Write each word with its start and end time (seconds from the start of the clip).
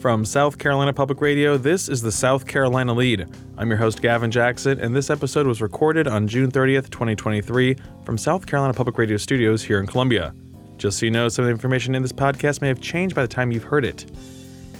From 0.00 0.24
South 0.24 0.56
Carolina 0.56 0.94
Public 0.94 1.20
Radio, 1.20 1.58
this 1.58 1.86
is 1.86 2.00
the 2.00 2.10
South 2.10 2.46
Carolina 2.46 2.94
Lead. 2.94 3.26
I'm 3.58 3.68
your 3.68 3.76
host, 3.76 4.00
Gavin 4.00 4.30
Jackson, 4.30 4.80
and 4.80 4.96
this 4.96 5.10
episode 5.10 5.46
was 5.46 5.60
recorded 5.60 6.08
on 6.08 6.26
June 6.26 6.50
30th, 6.50 6.88
2023, 6.88 7.76
from 8.06 8.16
South 8.16 8.46
Carolina 8.46 8.72
Public 8.72 8.96
Radio 8.96 9.18
studios 9.18 9.62
here 9.62 9.78
in 9.78 9.86
Columbia. 9.86 10.34
Just 10.78 11.00
so 11.00 11.04
you 11.04 11.10
know, 11.10 11.28
some 11.28 11.42
of 11.42 11.48
the 11.48 11.52
information 11.52 11.94
in 11.94 12.00
this 12.00 12.14
podcast 12.14 12.62
may 12.62 12.68
have 12.68 12.80
changed 12.80 13.14
by 13.14 13.20
the 13.20 13.28
time 13.28 13.52
you've 13.52 13.64
heard 13.64 13.84
it. 13.84 14.10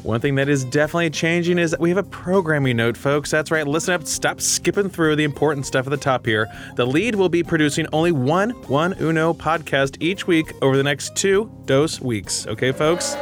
One 0.05 0.23
thing 0.23 0.37
that 0.37 0.49
is 0.49 0.65
definitely 0.65 1.11
changing 1.11 1.59
is 1.59 1.71
that 1.73 1.81
we 1.81 1.91
have 1.91 1.99
a 1.99 2.03
programming 2.03 2.79
note, 2.79 2.97
folks. 2.97 3.31
That's 3.31 3.51
right, 3.51 3.67
listen 3.67 3.93
up, 3.93 4.07
stop 4.07 4.41
skipping 4.41 4.89
through 4.89 5.17
the 5.17 5.25
important 5.25 5.67
stuff 5.67 5.87
at 5.87 5.91
the 5.91 5.99
top 5.99 6.25
here. 6.25 6.49
The 6.77 6.87
lead 6.87 7.15
will 7.15 7.29
be 7.29 7.43
producing 7.43 7.87
only 7.93 8.13
one 8.13 8.53
One 8.69 8.95
Uno 8.99 9.35
podcast 9.35 9.99
each 10.01 10.27
week 10.27 10.55
over 10.63 10.79
the 10.79 10.83
next 10.83 11.15
two 11.15 11.53
dose 11.67 12.01
weeks. 12.01 12.47
Okay, 12.47 12.73
folks? 12.73 13.15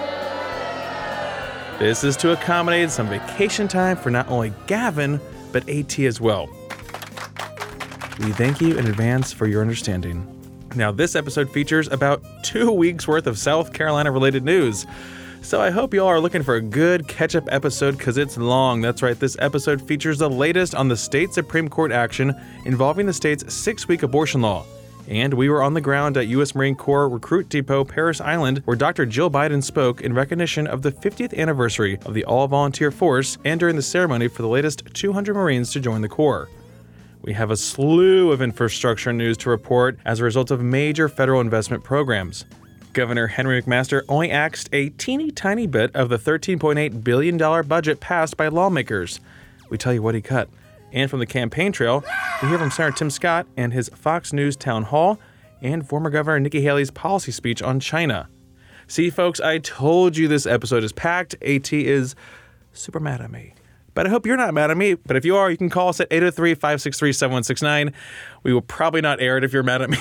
This 1.78 2.02
is 2.02 2.16
to 2.16 2.32
accommodate 2.32 2.90
some 2.90 3.08
vacation 3.08 3.68
time 3.68 3.96
for 3.96 4.10
not 4.10 4.28
only 4.28 4.52
Gavin, 4.66 5.20
but 5.52 5.68
AT 5.68 5.96
as 6.00 6.20
well. 6.20 6.48
We 8.18 8.32
thank 8.32 8.60
you 8.60 8.76
in 8.76 8.88
advance 8.88 9.32
for 9.32 9.46
your 9.46 9.60
understanding. 9.60 10.26
Now, 10.74 10.90
this 10.90 11.14
episode 11.14 11.48
features 11.52 11.86
about 11.86 12.20
two 12.42 12.72
weeks 12.72 13.06
worth 13.06 13.28
of 13.28 13.38
South 13.38 13.72
Carolina 13.72 14.10
related 14.10 14.42
news. 14.44 14.86
So 15.40 15.60
I 15.60 15.70
hope 15.70 15.94
y'all 15.94 16.08
are 16.08 16.18
looking 16.18 16.42
for 16.42 16.56
a 16.56 16.60
good 16.60 17.06
catch 17.06 17.36
up 17.36 17.44
episode 17.48 17.96
because 17.96 18.18
it's 18.18 18.36
long. 18.36 18.80
That's 18.80 19.00
right, 19.00 19.18
this 19.18 19.36
episode 19.38 19.80
features 19.80 20.18
the 20.18 20.28
latest 20.28 20.74
on 20.74 20.88
the 20.88 20.96
state 20.96 21.32
Supreme 21.32 21.68
Court 21.68 21.92
action 21.92 22.34
involving 22.64 23.06
the 23.06 23.12
state's 23.12 23.54
six 23.54 23.86
week 23.86 24.02
abortion 24.02 24.42
law. 24.42 24.66
And 25.08 25.32
we 25.32 25.48
were 25.48 25.62
on 25.62 25.72
the 25.72 25.80
ground 25.80 26.18
at 26.18 26.26
U.S. 26.28 26.54
Marine 26.54 26.76
Corps 26.76 27.08
Recruit 27.08 27.48
Depot, 27.48 27.82
Parris 27.82 28.20
Island, 28.20 28.60
where 28.66 28.76
Dr. 28.76 29.06
Jill 29.06 29.30
Biden 29.30 29.64
spoke 29.64 30.02
in 30.02 30.12
recognition 30.12 30.66
of 30.66 30.82
the 30.82 30.92
50th 30.92 31.36
anniversary 31.36 31.98
of 32.04 32.12
the 32.12 32.26
all 32.26 32.46
volunteer 32.46 32.90
force 32.90 33.38
and 33.42 33.58
during 33.58 33.76
the 33.76 33.82
ceremony 33.82 34.28
for 34.28 34.42
the 34.42 34.48
latest 34.48 34.82
200 34.92 35.34
Marines 35.34 35.72
to 35.72 35.80
join 35.80 36.02
the 36.02 36.10
Corps. 36.10 36.50
We 37.22 37.32
have 37.32 37.50
a 37.50 37.56
slew 37.56 38.32
of 38.32 38.42
infrastructure 38.42 39.12
news 39.12 39.38
to 39.38 39.50
report 39.50 39.98
as 40.04 40.20
a 40.20 40.24
result 40.24 40.50
of 40.50 40.62
major 40.62 41.08
federal 41.08 41.40
investment 41.40 41.84
programs. 41.84 42.44
Governor 42.92 43.28
Henry 43.28 43.62
McMaster 43.62 44.02
only 44.08 44.30
axed 44.30 44.68
a 44.72 44.90
teeny 44.90 45.30
tiny 45.30 45.66
bit 45.66 45.94
of 45.96 46.10
the 46.10 46.18
$13.8 46.18 47.02
billion 47.02 47.38
budget 47.66 48.00
passed 48.00 48.36
by 48.36 48.48
lawmakers. 48.48 49.20
We 49.70 49.78
tell 49.78 49.94
you 49.94 50.02
what 50.02 50.14
he 50.14 50.20
cut. 50.20 50.48
And 50.92 51.10
from 51.10 51.20
the 51.20 51.26
campaign 51.26 51.72
trail, 51.72 52.02
we 52.42 52.48
hear 52.48 52.58
from 52.58 52.70
Senator 52.70 52.96
Tim 52.96 53.10
Scott 53.10 53.46
and 53.56 53.72
his 53.72 53.88
Fox 53.90 54.32
News 54.32 54.56
town 54.56 54.84
hall, 54.84 55.18
and 55.60 55.86
former 55.86 56.08
Governor 56.08 56.40
Nikki 56.40 56.60
Haley's 56.60 56.90
policy 56.90 57.32
speech 57.32 57.62
on 57.62 57.80
China. 57.80 58.28
See, 58.86 59.10
folks, 59.10 59.40
I 59.40 59.58
told 59.58 60.16
you 60.16 60.28
this 60.28 60.46
episode 60.46 60.84
is 60.84 60.92
packed. 60.92 61.34
AT 61.42 61.72
is 61.72 62.14
super 62.72 63.00
mad 63.00 63.20
at 63.20 63.30
me. 63.30 63.54
But 63.98 64.06
I 64.06 64.10
hope 64.10 64.26
you're 64.26 64.36
not 64.36 64.54
mad 64.54 64.70
at 64.70 64.76
me. 64.76 64.94
But 64.94 65.16
if 65.16 65.24
you 65.24 65.34
are, 65.34 65.50
you 65.50 65.56
can 65.56 65.68
call 65.68 65.88
us 65.88 65.98
at 65.98 66.06
803 66.12 66.54
563 66.54 67.12
7169. 67.12 67.92
We 68.44 68.54
will 68.54 68.60
probably 68.60 69.00
not 69.00 69.20
air 69.20 69.38
it 69.38 69.42
if 69.42 69.52
you're 69.52 69.64
mad 69.64 69.82
at 69.82 69.90
me. 69.90 69.98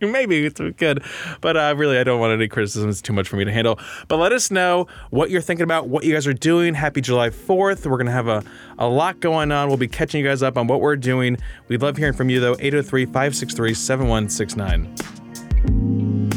Maybe 0.00 0.46
it's 0.46 0.58
good. 0.78 1.04
But 1.42 1.58
uh, 1.58 1.74
really, 1.76 1.98
I 1.98 2.04
don't 2.04 2.20
want 2.20 2.32
any 2.32 2.48
criticism. 2.48 2.88
It's 2.88 3.02
too 3.02 3.12
much 3.12 3.28
for 3.28 3.36
me 3.36 3.44
to 3.44 3.52
handle. 3.52 3.78
But 4.08 4.16
let 4.16 4.32
us 4.32 4.50
know 4.50 4.86
what 5.10 5.28
you're 5.28 5.42
thinking 5.42 5.64
about, 5.64 5.88
what 5.88 6.04
you 6.04 6.14
guys 6.14 6.26
are 6.26 6.32
doing. 6.32 6.72
Happy 6.72 7.02
July 7.02 7.28
4th. 7.28 7.84
We're 7.84 7.98
going 7.98 8.06
to 8.06 8.12
have 8.12 8.28
a, 8.28 8.42
a 8.78 8.88
lot 8.88 9.20
going 9.20 9.52
on. 9.52 9.68
We'll 9.68 9.76
be 9.76 9.86
catching 9.86 10.22
you 10.22 10.26
guys 10.26 10.42
up 10.42 10.56
on 10.56 10.66
what 10.66 10.80
we're 10.80 10.96
doing. 10.96 11.36
We'd 11.68 11.82
love 11.82 11.98
hearing 11.98 12.14
from 12.14 12.30
you, 12.30 12.40
though. 12.40 12.56
803 12.60 13.04
563 13.04 13.74
7169. 13.74 16.29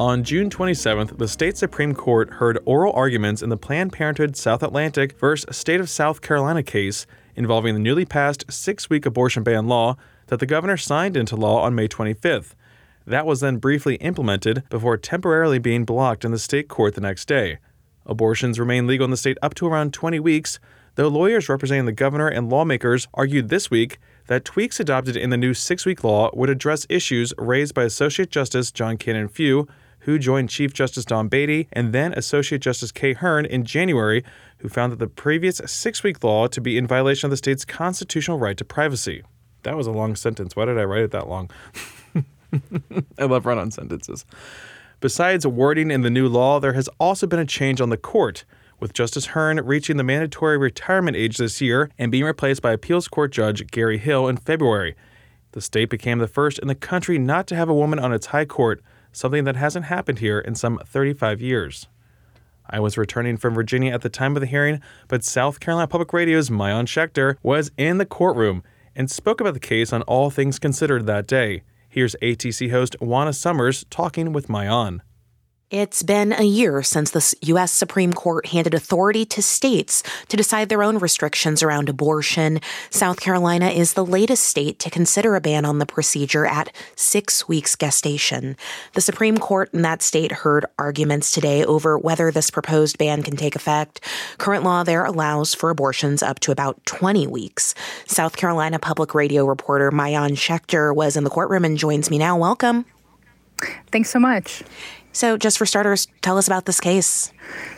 On 0.00 0.24
June 0.24 0.48
27th, 0.48 1.18
the 1.18 1.28
state 1.28 1.58
Supreme 1.58 1.94
Court 1.94 2.30
heard 2.30 2.58
oral 2.64 2.94
arguments 2.94 3.42
in 3.42 3.50
the 3.50 3.58
Planned 3.58 3.92
Parenthood 3.92 4.34
South 4.34 4.62
Atlantic 4.62 5.18
versus 5.18 5.54
State 5.54 5.78
of 5.78 5.90
South 5.90 6.22
Carolina 6.22 6.62
case 6.62 7.06
involving 7.36 7.74
the 7.74 7.80
newly 7.80 8.06
passed 8.06 8.50
six 8.50 8.88
week 8.88 9.04
abortion 9.04 9.42
ban 9.42 9.68
law 9.68 9.98
that 10.28 10.40
the 10.40 10.46
governor 10.46 10.78
signed 10.78 11.18
into 11.18 11.36
law 11.36 11.60
on 11.60 11.74
May 11.74 11.86
25th. 11.86 12.54
That 13.06 13.26
was 13.26 13.40
then 13.40 13.58
briefly 13.58 13.96
implemented 13.96 14.62
before 14.70 14.96
temporarily 14.96 15.58
being 15.58 15.84
blocked 15.84 16.24
in 16.24 16.32
the 16.32 16.38
state 16.38 16.68
court 16.68 16.94
the 16.94 17.02
next 17.02 17.28
day. 17.28 17.58
Abortions 18.06 18.58
remain 18.58 18.86
legal 18.86 19.04
in 19.04 19.10
the 19.10 19.18
state 19.18 19.36
up 19.42 19.52
to 19.56 19.66
around 19.66 19.92
20 19.92 20.18
weeks, 20.18 20.58
though 20.94 21.08
lawyers 21.08 21.50
representing 21.50 21.84
the 21.84 21.92
governor 21.92 22.28
and 22.28 22.48
lawmakers 22.48 23.06
argued 23.12 23.50
this 23.50 23.70
week 23.70 23.98
that 24.28 24.46
tweaks 24.46 24.80
adopted 24.80 25.14
in 25.14 25.28
the 25.28 25.36
new 25.36 25.52
six 25.52 25.84
week 25.84 26.02
law 26.02 26.30
would 26.32 26.48
address 26.48 26.86
issues 26.88 27.34
raised 27.36 27.74
by 27.74 27.84
Associate 27.84 28.30
Justice 28.30 28.72
John 28.72 28.96
Cannon 28.96 29.28
Few 29.28 29.68
who 30.00 30.18
joined 30.18 30.50
Chief 30.50 30.72
Justice 30.72 31.04
Don 31.04 31.28
Beatty 31.28 31.68
and 31.72 31.92
then 31.92 32.12
Associate 32.14 32.60
Justice 32.60 32.92
Kay 32.92 33.12
Hearn 33.12 33.44
in 33.46 33.64
January, 33.64 34.24
who 34.58 34.68
found 34.68 34.92
that 34.92 34.98
the 34.98 35.06
previous 35.06 35.60
six 35.66 36.02
week 36.02 36.22
law 36.24 36.46
to 36.46 36.60
be 36.60 36.76
in 36.78 36.86
violation 36.86 37.26
of 37.26 37.30
the 37.30 37.36
state's 37.36 37.64
constitutional 37.64 38.38
right 38.38 38.56
to 38.56 38.64
privacy. 38.64 39.22
That 39.62 39.76
was 39.76 39.86
a 39.86 39.92
long 39.92 40.16
sentence. 40.16 40.56
Why 40.56 40.64
did 40.64 40.78
I 40.78 40.84
write 40.84 41.02
it 41.02 41.10
that 41.10 41.28
long? 41.28 41.50
I 43.18 43.24
love 43.24 43.46
run 43.46 43.58
on 43.58 43.70
sentences. 43.70 44.24
Besides 45.00 45.46
wording 45.46 45.90
in 45.90 46.02
the 46.02 46.10
new 46.10 46.28
law, 46.28 46.60
there 46.60 46.74
has 46.74 46.88
also 46.98 47.26
been 47.26 47.38
a 47.38 47.46
change 47.46 47.80
on 47.80 47.90
the 47.90 47.96
court, 47.96 48.44
with 48.80 48.94
Justice 48.94 49.26
Hearn 49.26 49.58
reaching 49.64 49.98
the 49.98 50.02
mandatory 50.02 50.56
retirement 50.58 51.16
age 51.16 51.36
this 51.36 51.60
year 51.60 51.90
and 51.98 52.10
being 52.10 52.24
replaced 52.24 52.62
by 52.62 52.72
appeals 52.72 53.08
court 53.08 53.30
judge 53.30 53.70
Gary 53.70 53.98
Hill 53.98 54.26
in 54.26 54.38
February. 54.38 54.96
The 55.52 55.60
state 55.60 55.90
became 55.90 56.18
the 56.18 56.28
first 56.28 56.58
in 56.58 56.68
the 56.68 56.74
country 56.74 57.18
not 57.18 57.46
to 57.48 57.56
have 57.56 57.68
a 57.68 57.74
woman 57.74 57.98
on 57.98 58.12
its 58.12 58.26
high 58.26 58.46
court, 58.46 58.82
something 59.12 59.44
that 59.44 59.56
hasn't 59.56 59.86
happened 59.86 60.18
here 60.18 60.38
in 60.38 60.54
some 60.54 60.80
35 60.84 61.40
years. 61.40 61.86
I 62.68 62.78
was 62.78 62.96
returning 62.96 63.36
from 63.36 63.54
Virginia 63.54 63.92
at 63.92 64.02
the 64.02 64.08
time 64.08 64.36
of 64.36 64.40
the 64.40 64.46
hearing, 64.46 64.80
but 65.08 65.24
South 65.24 65.58
Carolina 65.58 65.88
Public 65.88 66.12
Radio's 66.12 66.50
Maayan 66.50 66.86
Schechter 66.86 67.36
was 67.42 67.72
in 67.76 67.98
the 67.98 68.06
courtroom 68.06 68.62
and 68.94 69.10
spoke 69.10 69.40
about 69.40 69.54
the 69.54 69.60
case 69.60 69.92
on 69.92 70.02
All 70.02 70.30
Things 70.30 70.58
Considered 70.58 71.06
that 71.06 71.26
day. 71.26 71.62
Here's 71.88 72.14
ATC 72.22 72.70
host 72.70 72.94
Juana 73.00 73.32
Summers 73.32 73.84
talking 73.90 74.32
with 74.32 74.46
Maayan. 74.46 75.00
It's 75.70 76.02
been 76.02 76.32
a 76.32 76.42
year 76.42 76.82
since 76.82 77.12
the 77.12 77.36
U.S. 77.42 77.70
Supreme 77.70 78.12
Court 78.12 78.46
handed 78.46 78.74
authority 78.74 79.24
to 79.26 79.40
states 79.40 80.02
to 80.26 80.36
decide 80.36 80.68
their 80.68 80.82
own 80.82 80.98
restrictions 80.98 81.62
around 81.62 81.88
abortion. 81.88 82.58
South 82.90 83.20
Carolina 83.20 83.68
is 83.68 83.92
the 83.92 84.04
latest 84.04 84.46
state 84.46 84.80
to 84.80 84.90
consider 84.90 85.36
a 85.36 85.40
ban 85.40 85.64
on 85.64 85.78
the 85.78 85.86
procedure 85.86 86.44
at 86.44 86.74
six 86.96 87.46
weeks 87.46 87.76
gestation. 87.76 88.56
The 88.94 89.00
Supreme 89.00 89.38
Court 89.38 89.72
in 89.72 89.82
that 89.82 90.02
state 90.02 90.32
heard 90.32 90.66
arguments 90.76 91.30
today 91.30 91.64
over 91.64 91.96
whether 91.96 92.32
this 92.32 92.50
proposed 92.50 92.98
ban 92.98 93.22
can 93.22 93.36
take 93.36 93.54
effect. 93.54 94.00
Current 94.38 94.64
law 94.64 94.82
there 94.82 95.04
allows 95.04 95.54
for 95.54 95.70
abortions 95.70 96.20
up 96.20 96.40
to 96.40 96.50
about 96.50 96.84
20 96.86 97.28
weeks. 97.28 97.76
South 98.06 98.36
Carolina 98.36 98.80
Public 98.80 99.14
Radio 99.14 99.46
reporter 99.46 99.92
Maayan 99.92 100.32
Schechter 100.32 100.92
was 100.92 101.16
in 101.16 101.22
the 101.22 101.30
courtroom 101.30 101.64
and 101.64 101.78
joins 101.78 102.10
me 102.10 102.18
now. 102.18 102.36
Welcome. 102.36 102.86
Thanks 103.92 104.10
so 104.10 104.18
much. 104.18 104.64
So, 105.12 105.36
just 105.36 105.58
for 105.58 105.66
starters, 105.66 106.06
tell 106.22 106.38
us 106.38 106.46
about 106.46 106.66
this 106.66 106.80
case. 106.80 107.32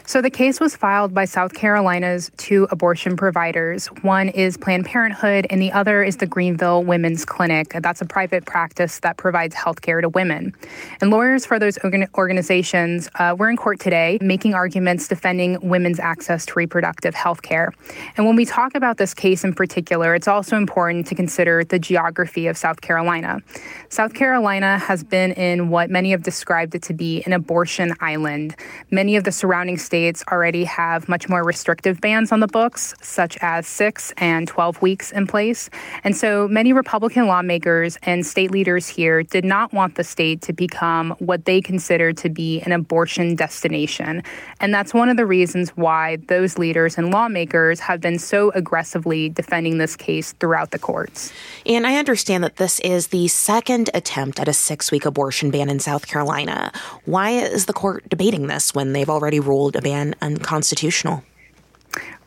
So, 0.04 0.20
the 0.20 0.30
case 0.30 0.60
was 0.60 0.74
filed 0.76 1.14
by 1.14 1.24
South 1.24 1.54
Carolina's 1.54 2.30
two 2.36 2.66
abortion 2.70 3.16
providers. 3.16 3.86
One 4.02 4.28
is 4.28 4.56
Planned 4.56 4.84
Parenthood, 4.84 5.46
and 5.48 5.62
the 5.62 5.72
other 5.72 6.02
is 6.02 6.16
the 6.16 6.26
Greenville 6.26 6.82
Women's 6.82 7.24
Clinic. 7.24 7.72
That's 7.80 8.00
a 8.00 8.04
private 8.04 8.44
practice 8.44 8.98
that 9.00 9.16
provides 9.16 9.54
health 9.54 9.80
care 9.80 10.00
to 10.00 10.08
women. 10.08 10.54
And 11.00 11.10
lawyers 11.10 11.46
for 11.46 11.58
those 11.58 11.78
organizations 11.84 13.08
uh, 13.14 13.36
were 13.38 13.48
in 13.48 13.56
court 13.56 13.80
today 13.80 14.18
making 14.20 14.54
arguments 14.54 15.08
defending 15.08 15.58
women's 15.62 16.00
access 16.00 16.44
to 16.46 16.54
reproductive 16.56 17.14
health 17.14 17.42
care. 17.42 17.72
And 18.16 18.26
when 18.26 18.36
we 18.36 18.44
talk 18.44 18.74
about 18.74 18.96
this 18.96 19.14
case 19.14 19.44
in 19.44 19.54
particular, 19.54 20.14
it's 20.14 20.28
also 20.28 20.56
important 20.56 21.06
to 21.06 21.14
consider 21.14 21.64
the 21.64 21.78
geography 21.78 22.48
of 22.48 22.56
South 22.56 22.80
Carolina. 22.80 23.40
South 23.88 24.14
Carolina 24.14 24.78
has 24.78 25.04
been 25.04 25.32
in 25.32 25.68
what 25.68 25.90
many 25.90 26.10
have 26.10 26.22
described 26.22 26.74
it 26.74 26.82
to 26.82 26.94
be 26.94 27.22
an 27.24 27.32
abortion 27.32 27.94
island. 28.00 28.56
Many 28.90 29.16
of 29.16 29.24
the 29.24 29.32
surrounding 29.32 29.61
states 29.76 30.24
already 30.30 30.64
have 30.64 31.08
much 31.08 31.28
more 31.28 31.42
restrictive 31.44 32.00
bans 32.00 32.32
on 32.32 32.40
the 32.40 32.46
books, 32.46 32.94
such 33.00 33.38
as 33.40 33.66
six 33.66 34.12
and 34.16 34.48
12 34.48 34.82
weeks 34.82 35.12
in 35.12 35.26
place. 35.26 35.70
And 36.04 36.16
so 36.16 36.48
many 36.48 36.72
Republican 36.72 37.26
lawmakers 37.26 37.96
and 38.02 38.26
state 38.26 38.50
leaders 38.50 38.88
here 38.88 39.22
did 39.22 39.44
not 39.44 39.72
want 39.72 39.94
the 39.94 40.04
state 40.04 40.42
to 40.42 40.52
become 40.52 41.14
what 41.18 41.44
they 41.44 41.60
consider 41.60 42.12
to 42.12 42.28
be 42.28 42.60
an 42.62 42.72
abortion 42.72 43.34
destination. 43.34 44.22
And 44.60 44.74
that's 44.74 44.92
one 44.92 45.08
of 45.08 45.16
the 45.16 45.26
reasons 45.26 45.70
why 45.70 46.16
those 46.28 46.58
leaders 46.58 46.98
and 46.98 47.10
lawmakers 47.10 47.80
have 47.80 48.00
been 48.00 48.18
so 48.18 48.50
aggressively 48.50 49.28
defending 49.28 49.78
this 49.78 49.96
case 49.96 50.32
throughout 50.32 50.70
the 50.70 50.78
courts. 50.78 51.32
And 51.64 51.86
I 51.86 51.96
understand 51.96 52.42
that 52.44 52.56
this 52.56 52.80
is 52.80 53.08
the 53.08 53.28
second 53.28 53.90
attempt 53.94 54.40
at 54.40 54.48
a 54.48 54.52
six 54.52 54.90
week 54.90 55.04
abortion 55.04 55.50
ban 55.50 55.68
in 55.68 55.78
South 55.78 56.06
Carolina. 56.06 56.72
Why 57.04 57.30
is 57.30 57.66
the 57.66 57.72
court 57.72 58.08
debating 58.08 58.46
this 58.46 58.74
when 58.74 58.92
they've 58.92 59.08
already 59.08 59.40
ruled 59.40 59.51
a 59.76 59.80
ban 59.80 60.14
unconstitutional? 60.20 61.22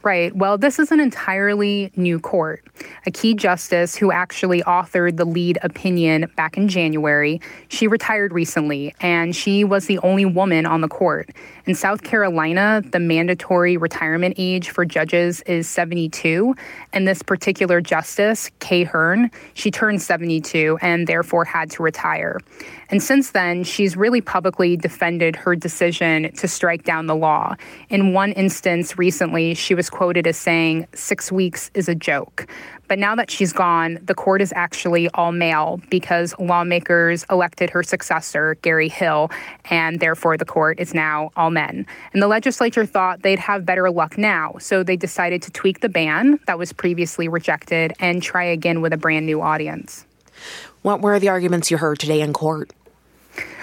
Right. 0.06 0.36
Well, 0.36 0.60
this 0.60 0.78
is 0.78 0.92
an 0.92 1.00
entirely 1.00 1.92
new 1.96 2.20
court. 2.20 2.64
A 3.08 3.12
key 3.12 3.34
justice 3.34 3.96
who 3.96 4.12
actually 4.12 4.62
authored 4.62 5.18
the 5.18 5.26
lead 5.26 5.58
opinion 5.64 6.32
back 6.38 6.58
in 6.58 6.68
January, 6.68 7.42
she 7.70 7.88
retired 7.88 8.32
recently, 8.32 8.94
and 9.00 9.36
she 9.36 9.64
was 9.64 9.88
the 9.88 9.98
only 10.00 10.24
woman 10.24 10.68
on 10.68 10.82
the 10.82 10.88
court. 10.88 11.32
In 11.66 11.74
South 11.74 12.04
Carolina, 12.04 12.84
the 12.92 13.00
mandatory 13.00 13.78
retirement 13.78 14.36
age 14.38 14.70
for 14.70 14.86
judges 14.86 15.42
is 15.48 15.68
72, 15.68 16.54
and 16.94 17.08
this 17.08 17.24
particular 17.24 17.82
justice, 17.82 18.52
Kay 18.60 18.84
Hearn, 18.84 19.32
she 19.56 19.72
turned 19.72 20.04
72 20.04 20.78
and 20.84 21.08
therefore 21.08 21.46
had 21.46 21.72
to 21.72 21.82
retire. 21.82 22.40
And 22.90 23.02
since 23.02 23.32
then, 23.32 23.64
she's 23.64 23.98
really 23.98 24.22
publicly 24.22 24.78
defended 24.78 25.36
her 25.36 25.56
decision 25.56 26.32
to 26.34 26.48
strike 26.48 26.84
down 26.84 27.08
the 27.08 27.16
law. 27.16 27.56
In 27.90 28.14
one 28.14 28.32
instance 28.34 28.98
recently, 28.98 29.54
she 29.54 29.74
was 29.74 29.90
quoted 29.90 30.28
as 30.28 30.38
saying, 30.38 30.88
Six 30.94 31.32
weeks 31.32 31.72
is 31.74 31.90
a 31.90 31.96
joke. 31.96 32.48
But 32.88 33.00
now 33.00 33.16
that 33.16 33.32
she's 33.32 33.52
gone, 33.52 34.00
the 34.04 34.14
court 34.14 34.42
is 34.42 34.54
actually 34.56 35.10
all 35.10 35.32
male 35.32 35.82
because 35.90 36.36
lawmakers 36.40 37.26
elected 37.30 37.70
her 37.72 37.82
successor, 37.82 38.56
Gary 38.62 38.90
Hill, 38.90 39.32
and 39.72 40.00
therefore 40.00 40.38
the 40.38 40.46
court 40.46 40.80
is 40.80 40.94
now 40.94 41.32
all 41.36 41.50
men. 41.50 41.86
And 42.14 42.22
the 42.22 42.28
legislature 42.28 42.86
thought 42.86 43.24
they'd 43.24 43.40
have 43.40 43.66
better 43.66 43.90
luck 43.90 44.18
now, 44.18 44.56
so 44.60 44.84
they 44.84 44.98
decided 44.98 45.42
to 45.44 45.52
tweak 45.52 45.80
the 45.80 45.90
ban 45.90 46.40
that 46.48 46.60
was 46.60 46.74
previously 46.74 47.28
rejected 47.28 47.94
and 48.00 48.22
try 48.22 48.44
again 48.44 48.82
with 48.82 48.94
a 48.94 48.98
brand 48.98 49.26
new 49.26 49.42
audience. 49.42 50.06
What 50.86 51.02
were 51.02 51.20
the 51.20 51.30
arguments 51.30 51.72
you 51.72 51.78
heard 51.78 51.98
today 51.98 52.22
in 52.22 52.32
court? 52.32 52.72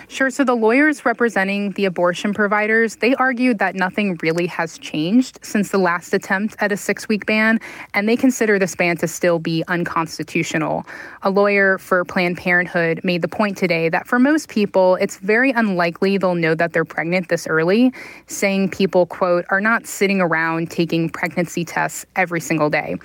Sure. 0.08 0.30
So 0.30 0.44
the 0.44 0.54
lawyers 0.54 1.04
representing 1.04 1.70
the 1.72 1.84
abortion 1.84 2.34
providers, 2.34 2.96
they 2.96 3.14
argued 3.14 3.58
that 3.60 3.74
nothing 3.74 4.18
really 4.22 4.46
has 4.46 4.78
changed 4.78 5.38
since 5.42 5.70
the 5.70 5.78
last 5.78 6.12
attempt 6.12 6.56
at 6.58 6.72
a 6.72 6.76
six 6.76 7.08
week 7.08 7.24
ban, 7.24 7.60
and 7.94 8.08
they 8.08 8.16
consider 8.16 8.58
this 8.58 8.74
ban 8.74 8.96
to 8.98 9.08
still 9.08 9.38
be 9.38 9.64
unconstitutional. 9.68 10.84
A 11.22 11.30
lawyer 11.30 11.78
for 11.78 12.04
Planned 12.04 12.36
Parenthood 12.36 13.00
made 13.04 13.22
the 13.22 13.28
point 13.28 13.56
today 13.56 13.88
that 13.88 14.06
for 14.06 14.18
most 14.18 14.48
people, 14.48 14.96
it's 14.96 15.18
very 15.18 15.52
unlikely 15.52 16.18
they'll 16.18 16.34
know 16.34 16.54
that 16.54 16.72
they're 16.72 16.84
pregnant 16.84 17.28
this 17.28 17.46
early, 17.46 17.92
saying 18.26 18.70
people, 18.70 19.06
quote, 19.06 19.44
are 19.48 19.60
not 19.60 19.86
sitting 19.86 20.20
around 20.20 20.70
taking 20.70 21.08
pregnancy 21.08 21.64
tests 21.64 22.04
every 22.16 22.40
single 22.40 22.68
day. 22.68 22.96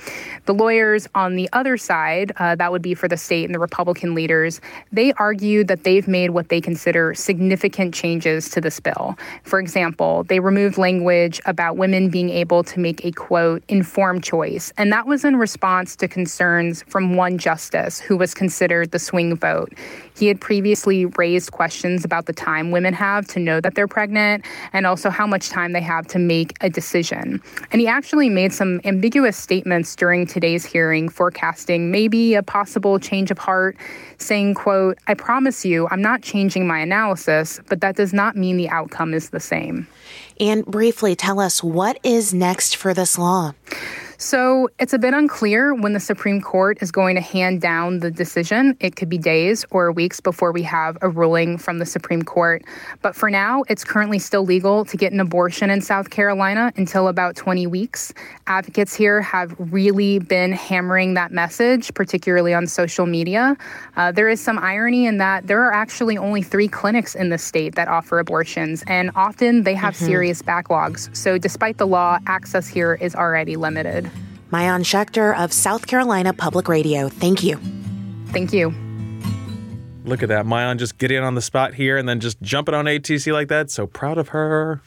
The 0.46 0.54
lawyers 0.54 1.08
on 1.16 1.36
the 1.36 1.48
other 1.54 1.78
side, 1.78 2.32
uh, 2.38 2.56
that 2.56 2.72
would 2.72 2.82
be 2.82 2.96
for 2.96 3.08
the 3.08 3.18
state 3.18 3.46
and 3.46 3.54
the 3.54 3.60
Republican 3.60 4.16
leaders, 4.16 4.60
they 4.92 5.14
argued 5.14 5.68
that 5.68 5.84
they've 5.84 6.08
made 6.08 6.32
what 6.32 6.50
they 6.50 6.60
consider 6.60 6.97
consider 6.98 7.14
significant 7.14 7.94
changes 7.94 8.50
to 8.50 8.60
this 8.62 8.80
bill. 8.80 9.16
For 9.44 9.60
example, 9.60 10.24
they 10.24 10.40
removed 10.40 10.78
language 10.78 11.40
about 11.46 11.78
women 11.78 12.10
being 12.10 12.30
able 12.30 12.64
to 12.64 12.80
make 12.80 13.06
a 13.06 13.12
quote, 13.12 13.64
informed 13.68 14.24
choice. 14.24 14.74
And 14.78 14.92
that 14.92 15.06
was 15.06 15.24
in 15.24 15.36
response 15.36 15.96
to 15.98 16.08
concerns 16.08 16.84
from 16.88 17.16
one 17.16 17.38
justice 17.38 18.00
who 18.00 18.18
was 18.18 18.34
considered 18.34 18.92
the 18.92 19.00
swing 19.00 19.36
vote. 19.36 19.74
He 20.18 20.28
had 20.28 20.42
previously 20.42 21.06
raised 21.06 21.52
questions 21.52 22.04
about 22.04 22.26
the 22.26 22.34
time 22.34 22.72
women 22.72 22.94
have 22.94 23.28
to 23.28 23.40
know 23.40 23.62
that 23.62 23.76
they're 23.76 23.88
pregnant 23.88 24.46
and 24.74 24.88
also 24.88 25.10
how 25.10 25.28
much 25.28 25.50
time 25.50 25.74
they 25.74 25.82
have 25.82 26.08
to 26.08 26.20
make 26.20 26.56
a 26.62 26.70
decision. 26.70 27.42
And 27.72 27.80
he 27.80 27.88
actually 27.88 28.30
made 28.30 28.52
some 28.52 28.82
ambiguous 28.84 29.38
statements 29.38 29.96
during 29.96 30.26
today's 30.26 30.66
hearing 30.66 31.08
forecasting 31.08 31.92
maybe 31.92 32.34
a 32.34 32.42
possible 32.42 33.00
change 33.00 33.30
of 33.30 33.38
heart, 33.38 33.78
saying, 34.18 34.56
quote, 34.56 34.98
I 35.08 35.14
promise 35.14 35.64
you, 35.64 35.88
I'm 35.92 36.02
not 36.02 36.24
changing 36.24 36.68
my 36.68 36.80
analysis, 36.80 37.60
but 37.68 37.82
that 37.82 37.96
does 37.96 38.14
not 38.14 38.36
mean 38.36 38.58
the 38.58 38.70
outcome 38.70 39.14
is 39.14 39.30
the 39.30 39.40
same. 39.40 39.88
And 40.40 40.66
briefly 40.66 41.16
tell 41.16 41.40
us 41.40 41.64
what 41.64 42.00
is 42.04 42.34
next 42.34 42.76
for 42.76 42.94
this 42.94 43.18
law? 43.18 43.54
So 44.20 44.68
it's 44.80 44.94
a 44.94 44.98
bit 44.98 45.14
unclear 45.14 45.76
when 45.76 45.94
the 45.94 46.00
Supreme 46.00 46.42
Court 46.42 46.80
is 46.82 46.92
going 46.92 47.14
to 47.16 47.22
hand 47.22 47.62
down 47.62 48.00
the 48.00 48.10
decision. 48.10 48.76
It 48.80 48.96
could 48.96 49.10
be 49.10 49.20
days 49.20 49.64
or 49.70 49.92
weeks 49.92 50.20
before 50.20 50.52
we 50.52 50.64
have 50.64 50.98
a 51.04 51.10
ruling 51.10 51.60
from 51.60 51.78
the 51.78 51.86
Supreme 51.86 52.24
Court. 52.24 52.64
But 53.04 53.16
for 53.16 53.30
now, 53.30 53.64
it's 53.70 53.84
currently 53.84 54.18
still 54.18 54.44
legal 54.44 54.86
to 54.86 54.98
get 54.98 55.14
an 55.14 55.20
abortion 55.20 55.70
in 55.70 55.82
South 55.82 56.10
Carolina 56.10 56.74
until 56.78 57.10
about 57.10 57.36
20 57.36 57.68
weeks. 57.68 58.12
Advocates 58.48 58.96
here 58.96 59.22
have 59.22 59.56
really 59.60 60.18
been 60.18 60.52
hammering 60.52 61.14
that 61.14 61.32
message, 61.32 61.94
particularly 61.94 62.56
on 62.56 62.66
social 62.66 63.06
media. 63.06 63.56
Uh, 63.98 64.12
there 64.12 64.30
is 64.30 64.42
some 64.42 64.58
irony 64.58 65.06
in 65.06 65.18
that 65.18 65.46
there 65.46 65.62
are 65.62 65.74
actually 65.74 66.18
only 66.18 66.42
three 66.42 66.68
clinics 66.68 67.14
in 67.14 67.30
the 67.30 67.38
state 67.38 67.76
that 67.76 67.88
offer 67.88 68.18
abortions, 68.18 68.84
and 68.88 69.12
often 69.16 69.62
they 69.62 69.76
have 69.76 69.94
mm-hmm. 69.94 70.06
serious 70.06 70.42
backlogs. 70.42 71.16
So 71.16 71.38
despite 71.38 71.78
the 71.78 71.86
law, 71.86 72.18
access 72.26 72.68
here 72.68 72.96
is 72.96 73.14
already 73.14 73.56
limited. 73.56 74.07
Maayan 74.52 74.86
Schechter 74.86 75.38
of 75.38 75.52
South 75.52 75.88
Carolina 75.88 76.32
Public 76.32 76.70
Radio. 76.70 77.10
Thank 77.10 77.44
you. 77.44 77.60
Thank 78.28 78.54
you. 78.54 78.74
Look 80.06 80.24
at 80.24 80.30
that. 80.30 80.46
Maayan 80.46 80.78
just 80.78 80.98
getting 80.98 81.20
on 81.20 81.36
the 81.36 81.42
spot 81.42 81.74
here 81.74 81.98
and 81.98 82.08
then 82.08 82.22
just 82.22 82.42
jumping 82.42 82.74
on 82.74 82.86
ATC 82.86 83.34
like 83.34 83.50
that. 83.50 83.70
So 83.70 83.88
proud 83.88 84.18
of 84.18 84.30
her. 84.30 84.82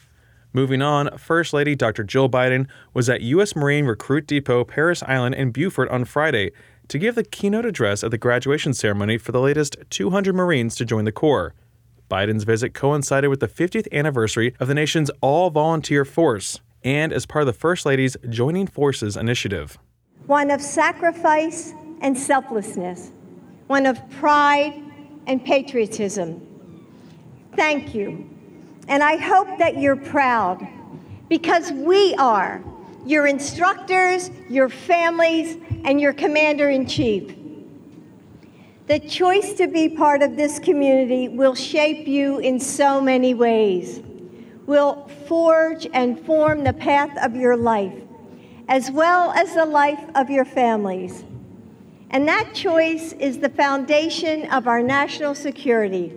Moving 0.51 0.81
on, 0.81 1.15
First 1.17 1.53
Lady 1.53 1.75
Dr. 1.75 2.03
Jill 2.03 2.27
Biden 2.27 2.67
was 2.93 3.07
at 3.07 3.21
U.S. 3.21 3.55
Marine 3.55 3.85
Recruit 3.85 4.25
Depot, 4.25 4.63
Parris 4.63 5.03
Island, 5.03 5.35
in 5.35 5.51
Beaufort 5.51 5.89
on 5.89 6.05
Friday 6.05 6.51
to 6.87 6.97
give 6.97 7.15
the 7.15 7.23
keynote 7.23 7.65
address 7.65 8.03
at 8.03 8.11
the 8.11 8.17
graduation 8.17 8.73
ceremony 8.73 9.17
for 9.17 9.31
the 9.31 9.39
latest 9.39 9.77
200 9.91 10.35
Marines 10.35 10.75
to 10.75 10.85
join 10.85 11.05
the 11.05 11.11
Corps. 11.11 11.53
Biden's 12.09 12.43
visit 12.43 12.73
coincided 12.73 13.29
with 13.29 13.39
the 13.39 13.47
50th 13.47 13.87
anniversary 13.93 14.55
of 14.59 14.67
the 14.67 14.73
nation's 14.73 15.11
all 15.21 15.51
volunteer 15.51 16.03
force 16.03 16.59
and 16.83 17.13
as 17.13 17.25
part 17.25 17.43
of 17.43 17.47
the 17.47 17.59
First 17.59 17.85
Lady's 17.85 18.17
Joining 18.29 18.67
Forces 18.67 19.15
initiative. 19.17 19.77
One 20.25 20.51
of 20.51 20.61
sacrifice 20.61 21.73
and 22.01 22.17
selflessness, 22.17 23.11
one 23.67 23.85
of 23.85 23.97
pride 24.11 24.81
and 25.27 25.43
patriotism. 25.43 26.45
Thank 27.55 27.93
you. 27.93 28.29
And 28.87 29.03
I 29.03 29.17
hope 29.17 29.59
that 29.59 29.77
you're 29.77 29.95
proud 29.95 30.67
because 31.29 31.71
we 31.71 32.15
are 32.15 32.63
your 33.05 33.27
instructors, 33.27 34.29
your 34.49 34.69
families, 34.69 35.57
and 35.85 35.99
your 35.99 36.13
commander 36.13 36.69
in 36.69 36.85
chief. 36.85 37.35
The 38.87 38.99
choice 38.99 39.53
to 39.53 39.67
be 39.67 39.89
part 39.89 40.21
of 40.21 40.35
this 40.35 40.59
community 40.59 41.29
will 41.29 41.55
shape 41.55 42.07
you 42.07 42.39
in 42.39 42.59
so 42.59 42.99
many 42.99 43.33
ways 43.33 44.01
will 44.71 45.05
forge 45.27 45.85
and 45.93 46.17
form 46.25 46.63
the 46.63 46.71
path 46.71 47.11
of 47.21 47.35
your 47.35 47.57
life, 47.57 47.93
as 48.69 48.89
well 48.89 49.31
as 49.31 49.53
the 49.53 49.65
life 49.65 50.01
of 50.15 50.29
your 50.29 50.45
families. 50.45 51.25
And 52.09 52.25
that 52.29 52.53
choice 52.53 53.11
is 53.19 53.39
the 53.39 53.49
foundation 53.49 54.49
of 54.49 54.69
our 54.69 54.81
national 54.81 55.35
security, 55.35 56.13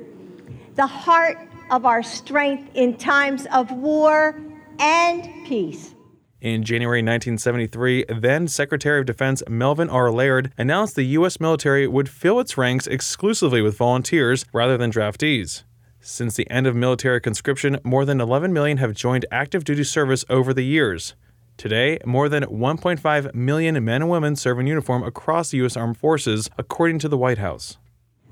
the 0.76 0.86
heart 0.86 1.36
of 1.72 1.84
our 1.84 2.04
strength 2.04 2.70
in 2.74 2.96
times 2.96 3.48
of 3.52 3.72
war 3.72 4.40
and 4.78 5.24
peace. 5.48 5.92
In 6.40 6.62
January 6.62 7.00
1973, 7.00 8.04
then 8.20 8.46
Secretary 8.46 9.00
of 9.00 9.06
Defense 9.06 9.42
Melvin 9.48 9.90
R. 9.90 10.12
Laird 10.12 10.52
announced 10.56 10.94
the 10.94 11.18
U.S. 11.18 11.40
military 11.40 11.88
would 11.88 12.08
fill 12.08 12.38
its 12.38 12.56
ranks 12.56 12.86
exclusively 12.86 13.62
with 13.62 13.76
volunteers 13.76 14.44
rather 14.52 14.76
than 14.76 14.92
draftees. 14.92 15.64
Since 16.06 16.36
the 16.36 16.50
end 16.50 16.66
of 16.66 16.76
military 16.76 17.18
conscription, 17.18 17.80
more 17.82 18.04
than 18.04 18.20
11 18.20 18.52
million 18.52 18.76
have 18.76 18.92
joined 18.92 19.24
active 19.32 19.64
duty 19.64 19.84
service 19.84 20.22
over 20.28 20.52
the 20.52 20.62
years. 20.62 21.14
Today, 21.56 21.98
more 22.04 22.28
than 22.28 22.44
1.5 22.44 23.34
million 23.34 23.82
men 23.82 24.02
and 24.02 24.10
women 24.10 24.36
serve 24.36 24.58
in 24.58 24.66
uniform 24.66 25.02
across 25.02 25.50
the 25.50 25.56
U.S. 25.58 25.78
Armed 25.78 25.96
Forces, 25.96 26.50
according 26.58 26.98
to 26.98 27.08
the 27.08 27.16
White 27.16 27.38
House. 27.38 27.78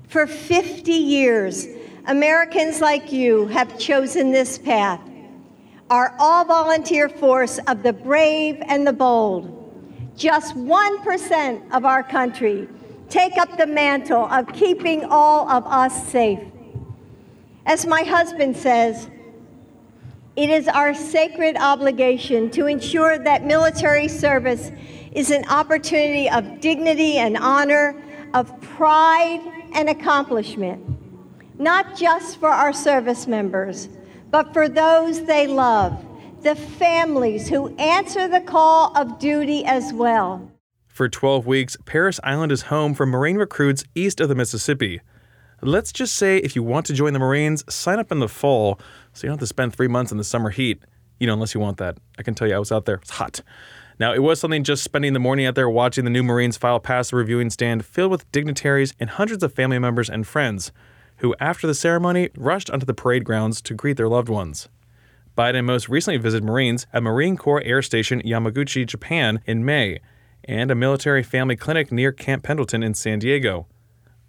For 0.07 0.27
50 0.27 0.91
years, 0.91 1.65
Americans 2.05 2.79
like 2.79 3.11
you 3.11 3.47
have 3.47 3.79
chosen 3.79 4.31
this 4.31 4.59
path. 4.59 5.01
Our 5.89 6.15
all 6.19 6.45
volunteer 6.45 7.09
force 7.09 7.59
of 7.65 7.81
the 7.81 7.93
brave 7.93 8.61
and 8.67 8.85
the 8.85 8.93
bold. 8.93 9.49
Just 10.15 10.55
1% 10.55 11.73
of 11.73 11.85
our 11.85 12.03
country 12.03 12.67
take 13.09 13.35
up 13.37 13.57
the 13.57 13.65
mantle 13.65 14.25
of 14.25 14.53
keeping 14.53 15.05
all 15.05 15.49
of 15.49 15.65
us 15.65 16.07
safe. 16.09 16.52
As 17.65 17.85
my 17.85 18.03
husband 18.03 18.57
says, 18.57 19.09
It 20.35 20.49
is 20.49 20.67
our 20.67 20.93
sacred 20.93 21.55
obligation 21.57 22.49
to 22.51 22.65
ensure 22.65 23.17
that 23.19 23.45
military 23.45 24.07
service 24.07 24.71
is 25.11 25.31
an 25.31 25.45
opportunity 25.47 26.29
of 26.29 26.59
dignity 26.59 27.17
and 27.17 27.37
honor, 27.37 28.01
of 28.33 28.59
pride 28.61 29.41
and 29.73 29.89
accomplishment, 29.89 30.83
not 31.59 31.95
just 31.95 32.39
for 32.39 32.49
our 32.49 32.73
service 32.73 33.27
members, 33.27 33.89
but 34.31 34.51
for 34.53 34.67
those 34.67 35.23
they 35.25 35.45
love, 35.45 36.03
the 36.41 36.55
families 36.55 37.47
who 37.47 37.75
answer 37.77 38.27
the 38.27 38.41
call 38.41 38.91
of 38.97 39.19
duty 39.19 39.63
as 39.65 39.93
well. 39.93 40.51
For 40.87 41.07
12 41.07 41.45
weeks, 41.47 41.77
Parris 41.85 42.19
Island 42.23 42.51
is 42.51 42.63
home 42.63 42.93
for 42.93 43.05
Marine 43.05 43.37
recruits 43.37 43.83
east 43.95 44.19
of 44.19 44.29
the 44.29 44.35
Mississippi. 44.35 45.01
Let's 45.65 45.93
just 45.93 46.15
say 46.15 46.39
if 46.39 46.57
you 46.57 46.63
want 46.63 46.85
to 46.87 46.93
join 46.93 47.13
the 47.13 47.19
Marines, 47.19 47.63
sign 47.73 47.97
up 47.97 48.11
in 48.11 48.19
the 48.19 48.27
fall 48.27 48.81
so 49.13 49.25
you 49.25 49.29
don't 49.29 49.35
have 49.35 49.39
to 49.39 49.47
spend 49.47 49.73
three 49.73 49.87
months 49.87 50.11
in 50.11 50.17
the 50.17 50.23
summer 50.25 50.49
heat. 50.49 50.83
You 51.21 51.27
know, 51.27 51.33
unless 51.33 51.53
you 51.53 51.61
want 51.61 51.77
that. 51.77 51.97
I 52.19 52.23
can 52.23 52.35
tell 52.35 52.49
you, 52.49 52.55
I 52.55 52.59
was 52.59 52.69
out 52.71 52.83
there. 52.83 52.95
It's 52.95 53.11
hot. 53.11 53.39
Now, 53.97 54.13
it 54.13 54.21
was 54.21 54.41
something 54.41 54.65
just 54.65 54.83
spending 54.83 55.13
the 55.13 55.19
morning 55.19 55.45
out 55.45 55.55
there 55.55 55.69
watching 55.69 56.03
the 56.03 56.09
new 56.09 56.21
Marines 56.21 56.57
file 56.57 56.81
past 56.81 57.11
the 57.11 57.15
reviewing 57.15 57.49
stand 57.49 57.85
filled 57.85 58.11
with 58.11 58.29
dignitaries 58.33 58.93
and 58.99 59.09
hundreds 59.09 59.41
of 59.41 59.53
family 59.53 59.79
members 59.79 60.09
and 60.09 60.27
friends 60.27 60.73
who, 61.17 61.33
after 61.39 61.65
the 61.65 61.73
ceremony, 61.73 62.29
rushed 62.35 62.69
onto 62.69 62.85
the 62.85 62.93
parade 62.93 63.23
grounds 63.23 63.61
to 63.61 63.73
greet 63.73 63.95
their 63.95 64.09
loved 64.09 64.27
ones. 64.27 64.67
Biden 65.37 65.63
most 65.63 65.87
recently 65.87 66.17
visited 66.17 66.43
Marines 66.43 66.87
at 66.91 67.03
Marine 67.03 67.37
Corps 67.37 67.63
Air 67.63 67.81
Station 67.81 68.21
Yamaguchi, 68.23 68.85
Japan 68.85 69.39
in 69.45 69.63
May, 69.63 70.01
and 70.43 70.69
a 70.69 70.75
military 70.75 71.23
family 71.23 71.55
clinic 71.55 71.89
near 71.89 72.11
Camp 72.11 72.43
Pendleton 72.43 72.83
in 72.83 72.93
San 72.93 73.19
Diego. 73.19 73.65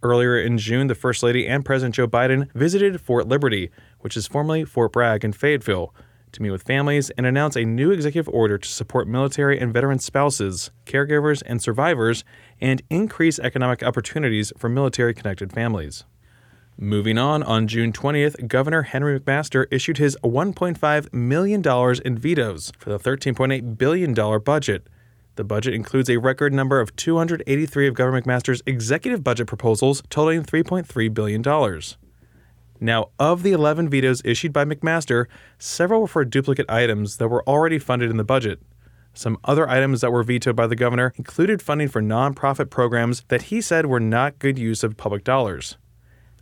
Earlier 0.04 0.38
in 0.38 0.58
June, 0.58 0.88
the 0.88 0.94
First 0.94 1.22
Lady 1.22 1.48
and 1.48 1.64
President 1.64 1.94
Joe 1.94 2.06
Biden 2.06 2.52
visited 2.52 3.00
Fort 3.00 3.26
Liberty, 3.26 3.70
which 4.00 4.18
is 4.18 4.26
formerly 4.26 4.66
Fort 4.66 4.92
Bragg 4.92 5.24
in 5.24 5.32
Fayetteville, 5.32 5.94
to 6.32 6.42
meet 6.42 6.50
with 6.50 6.62
families 6.62 7.08
and 7.10 7.24
announce 7.24 7.56
a 7.56 7.64
new 7.64 7.90
executive 7.90 8.28
order 8.28 8.58
to 8.58 8.68
support 8.68 9.08
military 9.08 9.58
and 9.58 9.72
veteran 9.72 9.98
spouses, 9.98 10.70
caregivers, 10.84 11.42
and 11.46 11.62
survivors, 11.62 12.22
and 12.60 12.82
increase 12.90 13.38
economic 13.38 13.82
opportunities 13.82 14.52
for 14.58 14.68
military 14.68 15.14
connected 15.14 15.50
families. 15.50 16.04
Moving 16.76 17.16
on, 17.16 17.42
on 17.42 17.66
June 17.66 17.90
20th, 17.90 18.46
Governor 18.46 18.82
Henry 18.82 19.18
McMaster 19.18 19.66
issued 19.70 19.96
his 19.96 20.18
$1.5 20.22 21.12
million 21.14 21.62
in 22.04 22.18
vetoes 22.18 22.72
for 22.78 22.90
the 22.90 22.98
$13.8 22.98 23.78
billion 23.78 24.12
budget. 24.42 24.86
The 25.36 25.44
budget 25.44 25.74
includes 25.74 26.08
a 26.08 26.18
record 26.18 26.52
number 26.52 26.80
of 26.80 26.94
283 26.94 27.88
of 27.88 27.94
Governor 27.94 28.22
McMaster's 28.22 28.62
executive 28.66 29.24
budget 29.24 29.48
proposals, 29.48 30.02
totaling 30.08 30.44
$3.3 30.44 31.12
billion. 31.12 31.80
Now, 32.80 33.08
of 33.18 33.42
the 33.42 33.52
11 33.52 33.88
vetoes 33.88 34.22
issued 34.24 34.52
by 34.52 34.64
McMaster, 34.64 35.26
several 35.58 36.02
were 36.02 36.06
for 36.06 36.24
duplicate 36.24 36.70
items 36.70 37.16
that 37.16 37.28
were 37.28 37.42
already 37.48 37.78
funded 37.78 38.10
in 38.10 38.16
the 38.16 38.24
budget. 38.24 38.60
Some 39.12 39.38
other 39.44 39.68
items 39.68 40.00
that 40.00 40.12
were 40.12 40.22
vetoed 40.22 40.56
by 40.56 40.66
the 40.66 40.76
governor 40.76 41.12
included 41.16 41.62
funding 41.62 41.88
for 41.88 42.02
nonprofit 42.02 42.70
programs 42.70 43.24
that 43.28 43.42
he 43.42 43.60
said 43.60 43.86
were 43.86 44.00
not 44.00 44.38
good 44.38 44.58
use 44.58 44.82
of 44.84 44.96
public 44.96 45.24
dollars. 45.24 45.78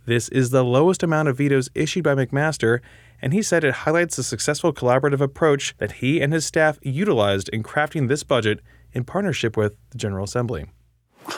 This 0.05 0.27
is 0.29 0.49
the 0.49 0.63
lowest 0.63 1.01
amount 1.01 1.29
of 1.29 1.37
vetoes 1.37 1.69
issued 1.73 2.03
by 2.03 2.13
McMaster, 2.13 2.79
and 3.21 3.31
he 3.31 3.41
said 3.41 3.63
it 3.63 3.73
highlights 3.73 4.17
the 4.17 4.23
successful 4.23 4.73
collaborative 4.73 5.21
approach 5.21 5.75
that 5.77 5.93
he 5.93 6.19
and 6.19 6.33
his 6.33 6.45
staff 6.45 6.77
utilized 6.81 7.47
in 7.49 7.63
crafting 7.63 8.07
this 8.07 8.23
budget 8.23 8.59
in 8.93 9.03
partnership 9.03 9.57
with 9.57 9.75
the 9.91 9.97
General 9.97 10.23
Assembly 10.23 10.65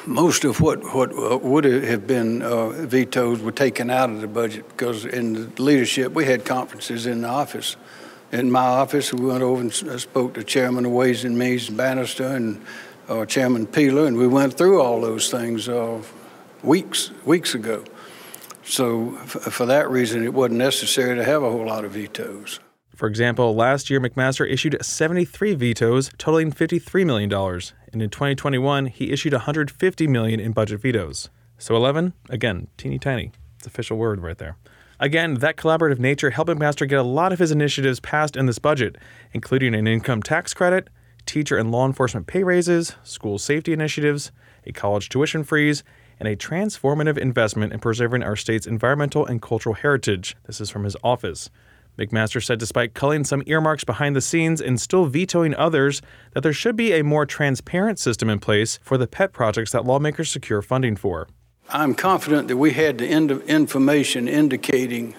most 0.06 0.44
of 0.44 0.62
what, 0.62 0.84
what 0.96 1.42
would 1.44 1.64
have 1.64 2.08
been 2.08 2.42
uh, 2.42 2.68
were 3.42 3.52
taken 3.52 3.90
out 3.90 4.10
of 4.10 4.22
the 4.22 4.28
budget 4.28 4.68
because 4.70 5.06
in 5.06 5.54
leadership 5.56 6.14
we 6.14 6.26
had 6.26 6.46
conferences 6.46 7.06
in 7.06 7.22
the 7.22 7.28
office. 7.28 7.76
In 8.32 8.52
my 8.52 8.66
office, 8.66 9.14
we 9.14 9.26
went 9.26 9.44
over 9.44 9.62
and 9.62 9.72
uh, 9.72 9.98
spoke 9.98 10.34
to 10.34 10.44
Chairman 10.44 10.86
of 10.86 10.92
Ways 10.92 11.24
and 11.24 11.38
Means 11.38 11.70
Bannister 11.70 12.28
and 12.36 12.62
uh, 13.08 13.26
Chairman 13.26 13.68
Peeler, 13.68 14.08
and 14.08 14.18
we 14.18 14.28
went 14.28 14.56
through 14.56 14.82
all 14.82 15.00
those 15.00 15.30
things 15.30 15.70
uh, 15.70 16.02
weeks 16.64 17.12
weeks 17.24 17.54
ago. 17.54 17.84
So, 18.64 19.16
f- 19.22 19.54
for 19.54 19.68
that 19.68 19.92
reason, 19.92 20.24
it 20.24 20.34
wasn't 20.34 20.58
necessary 20.58 21.16
to 21.16 21.24
have 21.24 21.44
a 21.44 21.52
whole 21.52 21.68
lot 21.68 21.86
of 21.86 21.92
vetoes. 21.92 22.60
For 22.96 23.08
example, 23.08 23.54
last 23.54 23.90
year 23.90 24.00
McMaster 24.00 24.50
issued 24.50 24.78
73 24.82 25.54
vetoes, 25.56 26.10
totaling 26.18 26.52
$53 26.52 27.06
million, 27.06 27.32
and 27.32 28.02
in 28.02 28.10
2021 28.10 28.86
he 28.88 29.12
issued 29.12 29.34
150 29.34 30.08
million 30.08 30.40
in 30.40 30.54
budget 30.54 30.82
vetoes. 30.82 31.30
So 31.58 31.76
11, 31.76 32.14
again, 32.30 32.68
teeny 32.78 32.98
tiny. 32.98 33.32
It's 33.58 33.68
official 33.68 33.98
word 33.98 34.22
right 34.22 34.38
there. 34.38 34.58
Again, 35.00 35.36
that 35.36 35.58
collaborative 35.58 36.00
nature 36.00 36.30
helped 36.30 36.50
McMaster 36.50 36.88
get 36.88 37.00
a 37.00 37.04
lot 37.04 37.34
of 37.34 37.40
his 37.40 37.52
initiatives 37.52 38.00
passed 38.00 38.38
in 38.38 38.46
this 38.46 38.60
budget, 38.60 38.96
including 39.34 39.76
an 39.76 39.88
income 39.88 40.24
tax 40.24 40.54
credit, 40.54 40.88
teacher 41.26 41.58
and 41.58 41.72
law 41.72 41.86
enforcement 41.86 42.28
pay 42.28 42.44
raises, 42.44 42.96
school 43.04 43.38
safety 43.38 43.74
initiatives, 43.74 44.32
a 44.66 44.72
college 44.72 45.10
tuition 45.10 45.44
freeze, 45.44 45.84
and 46.18 46.30
a 46.30 46.36
transformative 46.36 47.18
investment 47.18 47.74
in 47.74 47.80
preserving 47.80 48.24
our 48.24 48.38
state's 48.38 48.68
environmental 48.68 49.26
and 49.26 49.42
cultural 49.42 49.76
heritage. 49.76 50.38
This 50.46 50.62
is 50.62 50.70
from 50.70 50.86
his 50.86 50.96
office. 51.04 51.50
McMaster 51.98 52.44
said 52.44 52.60
despite 52.60 52.94
culling 52.94 53.24
some 53.24 53.44
earmarks 53.46 53.84
behind 53.84 54.16
the 54.16 54.22
scenes 54.22 54.62
and 54.62 54.80
still 54.80 55.06
vetoing 55.06 55.56
others, 55.56 56.02
that 56.34 56.42
there 56.42 56.54
should 56.54 56.76
be 56.76 56.94
a 56.94 57.04
more 57.04 57.26
transparent 57.26 58.00
system 58.00 58.30
in 58.30 58.40
place 58.40 58.80
for 58.84 58.98
the 58.98 59.08
pet 59.08 59.34
projects 59.34 59.72
that 59.72 59.86
lawmakers 59.86 60.30
secure 60.30 60.62
funding 60.62 60.96
for. 60.96 61.28
I'm 61.70 61.96
confident 61.96 62.48
that 62.50 62.58
we 62.58 62.74
had 62.74 63.00
the 63.00 63.10
information 63.10 64.28
indicating 64.28 65.16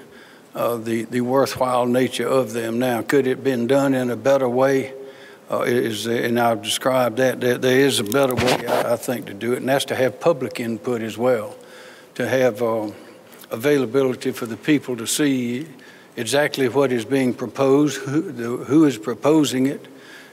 uh, 0.54 0.76
the, 0.76 1.02
the 1.04 1.20
worthwhile 1.20 1.86
nature 1.86 2.26
of 2.26 2.52
them. 2.52 2.78
Now, 2.78 3.02
could 3.02 3.26
it 3.26 3.30
have 3.30 3.44
been 3.44 3.66
done 3.66 3.94
in 3.94 4.10
a 4.10 4.16
better 4.16 4.48
way? 4.48 4.94
Uh, 5.48 5.60
is 5.60 6.06
and 6.06 6.40
I've 6.40 6.62
described 6.62 7.18
that, 7.18 7.40
that 7.40 7.62
there 7.62 7.78
is 7.78 8.00
a 8.00 8.04
better 8.04 8.34
way, 8.34 8.66
I, 8.66 8.94
I, 8.94 8.96
think, 8.96 9.26
to 9.26 9.34
do 9.34 9.52
it, 9.52 9.58
and 9.58 9.68
that's 9.68 9.84
to 9.86 9.94
have 9.94 10.18
public 10.18 10.58
input 10.58 11.02
as 11.02 11.16
well, 11.16 11.54
to 12.16 12.28
have 12.28 12.62
uh, 12.62 12.90
availability 13.52 14.32
for 14.32 14.46
the 14.46 14.56
people 14.56 14.96
to 14.96 15.06
see 15.06 15.68
exactly 16.16 16.68
what 16.68 16.92
is 16.92 17.04
being 17.04 17.34
proposed, 17.34 18.00
who, 18.00 18.32
the, 18.32 18.64
who 18.64 18.84
is 18.84 18.98
proposing 18.98 19.66
it, 19.66 19.86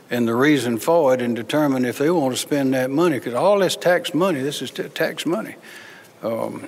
and 0.10 0.28
the 0.28 0.36
reason 0.36 0.78
for 0.78 1.14
it, 1.14 1.22
and 1.22 1.36
determine 1.36 1.86
if 1.86 1.98
they 1.98 2.10
want 2.10 2.34
to 2.34 2.40
spend 2.40 2.74
that 2.74 2.90
money. 2.90 3.18
Because 3.20 3.34
all 3.34 3.60
this 3.60 3.76
tax 3.76 4.14
money, 4.14 4.42
this 4.42 4.62
is 4.62 4.72
tax 4.72 5.26
money. 5.26 5.56
Um, 6.22 6.68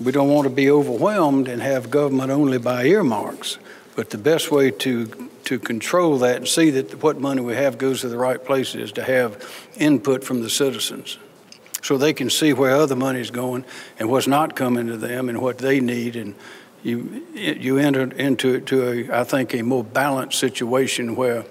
we 0.00 0.12
don't 0.12 0.28
want 0.28 0.44
to 0.48 0.54
be 0.54 0.70
overwhelmed 0.70 1.48
and 1.48 1.62
have 1.62 1.90
government 1.90 2.30
only 2.30 2.58
by 2.58 2.84
earmarks. 2.84 3.58
But 3.96 4.10
the 4.10 4.18
best 4.18 4.50
way 4.50 4.70
to 4.72 5.30
to 5.44 5.58
control 5.58 6.18
that 6.18 6.36
and 6.36 6.48
see 6.48 6.70
that 6.70 7.02
what 7.02 7.20
money 7.20 7.40
we 7.40 7.54
have 7.54 7.78
goes 7.78 8.00
to 8.00 8.08
the 8.08 8.16
right 8.16 8.42
places 8.42 8.76
is 8.76 8.92
to 8.92 9.04
have 9.04 9.46
input 9.76 10.24
from 10.24 10.42
the 10.42 10.50
citizens 10.50 11.18
so 11.82 11.98
they 11.98 12.14
can 12.14 12.30
see 12.30 12.52
where 12.52 12.74
other 12.74 12.96
money 12.96 13.20
is 13.20 13.30
going 13.30 13.64
and 13.98 14.08
what's 14.08 14.26
not 14.26 14.56
coming 14.56 14.86
to 14.86 14.96
them 14.96 15.28
and 15.28 15.40
what 15.40 15.58
they 15.58 15.80
need 15.80 16.16
and 16.16 16.34
you 16.84 17.26
you 17.34 17.78
enter 17.78 18.02
into 18.02 18.60
to 18.60 19.08
a 19.10 19.20
I 19.20 19.24
think 19.24 19.54
a 19.54 19.62
more 19.62 19.82
balanced 19.82 20.38
situation 20.38 21.16
where 21.16 21.44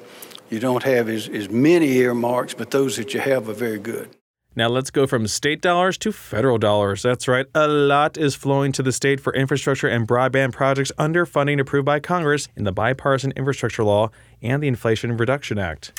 you 0.50 0.60
don't 0.60 0.84
have 0.84 1.10
as, 1.10 1.28
as 1.28 1.50
many 1.50 1.88
earmarks, 1.94 2.54
but 2.54 2.72
those 2.72 2.98
that 2.98 3.14
you 3.14 3.20
have 3.20 3.50
are 3.50 3.54
very 3.54 3.80
good. 3.80 4.10
Now 4.56 4.68
let's 4.68 4.92
go 4.92 5.08
from 5.08 5.26
state 5.28 5.62
dollars 5.62 5.98
to 6.00 6.12
federal 6.12 6.60
dollars. 6.60 7.02
That's 7.02 7.28
right, 7.28 7.48
a 7.56 7.68
lot 7.68 8.18
is 8.18 8.36
flowing 8.36 8.72
to 8.74 8.84
the 8.84 8.92
state 8.92 9.20
for 9.20 9.34
infrastructure 9.34 9.88
and 9.88 10.08
broadband 10.08 10.54
projects 10.54 10.92
under 11.00 11.26
funding 11.26 11.60
approved 11.60 11.88
by 11.88 12.00
Congress 12.00 12.48
in 12.56 12.64
the 12.64 12.72
bipartisan 12.72 13.32
infrastructure 13.36 13.84
law 13.84 14.12
and 14.44 14.62
the 14.62 14.68
Inflation 14.68 15.18
Reduction 15.18 15.58
Act. 15.58 15.92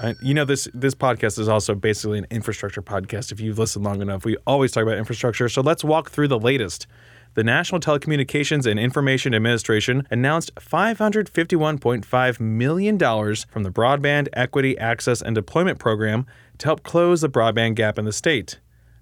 Uh, 0.00 0.14
you 0.20 0.34
know 0.34 0.44
this 0.44 0.66
this 0.74 0.96
podcast 0.96 1.38
is 1.38 1.48
also 1.48 1.76
basically 1.76 2.18
an 2.18 2.26
infrastructure 2.30 2.82
podcast. 2.82 3.30
If 3.30 3.38
you've 3.38 3.60
listened 3.60 3.84
long 3.84 4.02
enough, 4.02 4.24
we 4.24 4.36
always 4.44 4.72
talk 4.72 4.82
about 4.82 4.98
infrastructure. 4.98 5.48
So 5.48 5.60
let's 5.60 5.84
walk 5.84 6.10
through 6.10 6.26
the 6.28 6.40
latest 6.40 6.88
the 7.34 7.42
National 7.42 7.80
Telecommunications 7.80 8.66
and 8.66 8.78
Information 8.78 9.34
Administration 9.34 10.06
announced 10.10 10.54
$551.5 10.56 12.40
million 12.40 12.98
from 12.98 13.62
the 13.62 13.70
Broadband 13.70 14.28
Equity 14.34 14.76
Access 14.78 15.22
and 15.22 15.34
Deployment 15.34 15.78
Program 15.78 16.26
to 16.58 16.66
help 16.66 16.82
close 16.82 17.22
the 17.22 17.30
broadband 17.30 17.76
gap 17.76 17.98
in 17.98 18.04
the 18.04 18.12
state. 18.12 18.60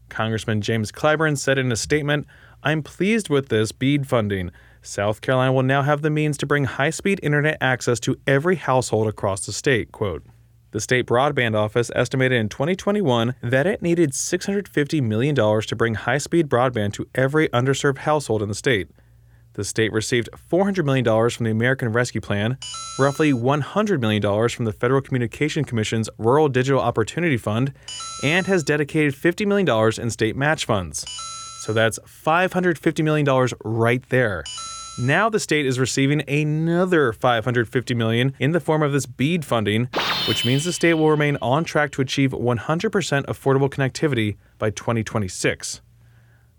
Congressman 0.08 0.60
James 0.60 0.92
Clyburn 0.92 1.36
said 1.36 1.58
in 1.58 1.72
a 1.72 1.76
statement, 1.76 2.26
I'm 2.62 2.82
pleased 2.82 3.28
with 3.28 3.48
this 3.48 3.72
BEAD 3.72 4.06
funding. 4.06 4.50
South 4.82 5.20
Carolina 5.20 5.52
will 5.52 5.62
now 5.62 5.82
have 5.82 6.02
the 6.02 6.10
means 6.10 6.38
to 6.38 6.46
bring 6.46 6.64
high 6.64 6.90
speed 6.90 7.20
internet 7.22 7.58
access 7.60 7.98
to 8.00 8.16
every 8.26 8.56
household 8.56 9.08
across 9.08 9.44
the 9.44 9.52
state. 9.52 9.92
Quote, 9.92 10.24
the 10.72 10.80
state 10.80 11.06
broadband 11.06 11.56
office 11.56 11.90
estimated 11.94 12.38
in 12.38 12.48
2021 12.48 13.34
that 13.42 13.66
it 13.66 13.82
needed 13.82 14.12
$650 14.12 15.02
million 15.02 15.34
to 15.34 15.76
bring 15.76 15.94
high 15.94 16.18
speed 16.18 16.48
broadband 16.48 16.92
to 16.94 17.06
every 17.14 17.48
underserved 17.48 17.98
household 17.98 18.42
in 18.42 18.48
the 18.48 18.54
state. 18.54 18.88
The 19.54 19.64
state 19.64 19.92
received 19.92 20.28
$400 20.50 20.84
million 20.84 21.04
from 21.30 21.44
the 21.44 21.50
American 21.50 21.90
Rescue 21.90 22.20
Plan, 22.20 22.56
roughly 22.98 23.32
$100 23.32 24.00
million 24.00 24.48
from 24.48 24.64
the 24.64 24.72
Federal 24.72 25.00
Communication 25.00 25.64
Commission's 25.64 26.08
Rural 26.18 26.48
Digital 26.48 26.80
Opportunity 26.80 27.36
Fund, 27.36 27.72
and 28.22 28.46
has 28.46 28.62
dedicated 28.62 29.14
$50 29.14 29.46
million 29.46 30.00
in 30.00 30.10
state 30.10 30.36
match 30.36 30.66
funds. 30.66 31.04
So 31.62 31.72
that's 31.72 31.98
$550 31.98 33.04
million 33.04 33.48
right 33.64 34.08
there. 34.08 34.44
Now 34.98 35.30
the 35.30 35.40
state 35.40 35.66
is 35.66 35.78
receiving 35.78 36.28
another 36.28 37.12
550 37.12 37.94
million 37.94 38.34
in 38.38 38.52
the 38.52 38.60
form 38.60 38.82
of 38.82 38.92
this 38.92 39.06
BEAD 39.06 39.44
funding, 39.44 39.88
which 40.28 40.44
means 40.44 40.64
the 40.64 40.72
state 40.72 40.94
will 40.94 41.10
remain 41.10 41.38
on 41.40 41.64
track 41.64 41.90
to 41.92 42.02
achieve 42.02 42.32
100% 42.32 42.58
affordable 43.26 43.70
connectivity 43.70 44.36
by 44.58 44.70
2026. 44.70 45.80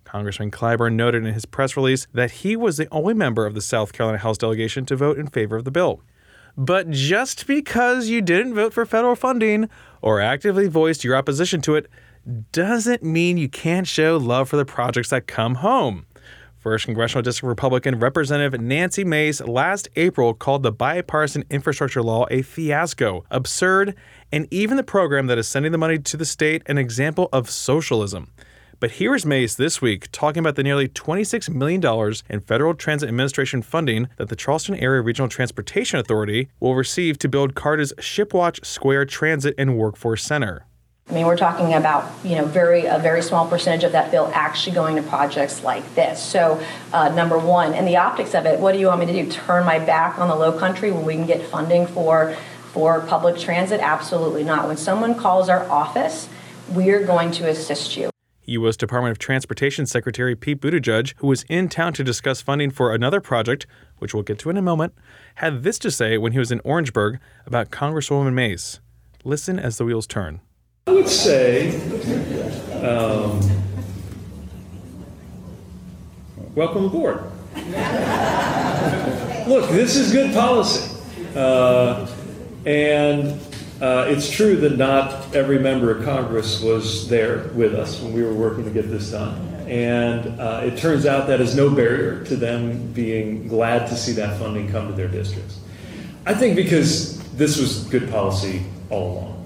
Congressman 0.03 0.51
Clyburn 0.51 0.93
noted 0.93 1.25
in 1.25 1.33
his 1.33 1.45
press 1.45 1.77
release 1.77 2.07
that 2.13 2.31
he 2.31 2.55
was 2.55 2.77
the 2.77 2.87
only 2.91 3.13
member 3.13 3.45
of 3.45 3.53
the 3.53 3.61
South 3.61 3.93
Carolina 3.93 4.17
House 4.17 4.37
delegation 4.37 4.85
to 4.85 4.95
vote 4.95 5.17
in 5.17 5.27
favor 5.27 5.55
of 5.55 5.63
the 5.63 5.71
bill. 5.71 6.01
But 6.57 6.89
just 6.89 7.47
because 7.47 8.09
you 8.09 8.21
didn't 8.21 8.55
vote 8.55 8.73
for 8.73 8.85
federal 8.85 9.15
funding 9.15 9.69
or 10.01 10.19
actively 10.19 10.67
voiced 10.67 11.03
your 11.03 11.15
opposition 11.15 11.61
to 11.61 11.75
it 11.75 11.87
doesn't 12.51 13.03
mean 13.03 13.37
you 13.37 13.49
can't 13.49 13.87
show 13.87 14.17
love 14.17 14.49
for 14.49 14.57
the 14.57 14.65
projects 14.65 15.09
that 15.09 15.27
come 15.27 15.55
home. 15.55 16.05
First 16.61 16.85
Congressional 16.85 17.23
District 17.23 17.47
Republican 17.47 17.97
Representative 17.97 18.61
Nancy 18.61 19.03
Mace 19.03 19.41
last 19.41 19.89
April 19.95 20.35
called 20.35 20.61
the 20.61 20.71
bipartisan 20.71 21.43
infrastructure 21.49 22.03
law 22.03 22.27
a 22.29 22.43
fiasco, 22.43 23.25
absurd, 23.31 23.95
and 24.31 24.47
even 24.51 24.77
the 24.77 24.83
program 24.83 25.25
that 25.25 25.39
is 25.39 25.47
sending 25.47 25.71
the 25.71 25.79
money 25.79 25.97
to 25.97 26.15
the 26.15 26.23
state 26.23 26.61
an 26.67 26.77
example 26.77 27.29
of 27.33 27.49
socialism. 27.49 28.31
But 28.79 28.91
here 28.91 29.15
is 29.15 29.25
Mace 29.25 29.55
this 29.55 29.81
week 29.81 30.11
talking 30.11 30.39
about 30.39 30.55
the 30.55 30.61
nearly 30.61 30.87
$26 30.87 31.49
million 31.49 31.83
in 32.29 32.39
Federal 32.41 32.75
Transit 32.75 33.09
Administration 33.09 33.63
funding 33.63 34.09
that 34.17 34.29
the 34.29 34.35
Charleston 34.35 34.75
Area 34.75 35.01
Regional 35.01 35.29
Transportation 35.29 35.99
Authority 35.99 36.49
will 36.59 36.75
receive 36.75 37.17
to 37.19 37.27
build 37.27 37.55
CARTA's 37.55 37.91
Shipwatch 37.97 38.63
Square 38.63 39.05
Transit 39.05 39.55
and 39.57 39.79
Workforce 39.79 40.23
Center. 40.23 40.67
I 41.09 41.13
mean, 41.13 41.25
we're 41.25 41.37
talking 41.37 41.73
about 41.73 42.09
you 42.23 42.35
know 42.35 42.45
very 42.45 42.85
a 42.85 42.97
very 42.97 43.21
small 43.21 43.45
percentage 43.47 43.83
of 43.83 43.91
that 43.91 44.11
bill 44.11 44.31
actually 44.33 44.75
going 44.75 44.95
to 44.95 45.01
projects 45.01 45.61
like 45.61 45.93
this. 45.93 46.23
So, 46.23 46.63
uh, 46.93 47.09
number 47.09 47.37
one, 47.37 47.73
and 47.73 47.85
the 47.85 47.97
optics 47.97 48.33
of 48.33 48.45
it. 48.45 48.59
What 48.59 48.71
do 48.71 48.79
you 48.79 48.87
want 48.87 49.01
me 49.01 49.07
to 49.07 49.13
do? 49.13 49.29
Turn 49.29 49.65
my 49.65 49.77
back 49.77 50.17
on 50.19 50.29
the 50.29 50.35
Low 50.35 50.57
Country 50.57 50.89
when 50.89 51.05
we 51.05 51.15
can 51.15 51.27
get 51.27 51.43
funding 51.43 51.85
for 51.85 52.35
for 52.71 53.01
public 53.01 53.37
transit? 53.37 53.79
Absolutely 53.81 54.43
not. 54.43 54.67
When 54.67 54.77
someone 54.77 55.15
calls 55.15 55.49
our 55.49 55.69
office, 55.69 56.29
we 56.71 56.89
are 56.91 57.05
going 57.05 57.31
to 57.31 57.49
assist 57.49 57.97
you. 57.97 58.09
U.S. 58.45 58.75
Department 58.75 59.11
of 59.11 59.19
Transportation 59.19 59.85
Secretary 59.85 60.35
Pete 60.35 60.59
Buttigieg, 60.59 61.13
who 61.17 61.27
was 61.27 61.43
in 61.43 61.69
town 61.69 61.93
to 61.93 62.03
discuss 62.03 62.41
funding 62.41 62.71
for 62.71 62.93
another 62.93 63.21
project, 63.21 63.67
which 63.99 64.13
we'll 64.13 64.23
get 64.23 64.39
to 64.39 64.49
in 64.49 64.57
a 64.57 64.61
moment, 64.61 64.93
had 65.35 65.63
this 65.63 65.77
to 65.79 65.91
say 65.91 66.17
when 66.17 66.31
he 66.31 66.39
was 66.39 66.51
in 66.51 66.59
Orangeburg 66.63 67.19
about 67.45 67.69
Congresswoman 67.69 68.33
Mace. 68.33 68.79
Listen 69.23 69.59
as 69.59 69.77
the 69.77 69.85
wheels 69.85 70.07
turn. 70.07 70.41
I 70.87 70.91
would 70.93 71.07
say, 71.07 71.79
um, 72.81 73.39
welcome 76.55 76.85
aboard. 76.85 77.17
Look, 79.47 79.69
this 79.69 79.95
is 79.95 80.11
good 80.11 80.33
policy. 80.33 80.95
Uh, 81.35 82.09
and 82.65 83.39
uh, 83.79 84.07
it's 84.09 84.31
true 84.31 84.55
that 84.55 84.77
not 84.77 85.35
every 85.35 85.59
member 85.59 85.91
of 85.91 86.03
Congress 86.03 86.59
was 86.63 87.07
there 87.07 87.49
with 87.49 87.75
us 87.75 88.01
when 88.01 88.11
we 88.11 88.23
were 88.23 88.33
working 88.33 88.63
to 88.63 88.71
get 88.71 88.89
this 88.89 89.11
done. 89.11 89.39
And 89.67 90.39
uh, 90.39 90.61
it 90.63 90.79
turns 90.79 91.05
out 91.05 91.27
that 91.27 91.41
is 91.41 91.55
no 91.55 91.69
barrier 91.69 92.23
to 92.25 92.35
them 92.35 92.91
being 92.93 93.47
glad 93.47 93.87
to 93.89 93.95
see 93.95 94.13
that 94.13 94.39
funding 94.39 94.67
come 94.71 94.87
to 94.87 94.93
their 94.93 95.07
districts. 95.07 95.59
I 96.25 96.33
think 96.33 96.55
because 96.55 97.21
this 97.33 97.59
was 97.59 97.83
good 97.83 98.09
policy 98.09 98.63
all 98.89 99.11
along. 99.11 99.40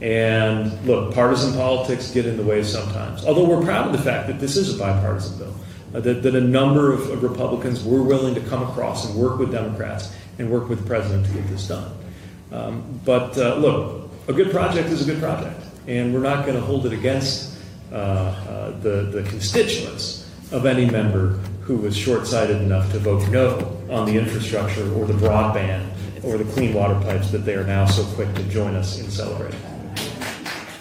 And 0.00 0.86
look, 0.86 1.14
partisan 1.14 1.52
politics 1.52 2.10
get 2.10 2.24
in 2.24 2.36
the 2.36 2.42
way 2.42 2.62
sometimes. 2.62 3.24
Although 3.26 3.44
we're 3.44 3.62
proud 3.62 3.86
of 3.86 3.92
the 3.92 4.02
fact 4.02 4.28
that 4.28 4.40
this 4.40 4.56
is 4.56 4.74
a 4.74 4.78
bipartisan 4.78 5.38
bill, 5.38 5.54
uh, 5.94 6.00
that, 6.00 6.22
that 6.22 6.34
a 6.34 6.40
number 6.40 6.92
of, 6.92 7.10
of, 7.10 7.22
Republicans 7.22 7.84
were 7.84 8.02
willing 8.02 8.34
to 8.34 8.40
come 8.42 8.62
across 8.62 9.06
and 9.06 9.14
work 9.14 9.38
with 9.38 9.52
Democrats 9.52 10.14
and 10.38 10.50
work 10.50 10.68
with 10.68 10.80
the 10.80 10.86
president 10.86 11.26
to 11.26 11.32
get 11.32 11.46
this 11.48 11.68
done. 11.68 11.92
Um, 12.50 13.00
but 13.04 13.36
uh, 13.36 13.56
look, 13.56 14.10
a 14.28 14.32
good 14.32 14.50
project 14.50 14.88
is 14.88 15.06
a 15.06 15.12
good 15.12 15.20
project, 15.20 15.60
and 15.86 16.14
we're 16.14 16.20
not 16.20 16.46
going 16.46 16.58
to 16.58 16.64
hold 16.64 16.86
it 16.86 16.92
against 16.92 17.58
uh, 17.92 17.96
uh, 17.96 18.70
the, 18.80 19.02
the 19.12 19.22
constituents 19.28 20.30
of 20.52 20.64
any 20.64 20.88
member 20.88 21.32
who 21.62 21.76
was 21.76 21.96
short 21.96 22.26
sighted 22.26 22.62
enough 22.62 22.90
to 22.92 22.98
vote 22.98 23.28
no 23.28 23.76
on 23.90 24.06
the 24.06 24.16
infrastructure 24.16 24.90
or 24.94 25.06
the 25.06 25.14
broadband 25.14 25.86
or 26.24 26.38
the 26.38 26.50
clean 26.52 26.72
water 26.72 26.94
pipes 27.00 27.30
that 27.30 27.38
they 27.38 27.54
are 27.54 27.64
now 27.64 27.84
so 27.84 28.04
quick 28.14 28.32
to 28.34 28.42
join 28.44 28.74
us 28.74 28.98
in 28.98 29.10
celebrating. 29.10 29.60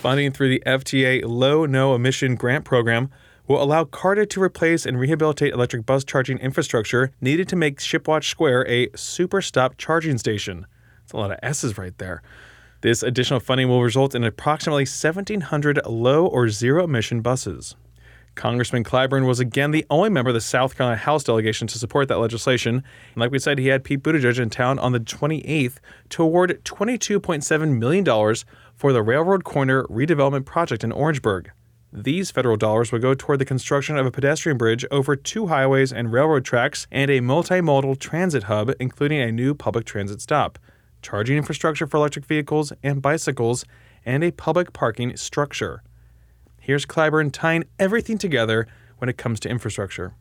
Funding 0.02 0.32
through 0.32 0.48
the 0.48 0.64
FTA 0.66 1.24
Low 1.26 1.66
No 1.66 1.94
Emission 1.94 2.36
Grant 2.36 2.64
Program 2.64 3.10
will 3.50 3.62
allow 3.62 3.84
CARTA 3.84 4.28
to 4.28 4.42
replace 4.42 4.86
and 4.86 4.98
rehabilitate 4.98 5.52
electric 5.54 5.86
bus 5.86 6.06
charging 6.06 6.38
infrastructure 6.38 7.12
needed 7.20 7.50
to 7.50 7.58
make 7.58 7.80
Shipwatch 7.80 8.24
Square 8.24 8.66
a 8.70 8.88
super 8.96 9.42
stop 9.42 9.76
charging 9.78 10.18
station. 10.18 10.66
It's 11.04 11.12
a 11.12 11.18
lot 11.18 11.32
of 11.32 11.40
S's 11.44 11.78
right 11.78 11.98
there. 11.98 12.22
This 12.80 13.04
additional 13.04 13.42
funding 13.42 13.68
will 13.68 13.84
result 13.84 14.16
in 14.16 14.24
approximately 14.24 14.84
1,700 14.84 15.86
low 15.86 16.26
or 16.26 16.48
zero 16.48 16.86
emission 16.86 17.20
buses. 17.20 17.76
Congressman 18.36 18.86
Clyburn 18.86 19.28
was 19.28 19.42
again 19.42 19.72
the 19.72 19.86
only 19.90 20.10
member 20.10 20.30
of 20.30 20.34
the 20.34 20.40
South 20.40 20.78
Carolina 20.78 20.96
House 20.96 21.26
delegation 21.26 21.68
to 21.68 21.78
support 21.78 22.08
that 22.08 22.20
legislation. 22.20 22.76
And 22.76 23.18
like 23.18 23.32
we 23.32 23.40
said, 23.40 23.58
he 23.58 23.68
had 23.68 23.84
Pete 23.84 24.02
Buttigieg 24.02 24.40
in 24.40 24.50
town 24.50 24.80
on 24.80 24.94
the 24.94 25.02
28th 25.02 25.80
to 26.12 26.24
award 26.24 26.62
$22.7 26.64 27.78
million 27.78 28.36
for 28.80 28.94
the 28.94 29.04
Railroad 29.04 29.44
Corner 29.44 29.84
redevelopment 29.88 30.46
project 30.46 30.86
in 30.86 30.94
Orangeburg. 30.94 31.52
These 31.92 32.32
federal 32.32 32.56
dollars 32.56 32.94
would 32.94 33.02
go 33.02 33.14
toward 33.14 33.40
the 33.40 33.46
construction 33.46 33.98
of 33.98 34.06
a 34.06 34.12
pedestrian 34.12 34.58
bridge 34.58 34.86
over 34.90 35.18
two 35.18 35.48
highways 35.48 35.92
and 35.92 36.14
railroad 36.14 36.46
tracks 36.46 36.88
and 36.90 37.12
a 37.12 37.20
multimodal 37.20 38.00
transit 38.00 38.44
hub, 38.44 38.72
including 38.80 39.20
a 39.20 39.34
new 39.34 39.54
public 39.54 39.84
transit 39.84 40.22
stop, 40.22 40.58
charging 41.02 41.36
infrastructure 41.36 41.88
for 41.88 41.98
electric 41.98 42.24
vehicles 42.24 42.72
and 42.82 43.02
bicycles, 43.02 43.66
and 44.06 44.24
a 44.24 44.32
public 44.32 44.72
parking 44.72 45.18
structure. 45.18 45.84
Here's 46.58 46.86
Clyburn 46.86 47.34
tying 47.34 47.66
everything 47.80 48.18
together 48.18 48.66
when 49.00 49.10
it 49.10 49.18
comes 49.18 49.42
to 49.42 49.50
infrastructure. 49.50 50.14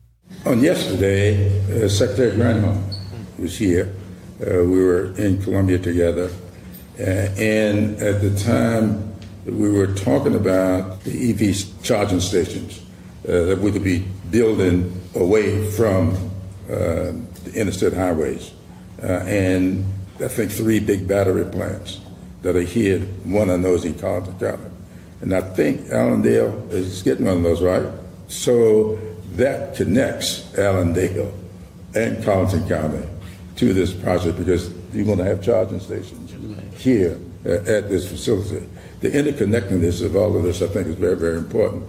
On 0.45 0.59
yesterday, 0.59 1.61
uh, 1.71 1.87
Secretary 1.87 2.31
Granholm 2.31 2.83
was 3.39 3.57
here. 3.57 3.95
Uh, 4.41 4.65
we 4.65 4.83
were 4.83 5.13
in 5.17 5.41
Columbia 5.41 5.79
together 5.79 6.29
and 6.99 7.97
at 8.01 8.21
the 8.21 8.37
time, 8.37 9.13
we 9.45 9.69
were 9.69 9.87
talking 9.87 10.35
about 10.35 11.01
the 11.03 11.31
EV 11.31 11.81
charging 11.81 12.19
stations 12.19 12.81
uh, 13.27 13.31
that 13.45 13.59
we 13.59 13.71
could 13.71 13.83
be 13.83 13.99
building 14.29 15.01
away 15.15 15.69
from 15.71 16.13
uh, 16.69 17.11
the 17.45 17.51
interstate 17.55 17.93
highways. 17.93 18.51
Uh, 19.01 19.23
and 19.25 19.85
I 20.19 20.27
think 20.27 20.51
three 20.51 20.79
big 20.79 21.07
battery 21.07 21.45
plants 21.45 22.01
that 22.41 22.55
are 22.55 22.61
here, 22.61 22.99
one 23.23 23.49
of 23.49 23.61
those 23.61 23.85
in 23.85 23.97
Colleton 23.97 24.37
County. 24.37 24.69
And 25.21 25.33
I 25.33 25.41
think 25.41 25.89
Allendale 25.89 26.69
is 26.71 27.01
getting 27.01 27.25
one 27.25 27.37
of 27.37 27.43
those, 27.43 27.61
right? 27.61 27.87
So 28.27 28.99
that 29.33 29.75
connects 29.75 30.53
Allendale 30.57 31.33
and 31.95 32.23
Colleton 32.23 32.67
County 32.67 33.07
to 33.55 33.73
this 33.73 33.93
project 33.93 34.37
because 34.37 34.69
you're 34.93 35.05
going 35.05 35.17
to 35.17 35.23
have 35.23 35.41
charging 35.41 35.79
stations 35.79 36.28
here 36.77 37.17
uh, 37.45 37.49
at 37.49 37.89
this 37.89 38.09
facility. 38.09 38.65
The 39.01 39.09
interconnectedness 39.09 40.05
of 40.05 40.15
all 40.15 40.35
of 40.35 40.43
this, 40.43 40.61
I 40.61 40.67
think, 40.67 40.87
is 40.87 40.95
very, 40.95 41.15
very 41.15 41.37
important. 41.37 41.85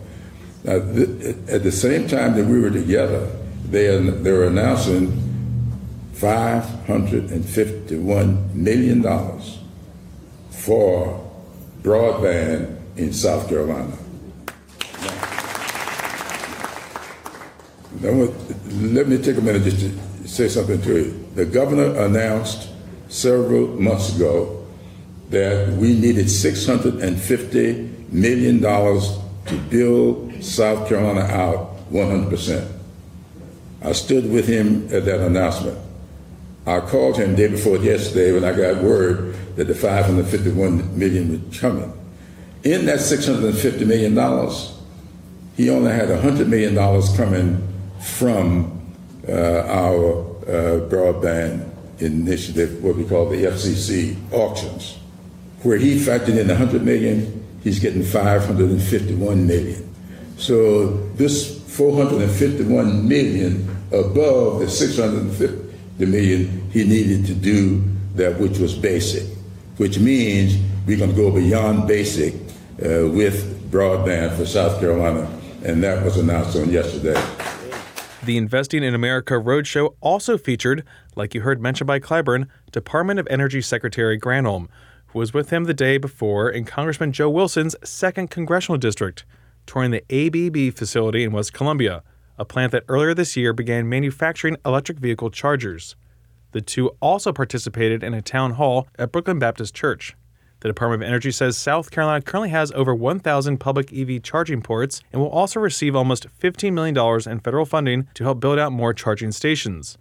Now, 0.65 0.79
th- 0.79 1.37
at 1.49 1.63
the 1.63 1.73
same 1.73 2.07
time 2.07 2.37
that 2.37 2.47
we 2.47 2.61
were 2.61 2.71
together, 2.71 3.27
they, 3.65 3.89
are, 3.89 4.01
they 4.01 4.33
were 4.33 4.47
announcing 4.47 5.09
$551 6.15 8.55
million 8.55 9.03
for 10.51 11.31
broadband 11.83 12.77
in 12.97 13.13
South 13.13 13.49
Carolina. 13.49 13.97
Now, 18.01 18.29
let 18.93 19.09
me 19.09 19.19
take 19.19 19.37
a 19.37 19.41
minute 19.41 19.65
just 19.65 19.81
to 19.81 20.29
say 20.29 20.49
something 20.49 20.81
to 20.83 20.97
you. 20.97 21.29
The 21.35 21.45
governor 21.45 21.99
announced 22.01 22.69
several 23.11 23.67
months 23.67 24.17
ago 24.17 24.65
that 25.31 25.69
we 25.75 25.95
needed 25.95 26.27
$650 26.27 28.09
million 28.13 28.61
to 28.61 29.57
build 29.69 30.43
South 30.43 30.89
Carolina 30.89 31.21
out 31.21 31.91
100%. 31.91 32.73
I 33.83 33.93
stood 33.93 34.31
with 34.31 34.47
him 34.47 34.85
at 34.93 35.05
that 35.05 35.21
announcement. 35.21 35.79
I 36.67 36.81
called 36.81 37.17
him 37.17 37.35
day 37.35 37.49
before 37.49 37.79
yesterday 37.79 38.33
when 38.33 38.45
I 38.45 38.57
got 38.57 38.83
word 38.83 39.35
that 39.57 39.65
the 39.65 39.75
551 39.75 40.99
million 40.99 41.49
was 41.49 41.59
coming. 41.59 41.93
In 42.63 42.87
that 42.87 43.01
650 43.01 43.85
million 43.87 44.15
dollars, 44.15 44.79
he 45.57 45.71
only 45.71 45.91
had 45.93 46.11
100 46.11 46.49
million 46.49 46.75
dollars 46.75 47.15
coming 47.17 47.67
from 48.01 48.81
uh, 49.27 49.33
our 49.33 50.21
uh, 50.43 50.89
broadband 50.89 51.70
initiative, 52.01 52.83
what 52.83 52.97
we 52.97 53.05
call 53.05 53.29
the 53.29 53.45
FCC 53.45 54.17
auctions 54.33 55.01
where 55.63 55.77
he 55.77 55.97
factored 55.99 56.39
in 56.39 56.49
100 56.49 56.83
million, 56.83 57.45
he's 57.63 57.79
getting 57.79 58.03
551 58.03 59.47
million. 59.47 59.95
So 60.39 60.97
this 61.15 61.61
451 61.77 63.07
million 63.07 63.69
above 63.93 64.61
the 64.61 64.71
650 64.71 66.07
million 66.07 66.71
he 66.71 66.85
needed 66.85 67.27
to 67.27 67.35
do 67.35 67.85
that 68.15 68.39
which 68.39 68.59
was 68.59 68.75
basic, 68.75 69.27
which 69.77 69.99
means 69.99 70.57
we're 70.87 70.99
going 70.99 71.11
to 71.11 71.17
go 71.17 71.31
beyond 71.31 71.87
basic 71.87 72.35
uh, 72.35 73.07
with 73.09 73.71
broadband 73.71 74.37
for 74.37 74.47
South 74.47 74.81
Carolina, 74.81 75.31
and 75.65 75.83
that 75.83 76.03
was 76.05 76.17
announced 76.17 76.57
on 76.57 76.71
yesterday. 76.71 77.21
The 78.23 78.37
Investing 78.37 78.83
in 78.83 78.95
America 78.95 79.35
Roadshow 79.35 79.95
also 80.03 80.37
featured, 80.37 80.85
like 81.17 81.35
you 81.35 81.41
heard 81.41 81.63
mentioned 81.63 81.87
by 81.87 82.01
Clyburn, 82.01 82.49
Department 82.71 83.19
of 83.19 83.27
Energy 83.31 83.63
Secretary 83.63 84.21
Granholm, 84.21 84.69
who 85.07 85.19
was 85.19 85.33
with 85.33 85.49
him 85.49 85.65
the 85.65 85.73
day 85.73 85.97
before 85.97 86.51
in 86.51 86.67
Congressman 86.67 87.13
Joe 87.13 87.31
Wilson's 87.31 87.75
2nd 87.77 88.29
Congressional 88.29 88.77
District, 88.77 89.25
touring 89.65 89.91
the 89.91 90.05
ABB 90.11 90.77
facility 90.77 91.25
in 91.25 91.33
West 91.33 91.55
Columbia, 91.55 92.03
a 92.37 92.45
plant 92.45 92.73
that 92.73 92.85
earlier 92.89 93.15
this 93.15 93.39
year 93.39 93.55
began 93.55 93.89
manufacturing 93.89 94.59
electric 94.67 94.99
vehicle 94.99 95.31
chargers. 95.31 95.97
The 96.53 96.61
two 96.61 96.91
also 97.01 97.33
participated 97.33 98.03
in 98.03 98.13
a 98.13 98.21
town 98.21 98.53
hall 98.53 98.87
at 98.99 99.13
Brookland 99.13 99.41
Baptist 99.41 99.75
Church. 99.75 100.15
The 100.61 100.69
Department 100.69 101.03
of 101.03 101.09
Energy 101.09 101.31
says 101.31 101.57
South 101.57 101.91
Carolina 101.91 102.21
currently 102.21 102.51
has 102.51 102.71
over 102.73 102.95
1,000 102.95 103.59
public 103.59 103.93
EV 103.95 104.23
charging 104.23 104.61
ports 104.61 105.01
and 105.11 105.21
will 105.21 105.31
also 105.31 105.59
receive 105.59 105.97
almost 105.97 106.27
$15 106.39 106.73
million 106.75 106.97
in 107.31 107.41
federal 107.41 107.65
funding 107.65 108.09
to 108.15 108.25
help 108.25 108.41
build 108.41 108.59
out 108.59 108.71
more 108.71 108.93
charging 108.93 109.33
stations. 109.33 109.97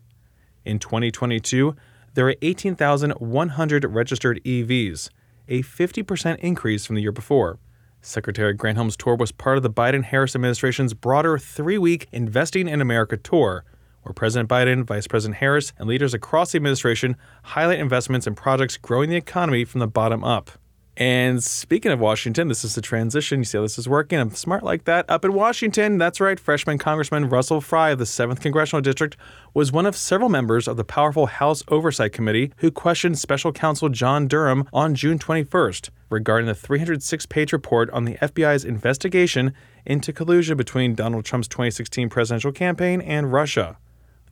In 0.65 0.77
2022, 0.77 1.75
there 2.13 2.27
are 2.27 2.35
18,100 2.41 3.85
registered 3.85 4.41
EVs, 4.43 5.09
a 5.47 5.63
50% 5.63 6.37
increase 6.39 6.85
from 6.85 6.95
the 6.97 7.01
year 7.01 7.13
before. 7.13 7.57
Secretary 8.01 8.53
Granholm's 8.53 8.97
tour 8.97 9.15
was 9.15 9.31
part 9.31 9.57
of 9.57 9.63
the 9.63 9.69
Biden 9.69 10.03
Harris 10.03 10.35
administration's 10.35 10.93
broader 10.93 11.37
three 11.37 11.77
week 11.77 12.07
Investing 12.11 12.67
in 12.67 12.81
America 12.81 13.15
tour, 13.15 13.63
where 14.03 14.13
President 14.13 14.49
Biden, 14.49 14.83
Vice 14.85 15.07
President 15.07 15.38
Harris, 15.38 15.73
and 15.77 15.88
leaders 15.88 16.13
across 16.13 16.51
the 16.51 16.57
administration 16.57 17.15
highlight 17.43 17.79
investments 17.79 18.27
in 18.27 18.35
projects 18.35 18.77
growing 18.77 19.09
the 19.09 19.15
economy 19.15 19.65
from 19.65 19.79
the 19.79 19.88
bottom 19.88 20.23
up. 20.23 20.51
And 20.99 21.41
speaking 21.41 21.93
of 21.93 21.99
Washington, 22.01 22.49
this 22.49 22.65
is 22.65 22.75
the 22.75 22.81
transition. 22.81 23.39
You 23.39 23.45
see 23.45 23.57
how 23.57 23.62
this 23.62 23.79
is 23.79 23.88
working? 23.88 24.19
I'm 24.19 24.31
smart 24.31 24.63
like 24.63 24.83
that. 24.83 25.09
Up 25.09 25.23
in 25.23 25.31
Washington, 25.31 25.97
that's 25.97 26.19
right, 26.19 26.38
freshman 26.38 26.77
Congressman 26.77 27.29
Russell 27.29 27.62
Fry 27.62 27.91
of 27.91 27.99
the 27.99 28.03
7th 28.03 28.41
Congressional 28.41 28.81
District 28.81 29.15
was 29.53 29.71
one 29.71 29.85
of 29.85 29.95
several 29.95 30.27
members 30.27 30.67
of 30.67 30.75
the 30.75 30.83
powerful 30.83 31.27
House 31.27 31.63
Oversight 31.69 32.12
Committee 32.12 32.51
who 32.57 32.69
questioned 32.69 33.17
special 33.17 33.53
counsel 33.53 33.88
John 33.88 34.27
Durham 34.27 34.67
on 34.73 34.93
June 34.93 35.17
21st 35.17 35.89
regarding 36.09 36.47
the 36.47 36.53
306 36.53 37.25
page 37.27 37.53
report 37.53 37.89
on 37.91 38.03
the 38.03 38.15
FBI's 38.15 38.65
investigation 38.65 39.53
into 39.85 40.12
collusion 40.12 40.57
between 40.57 40.95
Donald 40.95 41.23
Trump's 41.23 41.47
2016 41.47 42.09
presidential 42.09 42.51
campaign 42.51 42.99
and 42.99 43.31
Russia. 43.31 43.77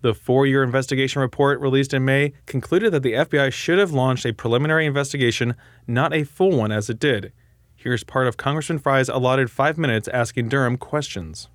The 0.01 0.13
four 0.13 0.45
year 0.45 0.63
investigation 0.63 1.21
report 1.21 1.59
released 1.59 1.93
in 1.93 2.05
May 2.05 2.33
concluded 2.45 2.93
that 2.93 3.03
the 3.03 3.13
FBI 3.13 3.51
should 3.51 3.79
have 3.79 3.91
launched 3.91 4.25
a 4.25 4.33
preliminary 4.33 4.85
investigation, 4.85 5.55
not 5.87 6.13
a 6.13 6.23
full 6.23 6.51
one 6.51 6.71
as 6.71 6.89
it 6.89 6.99
did. 6.99 7.31
Here's 7.75 8.03
part 8.03 8.27
of 8.27 8.37
Congressman 8.37 8.79
Fry's 8.79 9.09
allotted 9.09 9.49
five 9.49 9.77
minutes 9.77 10.07
asking 10.09 10.49
Durham 10.49 10.77
questions. 10.77 11.47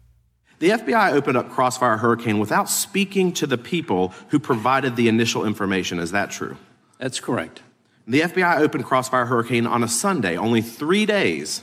The 0.58 0.70
FBI 0.70 1.12
opened 1.12 1.36
up 1.36 1.50
Crossfire 1.50 1.96
Hurricane 1.96 2.38
without 2.38 2.68
speaking 2.68 3.32
to 3.34 3.46
the 3.46 3.58
people 3.58 4.14
who 4.28 4.38
provided 4.38 4.96
the 4.96 5.08
initial 5.08 5.44
information. 5.44 5.98
Is 5.98 6.12
that 6.12 6.30
true? 6.30 6.56
That's 6.98 7.18
correct. 7.20 7.62
The 8.06 8.20
FBI 8.20 8.58
opened 8.58 8.84
Crossfire 8.84 9.26
Hurricane 9.26 9.66
on 9.66 9.82
a 9.82 9.88
Sunday, 9.88 10.36
only 10.36 10.62
three 10.62 11.06
days 11.06 11.62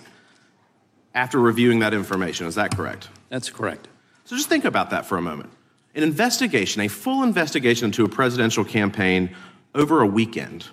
after 1.14 1.40
reviewing 1.40 1.80
that 1.80 1.94
information. 1.94 2.46
Is 2.46 2.56
that 2.56 2.76
correct? 2.76 3.10
That's 3.30 3.50
correct. 3.50 3.88
So 4.26 4.36
just 4.36 4.50
think 4.50 4.66
about 4.66 4.90
that 4.90 5.06
for 5.06 5.18
a 5.18 5.22
moment 5.22 5.52
an 6.00 6.04
investigation, 6.04 6.82
a 6.82 6.88
full 6.88 7.24
investigation 7.24 7.86
into 7.86 8.06
a 8.06 8.10
presidential 8.10 8.64
campaign 8.64 9.36
over 9.76 10.02
a 10.02 10.08
weekend. 10.08 10.68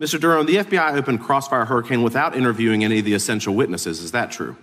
Mr. 0.00 0.20
Durham, 0.20 0.46
the 0.46 0.56
FBI 0.56 0.96
opened 0.96 1.20
Crossfire 1.20 1.64
Hurricane 1.64 2.02
without 2.02 2.36
interviewing 2.36 2.84
any 2.84 3.00
of 3.00 3.04
the 3.04 3.14
essential 3.14 3.56
witnesses. 3.56 4.00
Is 4.00 4.12
that 4.12 4.30
true? 4.30 4.56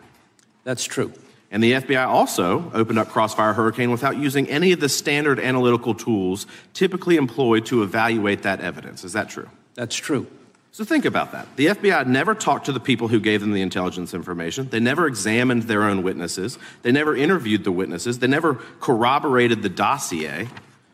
That's 0.63 0.86
true. 0.86 1.12
And 1.52 1.62
the 1.62 1.74
FBI 1.74 2.08
also 2.08 2.72
opened 2.74 2.98
up 2.98 3.10
Crossfire 3.10 3.52
Hurricane 3.52 3.91
without 3.91 4.15
using 4.15 4.48
any 4.48 4.72
of 4.72 4.80
the 4.80 4.88
standard 4.88 5.38
analytical 5.38 5.93
tools 5.93 6.48
typically 6.74 7.17
employed 7.17 7.65
to 7.65 7.84
evaluate 7.84 8.43
that 8.43 8.62
evidence. 8.62 9.04
Is 9.04 9.13
that 9.13 9.30
true? 9.30 9.50
That's 9.76 9.96
true. 9.96 10.28
So 10.74 10.84
think 10.84 11.06
about 11.06 11.34
that. 11.34 11.56
The 11.56 11.68
FBI 11.68 12.08
never 12.08 12.34
talked 12.34 12.66
to 12.66 12.72
the 12.72 12.80
people 12.80 13.08
who 13.08 13.20
gave 13.20 13.42
them 13.42 13.54
the 13.54 13.62
intelligence 13.62 14.16
information. 14.16 14.70
They 14.70 14.80
never 14.80 15.06
examined 15.06 15.64
their 15.64 15.84
own 15.84 16.02
witnesses. 16.02 16.58
They 16.82 16.92
never 16.92 17.16
interviewed 17.16 17.64
the 17.64 17.72
witnesses. 17.72 18.18
They 18.18 18.26
never 18.26 18.56
corroborated 18.80 19.62
the 19.62 19.70
dossier. 19.70 20.50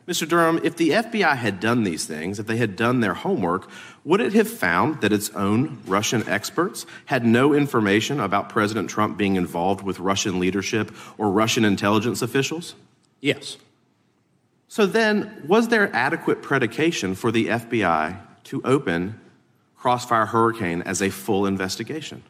Mr. 0.05 0.27
Durham, 0.27 0.59
if 0.65 0.75
the 0.75 0.89
FBI 0.89 1.37
had 1.37 1.61
done 1.61 1.85
these 1.85 2.05
things, 2.05 2.39
if 2.39 2.45
they 2.45 2.57
had 2.57 2.75
done 2.75 2.99
their 2.99 3.13
homework, 3.13 3.69
would 4.03 4.19
it 4.19 4.33
have 4.33 4.49
found 4.49 4.99
that 4.99 5.13
its 5.13 5.29
own 5.29 5.81
Russian 5.87 6.27
experts 6.27 6.85
had 7.05 7.25
no 7.25 7.53
information 7.53 8.19
about 8.19 8.49
President 8.49 8.89
Trump 8.89 9.17
being 9.17 9.37
involved 9.37 9.81
with 9.81 9.97
Russian 10.01 10.41
leadership 10.41 10.91
or 11.17 11.31
Russian 11.31 11.63
intelligence 11.63 12.21
officials? 12.21 12.75
Yes. 13.21 13.55
So 14.67 14.85
then, 14.85 15.41
was 15.47 15.69
there 15.69 15.89
adequate 15.95 16.41
predication 16.41 17.15
for 17.15 17.31
the 17.31 17.47
FBI 17.47 18.19
to 18.43 18.61
open 18.65 19.17
Crossfire 19.79 20.25
Hurricane 20.25 20.81
as 20.81 21.01
a 21.01 21.09
full 21.09 21.45
investigation? 21.45 22.23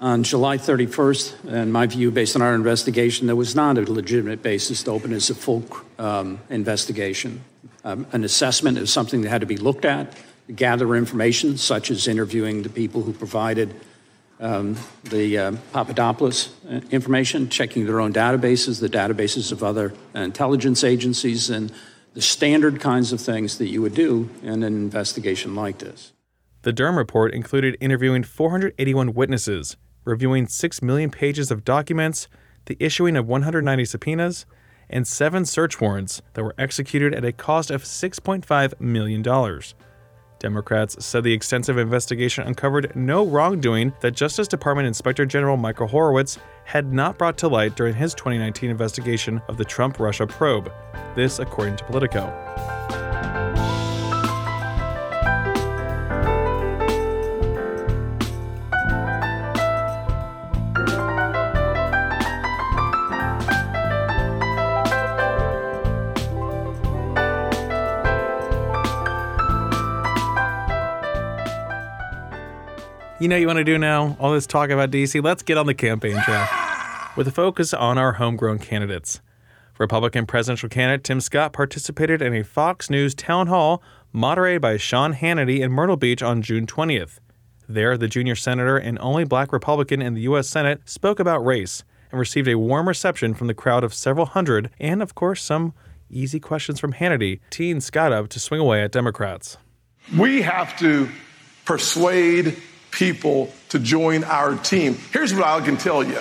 On 0.00 0.24
July 0.24 0.58
31st, 0.58 1.44
in 1.52 1.70
my 1.70 1.86
view, 1.86 2.10
based 2.10 2.34
on 2.34 2.42
our 2.42 2.56
investigation, 2.56 3.28
there 3.28 3.36
was 3.36 3.54
not 3.54 3.78
a 3.78 3.82
legitimate 3.82 4.42
basis 4.42 4.82
to 4.82 4.90
open 4.90 5.12
as 5.12 5.30
a 5.30 5.34
full 5.34 5.64
um, 6.00 6.40
investigation. 6.50 7.44
Um, 7.84 8.04
an 8.10 8.24
assessment 8.24 8.78
is 8.78 8.92
something 8.92 9.20
that 9.22 9.28
had 9.28 9.42
to 9.42 9.46
be 9.46 9.56
looked 9.56 9.84
at, 9.84 10.12
gather 10.56 10.96
information, 10.96 11.56
such 11.56 11.92
as 11.92 12.08
interviewing 12.08 12.64
the 12.64 12.68
people 12.68 13.02
who 13.02 13.12
provided 13.12 13.76
um, 14.40 14.76
the 15.04 15.38
uh, 15.38 15.52
Papadopoulos 15.72 16.52
uh, 16.68 16.80
information, 16.90 17.48
checking 17.48 17.86
their 17.86 18.00
own 18.00 18.12
databases, 18.12 18.80
the 18.80 18.88
databases 18.88 19.52
of 19.52 19.62
other 19.62 19.94
intelligence 20.16 20.82
agencies, 20.82 21.48
and 21.48 21.72
the 22.14 22.20
standard 22.20 22.80
kinds 22.80 23.12
of 23.12 23.20
things 23.20 23.58
that 23.58 23.68
you 23.68 23.80
would 23.82 23.94
do 23.94 24.28
in 24.42 24.64
an 24.64 24.74
investigation 24.74 25.54
like 25.54 25.78
this. 25.78 26.12
The 26.62 26.72
Durham 26.72 26.96
report 26.96 27.34
included 27.34 27.76
interviewing 27.80 28.22
481 28.22 29.14
witnesses, 29.14 29.76
reviewing 30.04 30.46
6 30.46 30.82
million 30.82 31.10
pages 31.10 31.50
of 31.50 31.64
documents, 31.64 32.28
the 32.66 32.76
issuing 32.78 33.16
of 33.16 33.26
190 33.26 33.84
subpoenas, 33.84 34.46
and 34.88 35.06
seven 35.06 35.44
search 35.44 35.80
warrants 35.80 36.22
that 36.34 36.44
were 36.44 36.54
executed 36.58 37.14
at 37.14 37.24
a 37.24 37.32
cost 37.32 37.70
of 37.70 37.82
$6.5 37.82 38.80
million. 38.80 39.60
Democrats 40.38 41.04
said 41.04 41.24
the 41.24 41.32
extensive 41.32 41.78
investigation 41.78 42.46
uncovered 42.46 42.94
no 42.94 43.24
wrongdoing 43.26 43.92
that 44.00 44.12
Justice 44.12 44.48
Department 44.48 44.86
Inspector 44.86 45.24
General 45.26 45.56
Michael 45.56 45.86
Horowitz 45.86 46.38
had 46.64 46.92
not 46.92 47.18
brought 47.18 47.38
to 47.38 47.48
light 47.48 47.76
during 47.76 47.94
his 47.94 48.14
2019 48.14 48.70
investigation 48.70 49.40
of 49.48 49.56
the 49.56 49.64
Trump 49.64 49.98
Russia 49.98 50.26
probe. 50.26 50.72
This, 51.16 51.38
according 51.38 51.76
to 51.76 51.84
Politico. 51.84 52.26
You 73.22 73.28
know 73.28 73.36
you 73.36 73.46
want 73.46 73.58
to 73.58 73.64
do 73.64 73.78
now? 73.78 74.16
All 74.18 74.32
this 74.32 74.48
talk 74.48 74.70
about 74.70 74.90
DC, 74.90 75.22
let's 75.22 75.44
get 75.44 75.56
on 75.56 75.66
the 75.66 75.74
campaign 75.74 76.20
trail 76.24 76.44
with 77.14 77.28
a 77.28 77.30
focus 77.30 77.72
on 77.72 77.96
our 77.96 78.14
homegrown 78.14 78.58
candidates. 78.58 79.20
Republican 79.78 80.26
presidential 80.26 80.68
candidate 80.68 81.04
Tim 81.04 81.20
Scott 81.20 81.52
participated 81.52 82.20
in 82.20 82.34
a 82.34 82.42
Fox 82.42 82.90
News 82.90 83.14
town 83.14 83.46
hall 83.46 83.80
moderated 84.12 84.60
by 84.60 84.76
Sean 84.76 85.14
Hannity 85.14 85.60
in 85.60 85.70
Myrtle 85.70 85.96
Beach 85.96 86.20
on 86.20 86.42
June 86.42 86.66
20th. 86.66 87.20
There, 87.68 87.96
the 87.96 88.08
junior 88.08 88.34
senator 88.34 88.76
and 88.76 88.98
only 88.98 89.22
black 89.22 89.52
Republican 89.52 90.02
in 90.02 90.14
the 90.14 90.22
U.S. 90.22 90.48
Senate 90.48 90.80
spoke 90.84 91.20
about 91.20 91.46
race 91.46 91.84
and 92.10 92.18
received 92.18 92.48
a 92.48 92.58
warm 92.58 92.88
reception 92.88 93.34
from 93.34 93.46
the 93.46 93.54
crowd 93.54 93.84
of 93.84 93.94
several 93.94 94.26
hundred 94.26 94.68
and, 94.80 95.00
of 95.00 95.14
course, 95.14 95.44
some 95.44 95.74
easy 96.10 96.40
questions 96.40 96.80
from 96.80 96.94
Hannity, 96.94 97.38
teeing 97.50 97.78
Scott 97.78 98.12
up 98.12 98.30
to 98.30 98.40
swing 98.40 98.60
away 98.60 98.82
at 98.82 98.90
Democrats. 98.90 99.58
We 100.18 100.42
have 100.42 100.76
to 100.80 101.08
persuade 101.64 102.56
people 102.92 103.52
to 103.70 103.80
join 103.80 104.22
our 104.22 104.54
team. 104.54 104.96
Here's 105.12 105.34
what 105.34 105.44
I 105.44 105.60
can 105.60 105.76
tell 105.76 106.04
you 106.04 106.20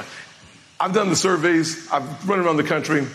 I've 0.79 0.93
done 0.93 1.10
the 1.10 1.15
surveys, 1.15 1.88
I've 1.91 2.27
run 2.27 2.39
around 2.39 2.57
the 2.57 2.63
country. 2.63 3.05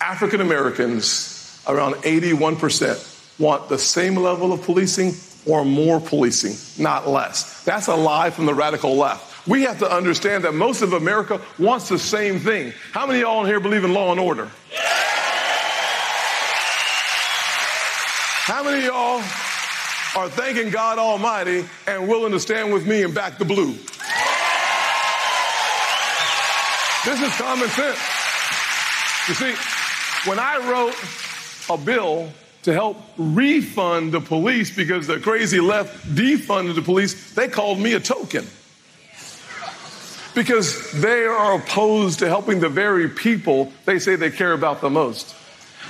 African 0.00 0.40
Americans, 0.40 1.60
around 1.66 1.94
81%, 1.94 3.40
want 3.40 3.68
the 3.68 3.78
same 3.78 4.14
level 4.14 4.52
of 4.52 4.62
policing 4.62 5.14
or 5.46 5.64
more 5.64 6.00
policing, 6.00 6.82
not 6.82 7.08
less. 7.08 7.64
That's 7.64 7.88
a 7.88 7.96
lie 7.96 8.30
from 8.30 8.46
the 8.46 8.54
radical 8.54 8.96
left. 8.96 9.48
We 9.48 9.62
have 9.62 9.78
to 9.78 9.90
understand 9.90 10.44
that 10.44 10.54
most 10.54 10.82
of 10.82 10.92
America 10.92 11.40
wants 11.58 11.88
the 11.88 11.98
same 11.98 12.40
thing. 12.40 12.72
How 12.92 13.06
many 13.06 13.20
of 13.20 13.28
y'all 13.28 13.40
in 13.40 13.46
here 13.46 13.60
believe 13.60 13.84
in 13.84 13.94
law 13.94 14.10
and 14.10 14.20
order? 14.20 14.50
How 18.46 18.62
many 18.62 18.78
of 18.78 18.84
y'all 18.84 19.22
are 20.16 20.30
thanking 20.30 20.70
God 20.70 20.98
Almighty 20.98 21.64
and 21.86 22.08
willing 22.08 22.32
to 22.32 22.40
stand 22.40 22.72
with 22.72 22.86
me 22.86 23.02
and 23.02 23.14
back 23.14 23.36
the 23.36 23.44
blue? 23.44 23.72
This 27.04 27.20
is 27.20 27.36
common 27.36 27.68
sense. 27.68 27.98
You 29.28 29.34
see, 29.34 29.54
when 30.28 30.38
I 30.38 30.56
wrote 30.68 30.94
a 31.68 31.76
bill 31.76 32.30
to 32.62 32.72
help 32.72 32.96
refund 33.18 34.12
the 34.12 34.20
police 34.20 34.74
because 34.74 35.06
the 35.06 35.20
crazy 35.20 35.60
left 35.60 36.06
defunded 36.14 36.74
the 36.74 36.82
police, 36.82 37.34
they 37.34 37.48
called 37.48 37.78
me 37.78 37.92
a 37.92 38.00
token. 38.00 38.46
Because 40.34 40.92
they 40.92 41.24
are 41.26 41.56
opposed 41.56 42.18
to 42.20 42.28
helping 42.28 42.60
the 42.60 42.68
very 42.68 43.08
people 43.08 43.70
they 43.84 43.98
say 43.98 44.16
they 44.16 44.30
care 44.30 44.52
about 44.52 44.80
the 44.80 44.90
most. 44.90 45.34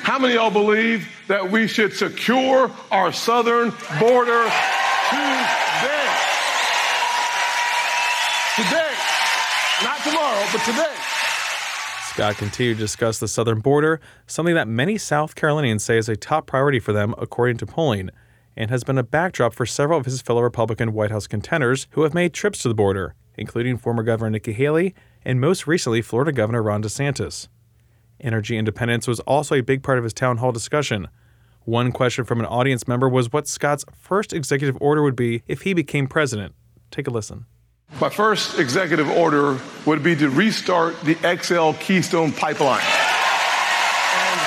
How 0.06 0.20
many 0.20 0.34
of 0.36 0.40
y'all 0.40 0.50
believe 0.52 1.08
that 1.26 1.50
we 1.50 1.66
should 1.66 1.92
secure 1.92 2.70
our 2.92 3.12
southern 3.12 3.70
border 3.98 4.44
today? 5.10 6.06
Today. 8.54 8.92
Not 9.82 9.98
tomorrow, 10.04 10.46
but 10.52 10.62
today. 10.64 10.94
Scott 12.04 12.36
continued 12.36 12.74
to 12.74 12.84
discuss 12.84 13.18
the 13.18 13.26
southern 13.26 13.58
border, 13.58 14.00
something 14.28 14.54
that 14.54 14.68
many 14.68 14.96
South 14.96 15.34
Carolinians 15.34 15.82
say 15.82 15.98
is 15.98 16.08
a 16.08 16.14
top 16.14 16.46
priority 16.46 16.78
for 16.78 16.92
them, 16.92 17.12
according 17.18 17.56
to 17.56 17.66
polling, 17.66 18.10
and 18.56 18.70
has 18.70 18.84
been 18.84 18.98
a 18.98 19.02
backdrop 19.02 19.54
for 19.54 19.66
several 19.66 19.98
of 19.98 20.06
his 20.06 20.22
fellow 20.22 20.40
Republican 20.40 20.92
White 20.92 21.10
House 21.10 21.26
contenders 21.26 21.88
who 21.90 22.04
have 22.04 22.14
made 22.14 22.32
trips 22.32 22.60
to 22.60 22.68
the 22.68 22.74
border, 22.74 23.16
including 23.36 23.76
former 23.76 24.04
Governor 24.04 24.30
Nikki 24.30 24.52
Haley 24.52 24.94
and 25.24 25.40
most 25.40 25.66
recently 25.66 26.00
Florida 26.00 26.30
Governor 26.30 26.62
Ron 26.62 26.84
DeSantis. 26.84 27.48
Energy 28.20 28.56
independence 28.56 29.06
was 29.06 29.20
also 29.20 29.54
a 29.54 29.62
big 29.62 29.82
part 29.82 29.98
of 29.98 30.04
his 30.04 30.12
town 30.12 30.38
hall 30.38 30.52
discussion. 30.52 31.08
One 31.64 31.92
question 31.92 32.24
from 32.24 32.40
an 32.40 32.46
audience 32.46 32.86
member 32.86 33.08
was 33.08 33.32
what 33.32 33.48
Scott's 33.48 33.84
first 33.92 34.32
executive 34.32 34.78
order 34.80 35.02
would 35.02 35.16
be 35.16 35.42
if 35.46 35.62
he 35.62 35.74
became 35.74 36.06
president. 36.06 36.54
Take 36.90 37.08
a 37.08 37.10
listen. 37.10 37.46
My 38.00 38.08
first 38.08 38.58
executive 38.58 39.08
order 39.10 39.58
would 39.84 40.02
be 40.02 40.16
to 40.16 40.30
restart 40.30 41.00
the 41.02 41.14
XL 41.14 41.72
Keystone 41.80 42.32
Pipeline. 42.32 42.80
And 44.14 44.40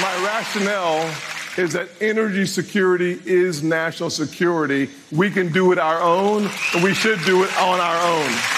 my 0.00 0.22
rationale 0.24 1.14
is 1.56 1.72
that 1.72 1.88
energy 2.00 2.46
security 2.46 3.20
is 3.24 3.62
national 3.62 4.10
security. 4.10 4.88
We 5.10 5.30
can 5.30 5.50
do 5.52 5.72
it 5.72 5.78
our 5.78 6.00
own, 6.00 6.48
and 6.74 6.84
we 6.84 6.94
should 6.94 7.20
do 7.24 7.42
it 7.42 7.58
on 7.58 7.80
our 7.80 8.06
own. 8.06 8.57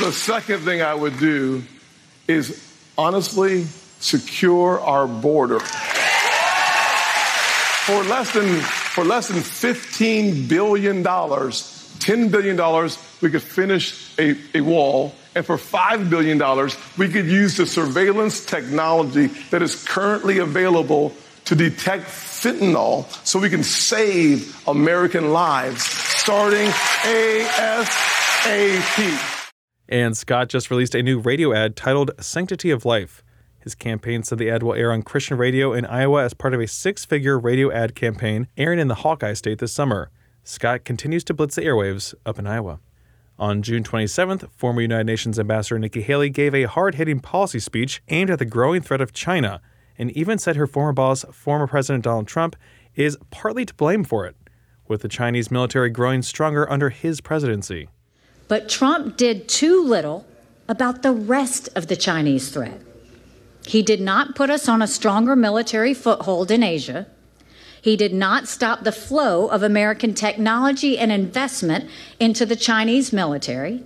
The 0.00 0.12
second 0.12 0.60
thing 0.60 0.82
I 0.82 0.94
would 0.94 1.18
do 1.18 1.62
is 2.26 2.72
honestly 2.96 3.64
secure 4.00 4.80
our 4.80 5.06
border. 5.06 5.60
For 7.86 8.02
less 8.04 8.32
than 8.32 8.60
for 8.92 9.04
less 9.04 9.28
than 9.28 9.38
$15 9.38 10.48
billion, 10.48 11.02
$10 11.02 12.30
billion, 12.30 12.90
we 13.22 13.30
could 13.30 13.42
finish 13.42 14.18
a, 14.18 14.36
a 14.54 14.60
wall. 14.60 15.14
And 15.34 15.46
for 15.46 15.56
$5 15.56 16.10
billion, 16.10 16.38
we 16.98 17.08
could 17.08 17.24
use 17.24 17.56
the 17.56 17.64
surveillance 17.64 18.44
technology 18.44 19.28
that 19.50 19.62
is 19.62 19.82
currently 19.88 20.38
available 20.38 21.14
to 21.46 21.54
detect 21.54 22.04
fentanyl 22.04 23.06
so 23.26 23.38
we 23.38 23.48
can 23.48 23.62
save 23.64 24.54
American 24.68 25.32
lives 25.32 25.84
starting 25.84 26.68
ASAP. 27.04 27.98
And 29.92 30.16
Scott 30.16 30.48
just 30.48 30.70
released 30.70 30.94
a 30.94 31.02
new 31.02 31.18
radio 31.18 31.52
ad 31.52 31.76
titled 31.76 32.12
Sanctity 32.18 32.70
of 32.70 32.86
Life. 32.86 33.22
His 33.58 33.74
campaign 33.74 34.22
said 34.22 34.38
the 34.38 34.48
ad 34.48 34.62
will 34.62 34.72
air 34.72 34.90
on 34.90 35.02
Christian 35.02 35.36
radio 35.36 35.74
in 35.74 35.84
Iowa 35.84 36.24
as 36.24 36.32
part 36.32 36.54
of 36.54 36.60
a 36.60 36.66
six 36.66 37.04
figure 37.04 37.38
radio 37.38 37.70
ad 37.70 37.94
campaign 37.94 38.48
airing 38.56 38.78
in 38.78 38.88
the 38.88 38.94
Hawkeye 38.94 39.34
State 39.34 39.58
this 39.58 39.74
summer. 39.74 40.10
Scott 40.44 40.86
continues 40.86 41.24
to 41.24 41.34
blitz 41.34 41.56
the 41.56 41.60
airwaves 41.60 42.14
up 42.24 42.38
in 42.38 42.46
Iowa. 42.46 42.80
On 43.38 43.60
June 43.60 43.82
27th, 43.82 44.48
former 44.52 44.80
United 44.80 45.04
Nations 45.04 45.38
Ambassador 45.38 45.78
Nikki 45.78 46.00
Haley 46.00 46.30
gave 46.30 46.54
a 46.54 46.62
hard 46.62 46.94
hitting 46.94 47.20
policy 47.20 47.60
speech 47.60 48.02
aimed 48.08 48.30
at 48.30 48.38
the 48.38 48.46
growing 48.46 48.80
threat 48.80 49.02
of 49.02 49.12
China 49.12 49.60
and 49.98 50.10
even 50.12 50.38
said 50.38 50.56
her 50.56 50.66
former 50.66 50.94
boss, 50.94 51.22
former 51.32 51.66
President 51.66 52.02
Donald 52.02 52.26
Trump, 52.26 52.56
is 52.94 53.18
partly 53.28 53.66
to 53.66 53.74
blame 53.74 54.04
for 54.04 54.24
it, 54.24 54.36
with 54.88 55.02
the 55.02 55.08
Chinese 55.08 55.50
military 55.50 55.90
growing 55.90 56.22
stronger 56.22 56.70
under 56.72 56.88
his 56.88 57.20
presidency. 57.20 57.90
But 58.52 58.68
Trump 58.68 59.16
did 59.16 59.48
too 59.48 59.82
little 59.82 60.26
about 60.68 61.00
the 61.00 61.12
rest 61.12 61.70
of 61.74 61.86
the 61.86 61.96
Chinese 61.96 62.50
threat. 62.50 62.82
He 63.64 63.80
did 63.80 63.98
not 63.98 64.34
put 64.34 64.50
us 64.50 64.68
on 64.68 64.82
a 64.82 64.86
stronger 64.86 65.34
military 65.34 65.94
foothold 65.94 66.50
in 66.50 66.62
Asia. 66.62 67.06
He 67.80 67.96
did 67.96 68.12
not 68.12 68.48
stop 68.48 68.84
the 68.84 68.92
flow 68.92 69.46
of 69.46 69.62
American 69.62 70.12
technology 70.12 70.98
and 70.98 71.10
investment 71.10 71.88
into 72.20 72.44
the 72.44 72.54
Chinese 72.54 73.10
military. 73.10 73.84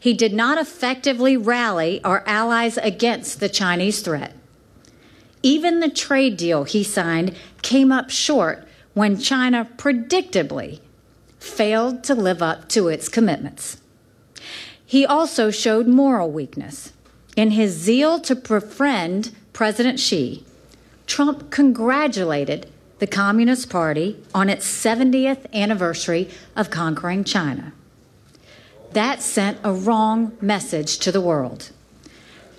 He 0.00 0.12
did 0.12 0.32
not 0.32 0.58
effectively 0.58 1.36
rally 1.36 2.02
our 2.02 2.24
allies 2.26 2.76
against 2.78 3.38
the 3.38 3.48
Chinese 3.48 4.00
threat. 4.00 4.34
Even 5.40 5.78
the 5.78 5.88
trade 5.88 6.36
deal 6.36 6.64
he 6.64 6.82
signed 6.82 7.36
came 7.62 7.92
up 7.92 8.10
short 8.10 8.66
when 8.94 9.20
China 9.20 9.68
predictably 9.76 10.80
failed 11.38 12.02
to 12.02 12.16
live 12.16 12.42
up 12.42 12.68
to 12.70 12.88
its 12.88 13.08
commitments. 13.08 13.78
He 14.86 15.06
also 15.06 15.50
showed 15.50 15.86
moral 15.86 16.30
weakness. 16.30 16.92
In 17.36 17.52
his 17.52 17.72
zeal 17.72 18.20
to 18.20 18.36
befriend 18.36 19.34
President 19.52 19.98
Xi, 19.98 20.44
Trump 21.06 21.50
congratulated 21.50 22.68
the 22.98 23.06
Communist 23.06 23.70
Party 23.70 24.22
on 24.34 24.48
its 24.48 24.66
70th 24.66 25.52
anniversary 25.52 26.30
of 26.54 26.70
conquering 26.70 27.24
China. 27.24 27.72
That 28.92 29.20
sent 29.20 29.58
a 29.64 29.72
wrong 29.72 30.36
message 30.40 30.98
to 30.98 31.10
the 31.10 31.20
world. 31.20 31.70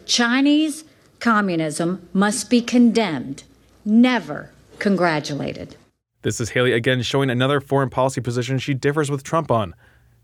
Chinese 0.06 0.84
communism 1.20 2.08
must 2.14 2.50
be 2.50 2.62
condemned, 2.62 3.44
never 3.86 4.52
congratulated. 4.80 5.78
This 6.22 6.42
is 6.42 6.50
Haley 6.50 6.74
again 6.74 7.02
showing 7.02 7.30
another 7.30 7.62
foreign 7.62 7.90
policy 7.90 8.20
position 8.20 8.58
she 8.60 8.74
differs 8.74 9.10
with 9.10 9.24
Trump 9.24 9.50
on. 9.50 9.74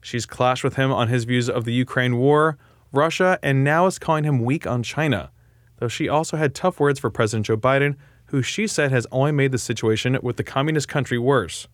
She's 0.02 0.26
clashed 0.26 0.64
with 0.64 0.76
him 0.76 0.92
on 0.92 1.08
his 1.08 1.24
views 1.24 1.50
of 1.50 1.64
the 1.64 1.74
Ukraine 1.74 2.18
war, 2.18 2.58
Russia, 2.92 3.40
and 3.42 3.64
now 3.64 3.86
is 3.86 4.00
calling 4.00 4.24
him 4.24 4.44
weak 4.44 4.68
on 4.68 4.84
China. 4.84 5.32
Though 5.78 5.88
she 5.88 6.10
also 6.10 6.38
had 6.38 6.54
tough 6.54 6.80
words 6.80 7.00
for 7.00 7.10
President 7.10 7.46
Joe 7.46 7.58
Biden, 7.58 7.96
who 8.26 8.42
she 8.42 8.68
said 8.68 8.92
has 8.92 9.08
only 9.12 9.32
made 9.32 9.52
the 9.52 9.58
situation 9.58 10.18
with 10.22 10.38
the 10.38 10.44
communist 10.44 10.88
country 10.88 11.18
worse. 11.18 11.68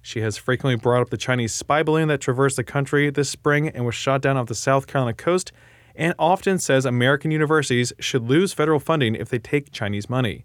She 0.00 0.20
has 0.20 0.36
frequently 0.36 0.76
brought 0.76 1.00
up 1.00 1.10
the 1.10 1.16
Chinese 1.16 1.54
spy 1.54 1.82
balloon 1.82 2.08
that 2.08 2.20
traversed 2.20 2.56
the 2.56 2.64
country 2.64 3.08
this 3.10 3.30
spring 3.30 3.68
and 3.68 3.86
was 3.86 3.94
shot 3.94 4.20
down 4.20 4.36
off 4.36 4.48
the 4.48 4.54
South 4.54 4.86
Carolina 4.86 5.14
coast, 5.14 5.50
and 5.94 6.14
often 6.18 6.58
says 6.58 6.84
American 6.84 7.30
universities 7.30 7.92
should 7.98 8.22
lose 8.22 8.52
federal 8.52 8.80
funding 8.80 9.14
if 9.14 9.28
they 9.28 9.38
take 9.38 9.72
Chinese 9.72 10.10
money. 10.10 10.44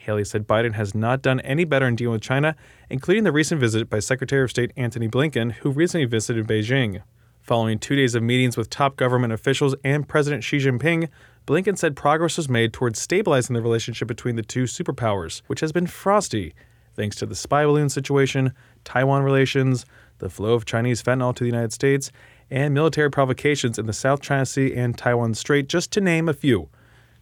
Haley 0.00 0.24
said 0.24 0.48
Biden 0.48 0.72
has 0.74 0.94
not 0.94 1.20
done 1.20 1.40
any 1.40 1.64
better 1.64 1.86
in 1.86 1.94
dealing 1.94 2.14
with 2.14 2.22
China, 2.22 2.56
including 2.88 3.24
the 3.24 3.32
recent 3.32 3.60
visit 3.60 3.90
by 3.90 3.98
Secretary 3.98 4.42
of 4.42 4.50
State 4.50 4.72
Antony 4.74 5.08
Blinken, 5.08 5.52
who 5.52 5.70
recently 5.70 6.06
visited 6.06 6.46
Beijing. 6.46 7.02
Following 7.42 7.78
two 7.78 7.96
days 7.96 8.14
of 8.14 8.22
meetings 8.22 8.56
with 8.56 8.70
top 8.70 8.96
government 8.96 9.34
officials 9.34 9.74
and 9.84 10.08
President 10.08 10.42
Xi 10.42 10.56
Jinping, 10.56 11.08
Blinken 11.46 11.76
said 11.76 11.96
progress 11.96 12.38
was 12.38 12.48
made 12.48 12.72
towards 12.72 12.98
stabilizing 12.98 13.52
the 13.52 13.60
relationship 13.60 14.08
between 14.08 14.36
the 14.36 14.42
two 14.42 14.64
superpowers, 14.64 15.42
which 15.48 15.60
has 15.60 15.70
been 15.70 15.86
frosty 15.86 16.54
thanks 16.94 17.16
to 17.16 17.26
the 17.26 17.34
spy 17.34 17.64
balloon 17.64 17.88
situation, 17.88 18.52
Taiwan 18.84 19.22
relations, 19.22 19.84
the 20.18 20.30
flow 20.30 20.54
of 20.54 20.64
Chinese 20.64 21.02
fentanyl 21.02 21.34
to 21.34 21.44
the 21.44 21.50
United 21.50 21.72
States, 21.72 22.10
and 22.50 22.74
military 22.74 23.10
provocations 23.10 23.78
in 23.78 23.86
the 23.86 23.92
South 23.92 24.20
China 24.20 24.46
Sea 24.46 24.74
and 24.74 24.96
Taiwan 24.96 25.34
Strait, 25.34 25.68
just 25.68 25.90
to 25.92 26.00
name 26.00 26.28
a 26.28 26.34
few. 26.34 26.68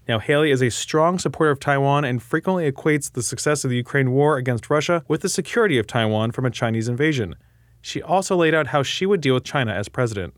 Now, 0.08 0.18
Haley 0.18 0.50
is 0.50 0.62
a 0.62 0.70
strong 0.70 1.18
supporter 1.18 1.50
of 1.50 1.60
Taiwan 1.60 2.06
and 2.06 2.22
frequently 2.22 2.70
equates 2.70 3.12
the 3.12 3.22
success 3.22 3.62
of 3.62 3.70
the 3.70 3.76
Ukraine 3.76 4.10
war 4.10 4.38
against 4.38 4.70
Russia 4.70 5.04
with 5.06 5.20
the 5.20 5.28
security 5.28 5.78
of 5.78 5.86
Taiwan 5.86 6.32
from 6.32 6.46
a 6.46 6.50
Chinese 6.50 6.88
invasion. 6.88 7.36
She 7.82 8.00
also 8.00 8.34
laid 8.34 8.54
out 8.54 8.68
how 8.68 8.82
she 8.82 9.04
would 9.04 9.20
deal 9.20 9.34
with 9.34 9.44
China 9.44 9.72
as 9.72 9.88
president. 9.88 10.32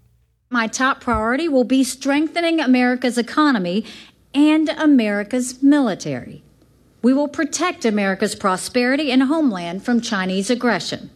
My 0.51 0.67
top 0.67 1.01
priority 1.01 1.49
will 1.49 1.63
be 1.63 1.85
strengthening 1.85 2.59
America's 2.59 3.17
economy 3.17 3.85
and 4.35 4.69
America's 4.71 5.63
military. 5.63 6.43
We 7.03 7.15
will 7.15 7.29
protect 7.29 7.85
America's 7.85 8.35
prosperity 8.35 9.13
and 9.13 9.23
homeland 9.23 9.85
from 9.85 10.01
Chinese 10.01 10.51
aggression. 10.51 11.11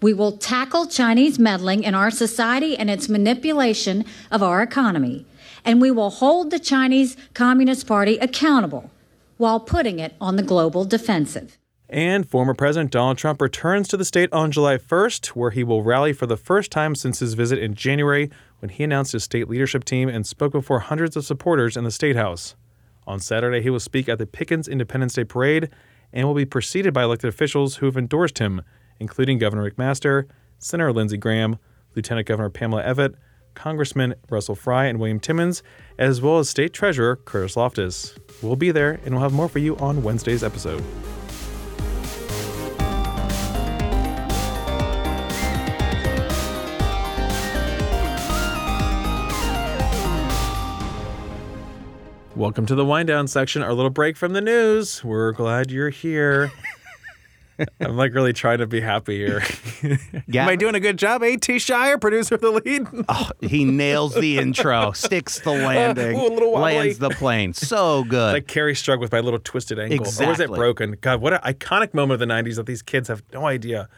We 0.00 0.14
will 0.14 0.32
tackle 0.38 0.86
Chinese 0.86 1.40
meddling 1.40 1.82
in 1.82 1.96
our 1.96 2.12
society 2.12 2.76
and 2.76 2.88
its 2.88 3.08
manipulation 3.08 4.04
of 4.30 4.42
our 4.44 4.62
economy. 4.62 5.26
And 5.64 5.80
we 5.80 5.90
will 5.90 6.10
hold 6.10 6.50
the 6.50 6.58
Chinese 6.58 7.16
Communist 7.34 7.86
Party 7.86 8.16
accountable 8.18 8.90
while 9.36 9.60
putting 9.60 9.98
it 9.98 10.14
on 10.20 10.36
the 10.36 10.42
global 10.42 10.84
defensive. 10.84 11.56
And 11.88 12.28
former 12.28 12.54
President 12.54 12.92
Donald 12.92 13.18
Trump 13.18 13.40
returns 13.42 13.88
to 13.88 13.96
the 13.96 14.04
state 14.04 14.32
on 14.32 14.52
July 14.52 14.76
1st, 14.76 15.28
where 15.28 15.50
he 15.50 15.64
will 15.64 15.82
rally 15.82 16.12
for 16.12 16.26
the 16.26 16.36
first 16.36 16.70
time 16.70 16.94
since 16.94 17.18
his 17.18 17.34
visit 17.34 17.58
in 17.58 17.74
January 17.74 18.30
when 18.60 18.68
he 18.68 18.84
announced 18.84 19.10
his 19.10 19.24
state 19.24 19.48
leadership 19.48 19.84
team 19.84 20.08
and 20.08 20.24
spoke 20.24 20.52
before 20.52 20.80
hundreds 20.80 21.16
of 21.16 21.24
supporters 21.24 21.76
in 21.76 21.82
the 21.82 21.90
State 21.90 22.14
House. 22.14 22.54
On 23.08 23.18
Saturday, 23.18 23.60
he 23.60 23.70
will 23.70 23.80
speak 23.80 24.08
at 24.08 24.18
the 24.18 24.26
Pickens 24.26 24.68
Independence 24.68 25.14
Day 25.14 25.24
Parade 25.24 25.68
and 26.12 26.28
will 26.28 26.34
be 26.34 26.44
preceded 26.44 26.94
by 26.94 27.02
elected 27.02 27.28
officials 27.28 27.76
who 27.76 27.86
have 27.86 27.96
endorsed 27.96 28.38
him, 28.38 28.62
including 29.00 29.38
Governor 29.38 29.68
McMaster, 29.68 30.26
Senator 30.58 30.92
Lindsey 30.92 31.16
Graham, 31.16 31.58
Lieutenant 31.96 32.28
Governor 32.28 32.50
Pamela 32.50 32.84
Evette, 32.84 33.14
Congressman 33.54 34.14
Russell 34.28 34.54
Fry 34.54 34.86
and 34.86 34.98
William 34.98 35.20
Timmons, 35.20 35.62
as 35.98 36.20
well 36.20 36.38
as 36.38 36.48
State 36.48 36.72
Treasurer 36.72 37.16
Curtis 37.16 37.56
Loftis. 37.56 38.16
We'll 38.42 38.56
be 38.56 38.70
there 38.70 39.00
and 39.04 39.14
we'll 39.14 39.22
have 39.22 39.32
more 39.32 39.48
for 39.48 39.58
you 39.58 39.76
on 39.76 40.02
Wednesday's 40.02 40.42
episode. 40.42 40.82
Welcome 52.36 52.64
to 52.66 52.74
the 52.74 52.86
wind 52.86 53.08
down 53.08 53.28
section, 53.28 53.62
our 53.62 53.74
little 53.74 53.90
break 53.90 54.16
from 54.16 54.32
the 54.32 54.40
news. 54.40 55.04
We're 55.04 55.32
glad 55.32 55.70
you're 55.70 55.90
here. 55.90 56.50
I'm 57.80 57.96
like 57.96 58.14
really 58.14 58.32
trying 58.32 58.58
to 58.58 58.66
be 58.66 58.80
happy 58.80 59.16
here. 59.18 59.42
Am 60.34 60.48
I 60.48 60.56
doing 60.56 60.74
a 60.74 60.80
good 60.80 60.96
job? 60.98 61.22
A.T. 61.22 61.58
Shire, 61.58 61.98
producer 61.98 62.34
of 62.36 62.40
the 62.40 62.50
lead. 62.50 62.86
Oh, 63.08 63.30
he 63.40 63.64
nails 63.64 64.14
the 64.14 64.38
intro, 64.38 64.92
sticks 64.92 65.40
the 65.40 65.50
landing, 65.52 66.16
Ooh, 66.18 66.26
a 66.26 66.32
little 66.32 66.52
lands 66.52 66.98
the 66.98 67.10
plane. 67.10 67.52
So 67.54 68.04
good. 68.04 68.32
Like 68.34 68.46
Kerri 68.46 68.72
Strug 68.74 69.00
with 69.00 69.12
my 69.12 69.20
little 69.20 69.40
twisted 69.40 69.78
ankle. 69.78 70.06
Or 70.06 70.26
was 70.28 70.40
it 70.40 70.48
broken? 70.50 70.96
God, 71.00 71.20
what 71.20 71.32
an 71.32 71.40
iconic 71.40 71.94
moment 71.94 72.20
of 72.22 72.28
the 72.28 72.32
90s 72.34 72.56
that 72.56 72.66
these 72.66 72.82
kids 72.82 73.08
have 73.08 73.22
no 73.32 73.46
idea. 73.46 73.88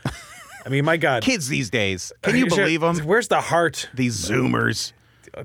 I 0.65 0.69
mean, 0.69 0.85
my 0.85 0.97
God. 0.97 1.23
Kids 1.23 1.49
these 1.49 1.71
days, 1.71 2.13
can 2.23 2.37
you 2.37 2.47
believe 2.47 2.81
them? 2.83 2.99
Where's 3.01 3.29
the 3.29 3.41
heart? 3.41 3.89
These 3.95 4.17
Zoomers. 4.29 4.93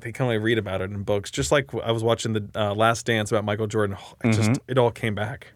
They 0.01 0.11
can 0.11 0.23
only 0.25 0.37
read 0.37 0.57
about 0.57 0.81
it 0.81 0.91
in 0.91 1.03
books. 1.03 1.31
Just 1.31 1.49
like 1.51 1.73
I 1.75 1.91
was 1.93 2.03
watching 2.03 2.33
the 2.33 2.45
uh, 2.55 2.73
Last 2.75 3.05
Dance 3.05 3.31
about 3.31 3.45
Michael 3.45 3.67
Jordan. 3.67 3.95
It 4.23 4.33
just 4.33 4.51
Mhm. 4.51 4.59
it 4.67 4.77
all 4.77 4.91
came 4.91 5.15
back. 5.15 5.47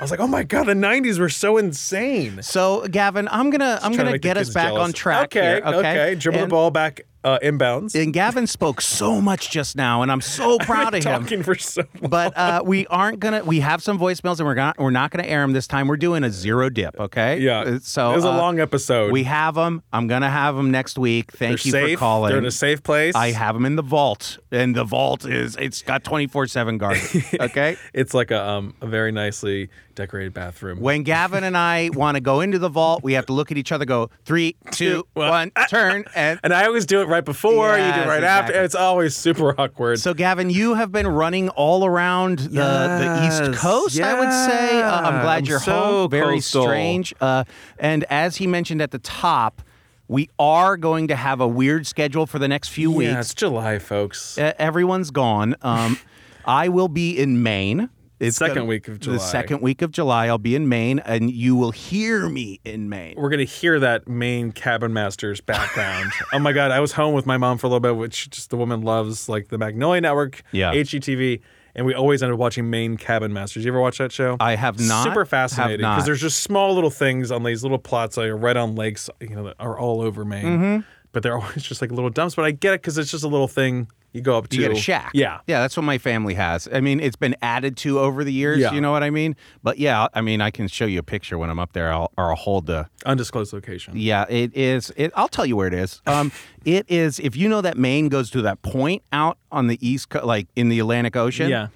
I 0.00 0.02
was 0.02 0.10
like, 0.10 0.20
oh 0.20 0.26
my 0.26 0.44
God, 0.44 0.64
the 0.64 0.72
90s 0.72 1.18
were 1.18 1.28
so 1.28 1.58
insane. 1.58 2.42
So, 2.42 2.86
Gavin, 2.88 3.28
I'm 3.30 3.50
gonna 3.50 3.78
I'm 3.82 3.92
gonna 3.94 4.16
get 4.18 4.38
us 4.38 4.48
back 4.48 4.68
jealous. 4.68 4.82
on 4.82 4.92
track 4.94 5.24
Okay, 5.26 5.42
here. 5.42 5.62
Okay, 5.64 5.78
okay. 5.78 6.14
Dribble 6.14 6.38
And- 6.40 6.50
the 6.50 6.54
ball 6.54 6.70
back 6.70 7.02
uh, 7.22 7.38
inbounds. 7.42 7.94
And 8.02 8.14
Gavin 8.14 8.46
spoke 8.46 8.80
so 8.80 9.20
much 9.20 9.50
just 9.50 9.76
now, 9.76 10.00
and 10.00 10.10
I'm 10.10 10.22
so 10.22 10.56
proud 10.60 10.94
of 10.94 11.04
him. 11.04 11.20
Talking 11.20 11.42
for 11.42 11.54
so 11.54 11.82
But 12.00 12.34
uh, 12.34 12.62
we 12.64 12.86
aren't 12.86 13.20
gonna. 13.20 13.44
We 13.44 13.60
have 13.60 13.82
some 13.82 13.98
voicemails, 13.98 14.38
and 14.38 14.46
we're 14.46 14.54
not. 14.54 14.78
We're 14.78 14.88
not 14.88 15.10
gonna 15.10 15.28
air 15.28 15.42
them 15.42 15.52
this 15.52 15.66
time. 15.66 15.86
We're 15.86 15.98
doing 15.98 16.24
a 16.24 16.30
zero 16.30 16.70
dip. 16.70 16.98
Okay. 16.98 17.38
Yeah. 17.40 17.60
Uh, 17.60 17.78
So 17.82 18.12
It 18.12 18.16
was 18.16 18.24
a 18.24 18.30
uh, 18.30 18.36
long 18.38 18.58
episode. 18.58 19.12
We 19.12 19.24
have 19.24 19.54
them. 19.54 19.82
I'm 19.92 20.06
gonna 20.06 20.30
have 20.30 20.56
them 20.56 20.70
next 20.70 20.98
week. 20.98 21.30
Thank 21.32 21.60
They're 21.60 21.66
you 21.82 21.88
safe. 21.88 21.98
for 21.98 22.00
calling. 22.00 22.30
They're 22.30 22.38
in 22.38 22.46
a 22.46 22.50
safe 22.50 22.82
place. 22.82 23.14
I 23.14 23.32
have 23.32 23.54
them 23.54 23.66
in 23.66 23.76
the 23.76 23.82
vault, 23.82 24.38
and 24.50 24.74
the 24.74 24.84
vault 24.84 25.26
is 25.26 25.56
it's 25.56 25.82
got 25.82 26.02
24 26.04 26.46
seven 26.46 26.78
guard. 26.78 26.96
Okay. 27.38 27.76
It's 27.92 28.14
like 28.14 28.30
a 28.30 28.42
um, 28.48 28.74
a 28.80 28.86
very 28.86 29.12
nicely 29.12 29.68
decorated 30.00 30.32
bathroom. 30.32 30.80
When 30.80 31.02
Gavin 31.02 31.44
and 31.44 31.56
I 31.56 31.90
want 31.92 32.16
to 32.16 32.20
go 32.20 32.40
into 32.40 32.58
the 32.58 32.68
vault, 32.68 33.02
we 33.02 33.12
have 33.12 33.26
to 33.26 33.32
look 33.32 33.50
at 33.52 33.58
each 33.58 33.70
other, 33.72 33.84
go 33.84 34.10
three, 34.24 34.56
two, 34.70 35.06
one, 35.14 35.52
turn, 35.68 36.04
and 36.14 36.40
and 36.42 36.52
I 36.54 36.64
always 36.66 36.86
do 36.86 37.00
it 37.02 37.04
right 37.04 37.24
before. 37.24 37.70
you 37.76 37.84
do 37.84 37.88
it 37.90 37.96
Yes, 37.96 38.08
right 38.08 38.24
after. 38.24 38.52
It's 38.62 38.74
always 38.74 39.14
super 39.16 39.58
awkward. 39.60 40.00
So, 40.00 40.14
Gavin, 40.14 40.48
you 40.50 40.74
have 40.74 40.90
been 40.90 41.06
running 41.06 41.48
all 41.50 41.84
around 41.84 42.38
the, 42.38 42.48
the 42.48 43.26
East 43.26 43.42
Yes, 43.44 43.58
Coast, 43.60 44.00
I 44.00 44.18
would 44.18 44.32
say. 44.32 44.80
Uh, 44.82 45.00
I'm 45.00 45.22
glad 45.22 45.38
I'm 45.38 45.44
you're 45.44 45.58
so 45.60 45.72
home. 45.72 46.10
Very 46.10 46.36
coastal. 46.36 46.62
strange. 46.62 47.14
Uh, 47.20 47.44
and 47.78 48.04
as 48.10 48.36
he 48.36 48.46
mentioned 48.46 48.80
at 48.80 48.90
the 48.90 48.98
top, 48.98 49.62
we 50.08 50.28
are 50.38 50.76
going 50.76 51.08
to 51.08 51.16
have 51.16 51.40
a 51.40 51.46
weird 51.46 51.86
schedule 51.86 52.26
for 52.26 52.38
the 52.38 52.48
next 52.48 52.68
few 52.70 52.90
yeah, 52.92 52.96
weeks. 53.16 53.26
it's 53.26 53.34
July, 53.34 53.78
folks. 53.78 54.38
Uh, 54.38 54.52
everyone's 54.58 55.10
gone. 55.10 55.54
Um, 55.62 55.98
I 56.44 56.68
will 56.68 56.88
be 56.88 57.18
in 57.18 57.42
Maine. 57.42 57.90
It's 58.20 58.36
Second 58.36 58.54
gonna- 58.56 58.66
week 58.66 58.86
of 58.86 59.00
July. 59.00 59.16
The 59.16 59.22
second 59.22 59.62
week 59.62 59.80
of 59.80 59.90
July, 59.92 60.26
I'll 60.26 60.36
be 60.38 60.54
in 60.54 60.68
Maine, 60.68 60.98
and 61.00 61.30
you 61.30 61.56
will 61.56 61.70
hear 61.70 62.28
me 62.28 62.60
in 62.66 62.88
Maine. 62.90 63.14
We're 63.16 63.30
gonna 63.30 63.44
hear 63.44 63.80
that 63.80 64.06
Maine 64.06 64.52
cabin 64.52 64.92
master's 64.92 65.40
background. 65.40 66.12
oh 66.34 66.38
my 66.38 66.52
god, 66.52 66.70
I 66.70 66.80
was 66.80 66.92
home 66.92 67.14
with 67.14 67.24
my 67.24 67.38
mom 67.38 67.56
for 67.56 67.66
a 67.66 67.70
little 67.70 67.80
bit, 67.80 67.96
which 67.96 68.28
just 68.30 68.50
the 68.50 68.56
woman 68.58 68.82
loves, 68.82 69.28
like 69.28 69.48
the 69.48 69.56
Magnolia 69.56 70.02
Network, 70.02 70.42
Yeah. 70.52 70.72
HGTV, 70.74 71.40
and 71.74 71.86
we 71.86 71.94
always 71.94 72.22
end 72.22 72.30
up 72.30 72.38
watching 72.38 72.68
Maine 72.68 72.98
Cabin 72.98 73.32
Masters. 73.32 73.64
You 73.64 73.70
ever 73.70 73.80
watch 73.80 73.96
that 73.98 74.12
show? 74.12 74.36
I 74.38 74.54
have 74.54 74.78
not, 74.78 75.04
Super 75.04 75.24
fascinating 75.24 75.78
because 75.78 76.04
there's 76.04 76.20
just 76.20 76.42
small 76.42 76.74
little 76.74 76.90
things 76.90 77.30
on 77.30 77.42
these 77.42 77.62
little 77.62 77.78
plots 77.78 78.18
are 78.18 78.36
right 78.36 78.56
on 78.56 78.74
lakes, 78.74 79.08
you 79.20 79.30
know, 79.34 79.44
that 79.44 79.54
are 79.58 79.78
all 79.78 80.02
over 80.02 80.24
Maine. 80.26 80.44
Mhm. 80.44 80.84
But 81.12 81.22
they're 81.22 81.38
always 81.40 81.62
just 81.62 81.80
like 81.82 81.90
little 81.90 82.10
dumps. 82.10 82.34
But 82.34 82.44
I 82.44 82.50
get 82.50 82.74
it 82.74 82.82
because 82.82 82.98
it's 82.98 83.10
just 83.10 83.24
a 83.24 83.28
little 83.28 83.48
thing 83.48 83.88
you 84.12 84.20
go 84.20 84.36
up 84.36 84.48
to. 84.48 84.56
You 84.56 84.62
get 84.62 84.72
a 84.72 84.80
shack. 84.80 85.10
Yeah. 85.14 85.40
Yeah, 85.46 85.60
that's 85.60 85.76
what 85.76 85.84
my 85.84 85.98
family 85.98 86.34
has. 86.34 86.68
I 86.72 86.80
mean, 86.80 86.98
it's 87.00 87.16
been 87.16 87.36
added 87.42 87.76
to 87.78 88.00
over 88.00 88.24
the 88.24 88.32
years, 88.32 88.58
Yeah. 88.58 88.72
you 88.72 88.80
know 88.80 88.90
what 88.90 89.02
I 89.04 89.10
mean? 89.10 89.36
But 89.62 89.78
yeah, 89.78 90.08
I 90.14 90.20
mean, 90.20 90.40
I 90.40 90.50
can 90.50 90.66
show 90.66 90.84
you 90.84 90.98
a 90.98 91.02
picture 91.04 91.38
when 91.38 91.48
I'm 91.48 91.58
up 91.60 91.72
there. 91.74 91.92
I'll, 91.92 92.10
or 92.18 92.30
I'll 92.30 92.36
hold 92.36 92.66
the. 92.66 92.88
Undisclosed 93.06 93.52
location. 93.52 93.94
Yeah, 93.96 94.24
it 94.28 94.56
is. 94.56 94.92
It, 94.96 95.12
I'll 95.14 95.28
tell 95.28 95.46
you 95.46 95.54
where 95.56 95.68
it 95.68 95.74
is. 95.74 96.02
Um, 96.06 96.32
it 96.64 96.86
is, 96.88 97.20
if 97.20 97.36
you 97.36 97.48
know 97.48 97.60
that 97.60 97.76
Maine 97.78 98.08
goes 98.08 98.30
to 98.30 98.42
that 98.42 98.62
point 98.62 99.02
out 99.12 99.38
on 99.52 99.68
the 99.68 99.78
east, 99.86 100.08
Coast, 100.08 100.24
like 100.24 100.48
in 100.56 100.68
the 100.68 100.80
Atlantic 100.80 101.14
Ocean. 101.16 101.48
Yeah. 101.48 101.68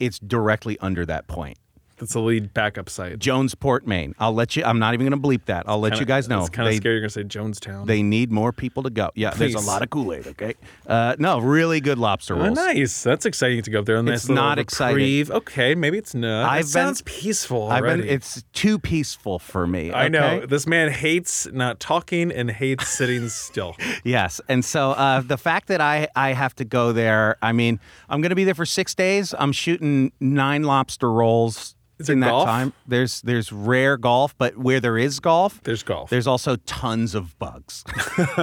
It's 0.00 0.18
directly 0.18 0.76
under 0.80 1.06
that 1.06 1.28
point. 1.28 1.56
That's 1.98 2.12
the 2.12 2.20
lead 2.20 2.52
backup 2.54 2.88
site. 2.88 3.18
Jonesport, 3.18 3.86
Maine. 3.86 4.14
I'll 4.18 4.32
let 4.34 4.56
you, 4.56 4.64
I'm 4.64 4.78
not 4.78 4.94
even 4.94 5.08
going 5.08 5.20
to 5.22 5.28
bleep 5.28 5.44
that. 5.46 5.64
I'll 5.68 5.78
let 5.80 5.90
Kinda- 5.92 6.00
you 6.02 6.06
guys 6.06 6.28
know. 6.28 6.40
It's 6.40 6.50
kind 6.50 6.68
of 6.68 6.74
scary. 6.74 6.94
You're 6.96 7.02
gonna 7.02 7.10
say 7.10 7.22
Jonestown. 7.24 7.86
They 7.86 8.02
need 8.02 8.32
more 8.32 8.52
people 8.52 8.82
to 8.82 8.90
go. 8.90 9.10
Yeah, 9.14 9.30
there's 9.30 9.54
a 9.54 9.60
lot 9.60 9.82
of 9.82 9.90
Kool 9.90 10.12
Aid. 10.12 10.26
Okay, 10.26 10.54
uh, 10.86 11.14
no, 11.18 11.38
really 11.38 11.80
good 11.80 11.98
lobster 11.98 12.34
Oh, 12.34 12.38
rolls. 12.44 12.56
nice. 12.56 13.02
That's 13.02 13.24
exciting 13.26 13.62
to 13.62 13.70
go 13.70 13.80
up 13.80 13.86
there. 13.86 13.96
A 13.96 14.02
nice 14.02 14.22
It's 14.24 14.28
not 14.28 14.58
exciting. 14.58 15.30
Okay, 15.30 15.74
maybe 15.74 15.98
it's 15.98 16.14
not. 16.14 16.44
I've 16.50 16.60
it 16.60 16.62
been- 16.64 16.68
sounds 16.68 17.02
peaceful 17.02 17.70
I've 17.70 17.82
already. 17.84 18.02
been. 18.02 18.10
It's 18.10 18.42
too 18.52 18.78
peaceful 18.78 19.38
for 19.38 19.66
me. 19.66 19.92
I 19.92 20.08
know 20.08 20.44
this 20.46 20.66
man 20.66 20.90
hates 20.90 21.46
not 21.52 21.78
talking 21.80 22.32
and 22.32 22.50
hates 22.50 22.88
sitting 22.88 23.28
still. 23.28 23.76
Yes, 24.04 24.40
and 24.48 24.64
so 24.64 24.90
uh, 24.92 25.20
the 25.20 25.36
fact 25.38 25.68
that 25.68 25.80
I 25.80 26.08
I 26.16 26.32
have 26.32 26.54
to 26.56 26.64
go 26.64 26.92
there. 26.92 27.36
I 27.40 27.52
mean, 27.52 27.78
I'm 28.08 28.20
going 28.20 28.30
to 28.30 28.34
be 28.36 28.44
there 28.44 28.54
for 28.54 28.66
six 28.66 28.94
days. 28.94 29.34
I'm 29.38 29.52
shooting 29.52 30.12
nine 30.20 30.64
lobster 30.64 31.10
rolls. 31.10 31.74
Is 31.98 32.08
in 32.08 32.20
that 32.20 32.28
golf? 32.30 32.46
time, 32.46 32.72
there's 32.86 33.22
there's 33.22 33.52
rare 33.52 33.96
golf, 33.96 34.36
but 34.36 34.56
where 34.58 34.80
there 34.80 34.98
is 34.98 35.20
golf, 35.20 35.60
There's 35.62 35.82
golf. 35.82 36.10
there's 36.10 36.26
also 36.26 36.56
tons 36.66 37.14
of 37.14 37.38
bugs. 37.38 37.84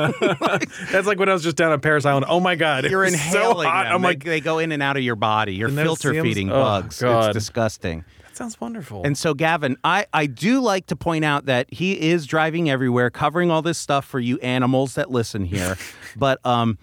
That's 0.92 1.08
like 1.08 1.20
when 1.20 1.30
I 1.30 1.34
was 1.34 1.44
just 1.44 1.58
down 1.58 1.72
on 1.72 1.80
Parris 1.82 2.06
Island. 2.06 2.26
Oh 2.30 2.40
my 2.40 2.56
god, 2.56 2.90
You're 2.90 3.04
inhaling 3.04 3.66
So. 3.68 3.70
I'm 3.72 4.02
they, 4.02 4.08
like, 4.08 4.24
they 4.24 4.40
go 4.40 4.60
in 4.60 4.72
and 4.72 4.82
out 4.82 4.98
of 4.98 5.04
your 5.04 5.16
body. 5.16 5.54
You're 5.56 5.70
filter 5.70 6.10
No-see-ums- 6.10 6.28
feeding 6.30 6.52
oh, 6.52 6.62
bugs. 6.62 7.00
God. 7.02 7.30
It's 7.30 7.34
disgusting. 7.34 8.06
that 8.26 8.38
sounds 8.38 8.60
wonderful. 8.62 9.04
And 9.04 9.18
so, 9.18 9.34
Gavin, 9.34 9.78
I, 9.84 10.06
I 10.14 10.26
do 10.28 10.62
like 10.62 10.88
to 10.88 10.96
point 10.96 11.26
out 11.26 11.46
that 11.46 11.72
he 11.74 12.10
is 12.10 12.26
driving 12.26 12.70
everywhere, 12.70 13.10
covering 13.10 13.52
all 13.52 13.62
this 13.62 13.78
stuff 13.78 14.06
for 14.06 14.20
you 14.20 14.40
animals 14.40 14.96
that 14.96 15.12
listen 15.12 15.46
here. 15.46 15.78
but 16.16 16.44
um, 16.46 16.78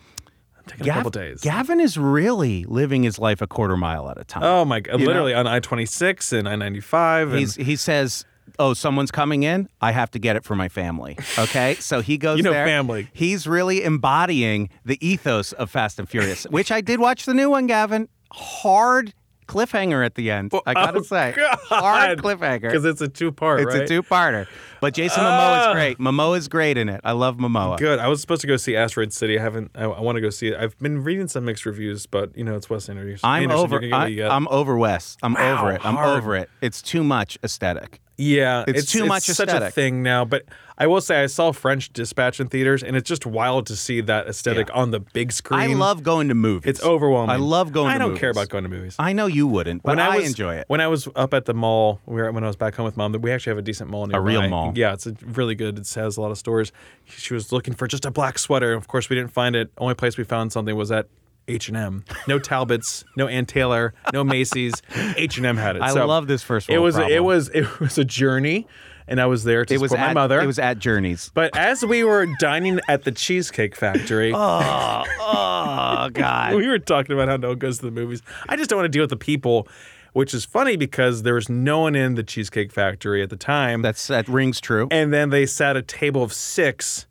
taking 0.68 0.88
a 0.88 0.92
couple 0.92 1.10
days. 1.10 1.40
Gavin 1.40 1.80
is 1.80 1.98
really 1.98 2.64
living 2.64 3.02
his 3.02 3.18
life 3.18 3.40
a 3.42 3.46
quarter 3.46 3.76
mile 3.76 4.08
at 4.10 4.18
a 4.18 4.24
time. 4.24 4.42
oh 4.44 4.64
my 4.64 4.80
god, 4.80 5.00
You 5.00 5.06
know? 5.06 5.10
literally 5.12 5.34
on 5.34 5.46
I 5.46 5.60
twenty 5.60 5.86
six 5.86 6.32
and 6.32 6.48
I 6.48 6.56
ninety 6.56 6.80
five. 6.80 7.32
He's, 7.32 7.54
he 7.56 7.74
says, 7.76 8.24
"Oh, 8.58 8.74
someone's 8.74 9.10
coming 9.10 9.42
in. 9.42 9.68
I 9.80 9.92
have 9.92 10.10
to 10.12 10.18
get 10.18 10.36
it 10.36 10.44
for 10.44 10.54
my 10.56 10.68
family." 10.68 11.16
Okay, 11.38 11.74
so 11.76 12.00
he 12.00 12.18
goes 12.18 12.38
You 12.38 12.42
know 12.44 12.52
there. 12.52 12.66
family. 12.66 13.08
He's 13.12 13.46
really 13.46 13.82
embodying 13.84 14.70
the 14.84 14.98
ethos 15.06 15.52
of 15.52 15.70
Fast 15.70 15.98
and 15.98 16.08
Furious, 16.08 16.44
which 16.44 16.70
I 16.72 16.80
did 16.80 17.00
watch 17.00 17.24
the 17.26 17.34
new 17.34 17.50
one, 17.50 17.66
Gavin. 17.66 18.08
Hard 18.32 19.14
cliffhanger 19.48 20.04
at 20.04 20.14
the 20.14 20.30
end. 20.30 20.52
I 20.66 20.74
gotta 20.74 20.98
oh, 20.98 21.02
say, 21.02 21.32
God. 21.36 21.58
hard 21.64 22.18
cliffhanger 22.22 22.60
because 22.62 22.84
it's 22.84 23.00
a 23.00 23.08
two 23.08 23.32
part. 23.32 23.60
It's 23.60 23.74
right? 23.74 23.82
a 23.82 23.86
two-parter. 23.88 24.46
But 24.80 24.94
Jason 24.94 25.22
Momoa 25.24 25.28
Ah. 25.28 25.70
is 25.70 25.74
great. 25.74 25.98
Momoa 25.98 26.38
is 26.38 26.46
great 26.46 26.76
in 26.78 26.88
it. 26.88 27.00
I 27.02 27.12
love 27.12 27.36
Momoa. 27.38 27.78
Good. 27.78 27.98
I 27.98 28.06
was 28.06 28.20
supposed 28.20 28.42
to 28.42 28.46
go 28.46 28.56
see 28.56 28.76
Asteroid 28.76 29.12
City. 29.12 29.38
I 29.38 29.42
haven't. 29.42 29.72
I, 29.74 29.84
I 29.84 30.00
want 30.00 30.16
to 30.16 30.20
go 30.20 30.30
see 30.30 30.48
it. 30.48 30.56
I've 30.56 30.78
been 30.78 31.02
reading 31.02 31.26
some 31.26 31.44
mixed 31.44 31.66
reviews, 31.66 32.06
but 32.06 32.36
you 32.36 32.44
know 32.44 32.54
it's 32.54 32.70
Wes 32.70 32.88
Anderson. 32.88 33.28
I'm 33.28 33.44
Anderson, 33.44 33.64
over. 33.64 33.80
you're 33.80 33.90
gonna 33.90 34.10
get 34.12 34.22
what 34.24 34.32
I. 34.32 34.36
I'm 34.36 34.46
over 34.48 34.76
Wes. 34.76 35.16
I'm 35.22 35.34
Wow, 35.34 35.58
over 35.62 35.72
it. 35.72 35.84
I'm 35.84 35.94
hard. 35.94 36.18
over 36.18 36.36
it. 36.36 36.48
It's 36.60 36.80
too 36.82 37.02
much 37.02 37.38
aesthetic. 37.42 38.00
Yeah, 38.18 38.64
It's 38.66 38.90
too 38.90 39.06
much 39.06 39.22
such 39.22 39.48
a 39.48 39.70
thing 39.70 40.02
now. 40.02 40.24
But 40.24 40.44
I 40.76 40.88
will 40.88 41.00
say, 41.00 41.22
I 41.22 41.26
saw 41.26 41.52
French 41.52 41.92
Dispatch 41.92 42.40
in 42.40 42.48
theaters, 42.48 42.82
and 42.82 42.96
it's 42.96 43.08
just 43.08 43.24
wild 43.24 43.66
to 43.66 43.76
see 43.76 44.00
that 44.02 44.26
aesthetic 44.26 44.68
on 44.74 44.90
the 44.90 44.98
big 44.98 45.30
screen. 45.30 45.60
I 45.60 45.66
love 45.68 46.02
going 46.02 46.28
to 46.28 46.34
movies. 46.34 46.68
It's 46.68 46.82
overwhelming. 46.82 47.30
I 47.30 47.36
love 47.36 47.72
going. 47.72 47.90
I 47.90 47.94
to 47.94 47.98
don't 48.00 48.08
movies. 48.10 48.20
care 48.20 48.30
about 48.30 48.48
going 48.48 48.64
to 48.64 48.70
movies. 48.70 48.96
I 48.98 49.12
know 49.12 49.26
you 49.26 49.46
wouldn't, 49.46 49.84
but 49.84 49.90
when 49.96 50.00
I, 50.00 50.14
I, 50.14 50.16
was, 50.18 50.26
enjoy 50.26 50.56
it. 50.56 50.64
When 50.68 50.80
I 50.80 50.88
was 50.88 51.08
up 51.14 51.32
at 51.32 51.44
the 51.44 51.54
mall, 51.54 52.00
we 52.06 52.20
were, 52.20 52.30
when 52.32 52.42
I 52.42 52.48
was 52.48 52.56
back 52.56 52.74
home 52.74 52.84
with 52.84 52.96
mom, 52.96 53.12
we 53.12 53.30
actually 53.30 53.52
have 53.52 53.58
a 53.58 53.62
decent 53.62 53.88
mall. 53.88 54.12
A 54.12 54.20
real 54.20 54.48
mall. 54.48 54.72
Yeah, 54.74 54.94
it's 54.94 55.06
a 55.06 55.14
really 55.24 55.54
good. 55.54 55.78
It 55.78 55.94
has 55.94 56.16
a 56.16 56.20
lot 56.20 56.32
of 56.32 56.38
stores. 56.38 56.72
She 57.04 57.34
was 57.34 57.52
looking 57.52 57.74
for 57.74 57.86
just 57.86 58.04
a 58.04 58.10
black 58.10 58.38
sweater. 58.38 58.72
Of 58.72 58.88
course, 58.88 59.08
we 59.08 59.16
didn't 59.16 59.32
find 59.32 59.54
it. 59.54 59.70
Only 59.78 59.94
place 59.94 60.16
we 60.16 60.24
found 60.24 60.52
something 60.52 60.74
was 60.74 60.90
at 60.90 61.06
H 61.48 61.68
and 61.68 61.76
M. 61.76 62.04
No 62.26 62.38
Talbots, 62.38 63.04
no 63.16 63.26
Ann 63.26 63.46
Taylor, 63.46 63.94
no 64.12 64.22
Macy's. 64.24 64.74
H 65.16 65.36
and 65.38 65.46
M 65.46 65.56
had 65.56 65.76
it. 65.76 65.82
I 65.82 65.92
So 65.92 66.06
love 66.06 66.26
this 66.26 66.42
first 66.42 66.68
It 66.68 66.74
world 66.74 66.84
was 66.84 66.98
it 66.98 67.24
was 67.24 67.48
it 67.54 67.80
was 67.80 67.98
a 67.98 68.04
journey, 68.04 68.66
and 69.06 69.20
I 69.20 69.26
was 69.26 69.44
there 69.44 69.64
to 69.64 69.74
It 69.74 69.80
was 69.80 69.90
support 69.90 70.04
my 70.06 70.10
at, 70.10 70.14
mother. 70.14 70.40
It 70.40 70.46
was 70.46 70.58
at 70.58 70.78
Journeys. 70.78 71.30
but 71.34 71.56
as 71.56 71.84
we 71.84 72.04
were 72.04 72.26
dining 72.38 72.80
at 72.88 73.04
the 73.04 73.12
Cheesecake 73.12 73.74
Factory, 73.74 74.32
Oh, 74.34 75.04
oh 75.20 76.10
God. 76.12 76.54
we 76.54 76.66
were 76.68 76.78
talking 76.78 77.12
about 77.14 77.28
how 77.28 77.36
no 77.36 77.48
one 77.48 77.58
goes 77.58 77.78
to 77.78 77.86
the 77.86 77.90
movies. 77.90 78.22
I 78.48 78.56
just 78.56 78.68
don't 78.70 78.78
want 78.78 78.86
to 78.86 78.90
deal 78.96 79.02
with 79.02 79.10
the 79.10 79.16
people, 79.16 79.66
which 80.12 80.34
is 80.34 80.44
funny 80.44 80.76
because 80.76 81.22
there 81.22 81.34
was 81.34 81.48
no 81.48 81.80
one 81.80 81.94
in 81.94 82.14
the 82.14 82.22
Cheesecake 82.22 82.72
Factory 82.72 83.22
at 83.22 83.30
the 83.30 83.36
time. 83.36 83.82
That's 83.82 84.06
that 84.08 84.28
rings 84.28 84.60
true. 84.60 84.88
and 84.90 85.12
then 85.12 85.30
they 85.30 85.46
sat 85.46 85.76
a 85.76 85.82
table 85.82 86.22
of 86.22 86.32
six 86.32 87.06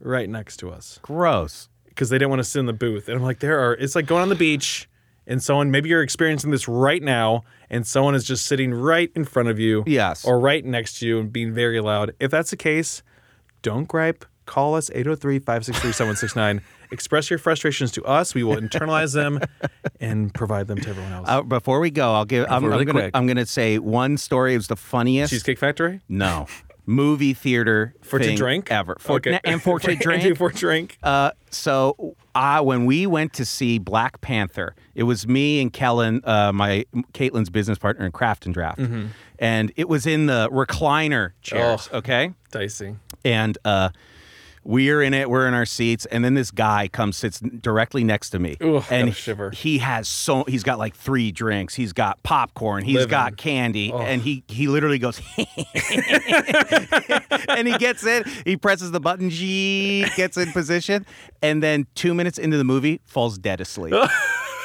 right 0.00 0.28
next 0.28 0.56
to 0.58 0.70
us 0.70 0.98
Gross. 1.02 1.68
Because 1.94 2.10
they 2.10 2.16
didn't 2.18 2.30
want 2.30 2.40
to 2.40 2.44
sit 2.44 2.58
in 2.60 2.66
the 2.66 2.72
booth. 2.72 3.08
And 3.08 3.16
I'm 3.16 3.22
like, 3.22 3.40
there 3.40 3.60
are. 3.60 3.74
It's 3.74 3.94
like 3.94 4.06
going 4.06 4.22
on 4.22 4.28
the 4.28 4.34
beach. 4.34 4.88
And 5.24 5.40
someone, 5.40 5.70
maybe 5.70 5.88
you're 5.88 6.02
experiencing 6.02 6.50
this 6.50 6.66
right 6.66 7.00
now, 7.00 7.44
and 7.70 7.86
someone 7.86 8.16
is 8.16 8.24
just 8.24 8.44
sitting 8.46 8.74
right 8.74 9.08
in 9.14 9.24
front 9.24 9.48
of 9.48 9.56
you, 9.56 9.84
Yes. 9.86 10.24
or 10.24 10.40
right 10.40 10.64
next 10.64 10.98
to 10.98 11.06
you, 11.06 11.20
and 11.20 11.32
being 11.32 11.52
very 11.54 11.80
loud. 11.80 12.12
If 12.18 12.32
that's 12.32 12.50
the 12.50 12.56
case, 12.56 13.04
don't 13.62 13.86
gripe. 13.86 14.24
Call 14.46 14.74
us 14.74 14.90
803 14.90 15.38
563 15.38 15.92
7169. 15.92 16.60
Express 16.90 17.30
your 17.30 17.38
frustrations 17.38 17.92
to 17.92 18.04
us. 18.04 18.34
We 18.34 18.42
will 18.42 18.56
internalize 18.56 19.14
them 19.14 19.38
and 20.00 20.34
provide 20.34 20.66
them 20.66 20.78
to 20.80 20.88
everyone 20.90 21.12
else. 21.12 21.28
Uh, 21.28 21.42
before 21.42 21.78
we 21.78 21.90
go, 21.92 22.12
I'll 22.14 22.24
give. 22.24 22.46
I'm, 22.50 22.64
really 22.64 22.80
I'm 22.80 22.86
gonna. 22.86 23.00
quick. 23.02 23.10
I'm 23.14 23.26
gonna 23.28 23.46
say 23.46 23.78
one 23.78 24.16
story. 24.18 24.54
It 24.54 24.56
was 24.56 24.66
the 24.66 24.74
funniest. 24.76 25.30
Cheesecake 25.32 25.58
Factory? 25.60 26.00
No, 26.08 26.48
movie 26.86 27.32
theater 27.34 27.94
For 28.02 28.18
to 28.18 28.34
drink? 28.34 28.70
ever. 28.70 28.96
For, 28.98 29.16
Okay. 29.16 29.38
and 29.44 29.62
for 29.66 29.78
to 29.80 29.94
drink. 29.94 30.36
for 30.36 30.50
drink. 30.50 30.98
Uh, 31.02 31.30
so 31.50 32.16
I, 32.34 32.60
when 32.60 32.86
we 32.86 33.06
went 33.06 33.32
to 33.34 33.44
see 33.44 33.78
Black 33.78 34.20
Panther, 34.20 34.74
it 34.94 35.04
was 35.04 35.26
me 35.28 35.60
and 35.60 35.72
Kellen, 35.72 36.20
uh, 36.24 36.52
my 36.52 36.84
Caitlin's 37.14 37.50
business 37.50 37.78
partner 37.78 38.04
in 38.06 38.12
Craft 38.12 38.46
and 38.46 38.54
Draft, 38.54 38.78
Mm-hmm. 38.78 39.06
and 39.38 39.72
it 39.76 39.88
was 39.88 40.06
in 40.06 40.26
the 40.26 40.48
recliner 40.50 41.32
chairs. 41.42 41.88
Oh. 41.92 41.98
Okay, 41.98 42.32
Dicey. 42.50 42.96
and 43.24 43.56
uh, 43.64 43.90
we're 44.64 45.02
in 45.02 45.12
it. 45.14 45.28
We're 45.30 45.46
in 45.48 45.54
our 45.54 45.66
seats, 45.66 46.06
and 46.06 46.24
then 46.24 46.34
this 46.34 46.50
guy 46.50 46.88
comes 46.88 47.16
sits 47.16 47.40
directly 47.40 48.04
next 48.04 48.30
to 48.30 48.38
me, 48.38 48.56
Ooh, 48.62 48.82
and 48.90 49.14
shiver. 49.14 49.50
he 49.50 49.78
has 49.78 50.08
so 50.08 50.44
he's 50.44 50.62
got 50.62 50.78
like 50.78 50.94
three 50.96 51.32
drinks. 51.32 51.74
He's 51.74 51.92
got 51.92 52.22
popcorn. 52.22 52.84
He's 52.84 52.94
Living. 52.96 53.10
got 53.10 53.36
candy, 53.36 53.90
Oh. 53.92 53.98
and 53.98 54.22
he 54.22 54.44
he 54.48 54.68
literally 54.68 54.98
goes, 54.98 55.20
and 57.48 57.68
he 57.68 57.76
gets 57.78 58.04
in. 58.06 58.24
He 58.44 58.56
presses 58.56 58.90
the 58.90 59.00
button, 59.00 59.30
G 59.30 60.06
gets 60.16 60.36
in 60.36 60.52
position, 60.52 61.06
and 61.42 61.62
then 61.62 61.86
two 61.94 62.14
minutes 62.14 62.38
into 62.38 62.56
the 62.56 62.64
movie, 62.64 63.00
falls 63.04 63.38
dead 63.38 63.60
asleep. 63.60 63.94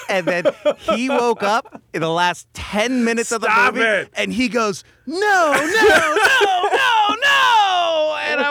And 0.10 0.26
then 0.26 0.46
he 0.80 1.10
woke 1.10 1.44
up 1.44 1.82
in 1.94 2.00
the 2.00 2.10
last 2.10 2.48
10 2.54 3.04
minutes 3.04 3.34
of 3.34 3.42
the 3.42 3.50
movie 3.50 3.82
it. 3.82 4.10
and 4.14 4.32
he 4.32 4.48
goes, 4.48 4.86
No, 5.06 5.18
no, 5.18 5.60
no, 5.60 6.70
no, 6.72 7.16
no. 7.26 7.57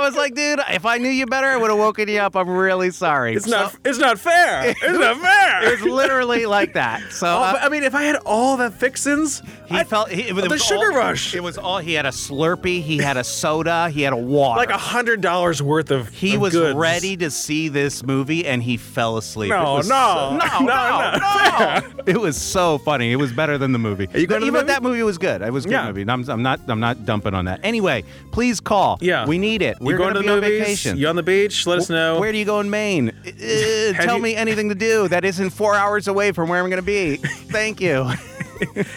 I 0.07 0.09
was 0.09 0.17
like, 0.17 0.35
Dude, 0.37 0.61
if 0.71 0.87
I 0.87 0.99
knew 0.99 1.09
you 1.09 1.27
better, 1.27 1.49
I 1.49 1.57
would 1.57 1.69
have 1.71 1.79
woken 1.79 2.09
you 2.09 2.21
up. 2.21 2.37
I'm 2.37 2.49
really 2.49 2.91
sorry. 2.93 3.35
It's 3.35 3.49
not. 3.49 3.75
It's 3.85 3.99
not 3.99 4.19
fair. 4.21 4.71
It's 4.83 4.83
not 4.99 5.17
fair. 5.17 5.63
It 5.67 5.81
was 5.81 5.93
literally 5.93 6.47
like 6.47 6.75
that. 6.75 7.03
So 7.13 7.27
Oh, 7.27 7.31
uh, 7.43 7.59
I 7.61 7.69
mean, 7.69 7.83
if 7.83 7.95
I 7.95 8.03
had 8.03 8.17
all 8.25 8.57
the 8.57 8.71
fixins, 8.71 9.43
he 9.69 9.83
felt 9.85 10.11
he, 10.11 10.23
it 10.29 10.35
was 10.35 10.45
the 10.45 10.59
sugar 10.59 10.91
rush. 10.91 11.35
It 11.35 11.43
was 11.43 11.59
all 11.59 11.79
he 11.79 11.95
had 11.95 12.07
a 12.07 12.11
Slurpee, 12.11 12.83
he 12.83 12.99
had 12.99 13.17
a 13.17 13.25
soda, 13.25 13.89
he 13.91 14.03
had 14.03 14.13
a 14.13 14.17
water. 14.17 14.59
like 14.59 14.71
a 14.71 14.79
hundred 14.79 15.21
dollars 15.23 15.61
worth 15.63 15.91
of. 15.91 16.09
he 16.11 16.35
of 16.37 16.41
was 16.41 16.53
goods. 16.53 16.77
ready 16.77 17.17
to 17.17 17.31
see 17.31 17.69
this 17.69 18.05
movie 18.05 18.47
and 18.47 18.63
he 18.63 18.77
fell 18.77 19.17
asleep. 19.17 19.51
No, 19.51 19.75
It 19.75 19.77
was 19.79 19.89
no, 19.89 20.39
so- 20.41 20.47
no, 20.47 20.67
no, 20.67 21.19
no, 21.19 21.81
no, 21.89 22.03
It 22.07 22.17
was 22.21 22.41
so 22.41 22.79
funny. 22.79 23.11
It 23.13 23.17
was 23.17 23.33
better 23.33 23.59
than 23.59 23.73
the 23.73 23.79
movie. 23.81 24.05
you 24.15 24.27
going 24.29 24.41
to 24.41 24.45
the 24.45 24.47
Even 24.47 24.53
movie? 24.53 24.67
that 24.67 24.83
movie 24.83 25.03
was 25.03 25.19
good. 25.19 25.43
It 25.43 25.53
was 25.53 25.65
a 25.65 25.69
good 25.69 25.75
Yeah. 25.75 25.87
movie. 25.89 26.03
I'm, 26.09 26.29
I'm 26.31 26.43
not. 26.43 26.61
I'm 26.69 26.81
not 26.81 27.05
dumping 27.05 27.35
on 27.35 27.47
that. 27.47 27.61
Anyway, 27.65 28.05
please 28.31 28.61
call. 28.61 28.99
Yeah. 29.01 29.27
we 29.27 29.39
need 29.39 29.63
it. 29.63 29.77
You 29.81 29.96
We're 29.99 30.13
going 30.13 30.15
to 30.15 30.21
the 30.23 30.35
on 30.35 30.41
movies? 30.41 30.61
vacation. 30.61 30.97
You 30.99 31.09
on 31.09 31.17
the 31.17 31.23
beach? 31.23 31.67
Let 31.67 31.79
us 31.79 31.91
know. 31.91 32.19
Where 32.21 32.33
do 32.33 32.39
you 32.39 32.45
go 32.45 32.61
in 32.61 32.71
Maine? 32.71 33.13
Uh, 33.27 33.93
tell 33.93 34.17
you- 34.17 34.23
me 34.23 34.35
anything 34.35 34.69
to 34.69 34.75
do 34.75 35.07
that 35.09 35.25
isn't 35.25 35.51
four 35.51 35.75
hours 35.77 36.09
away 36.09 36.33
from 36.33 36.49
where 36.49 36.61
I'm 36.61 36.69
going 36.71 36.81
to 36.83 36.87
be. 36.87 37.17
Thank 37.17 37.81
you. 37.81 38.11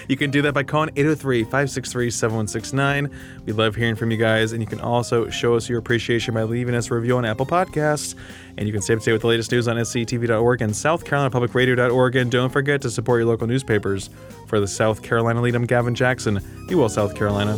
You 0.07 0.15
can 0.15 0.31
do 0.31 0.41
that 0.43 0.53
by 0.53 0.63
calling 0.63 0.89
803 0.95 1.43
563 1.43 2.09
7169. 2.11 3.09
We 3.45 3.51
love 3.53 3.75
hearing 3.75 3.95
from 3.95 4.09
you 4.09 4.17
guys. 4.17 4.53
And 4.53 4.61
you 4.61 4.67
can 4.67 4.79
also 4.79 5.29
show 5.29 5.55
us 5.55 5.67
your 5.67 5.77
appreciation 5.79 6.33
by 6.33 6.43
leaving 6.43 6.73
us 6.75 6.89
a 6.89 6.95
review 6.95 7.17
on 7.17 7.25
Apple 7.25 7.45
Podcasts. 7.45 8.15
And 8.57 8.65
you 8.67 8.71
can 8.73 8.81
stay 8.81 8.93
up 8.93 8.99
to 9.01 9.05
date 9.05 9.11
with 9.13 9.21
the 9.21 9.27
latest 9.27 9.51
news 9.51 9.67
on 9.67 9.75
scetv.org 9.75 10.61
and 10.61 10.71
southcarolinapublicradio.org. 10.71 12.15
And 12.15 12.31
don't 12.31 12.49
forget 12.51 12.81
to 12.83 12.89
support 12.89 13.19
your 13.19 13.27
local 13.27 13.47
newspapers. 13.47 14.09
For 14.47 14.59
the 14.61 14.67
South 14.67 15.03
Carolina 15.03 15.41
lead, 15.41 15.55
I'm 15.55 15.65
Gavin 15.65 15.93
Jackson. 15.93 16.39
Be 16.67 16.75
well, 16.75 16.89
South 16.89 17.13
Carolina. 17.15 17.57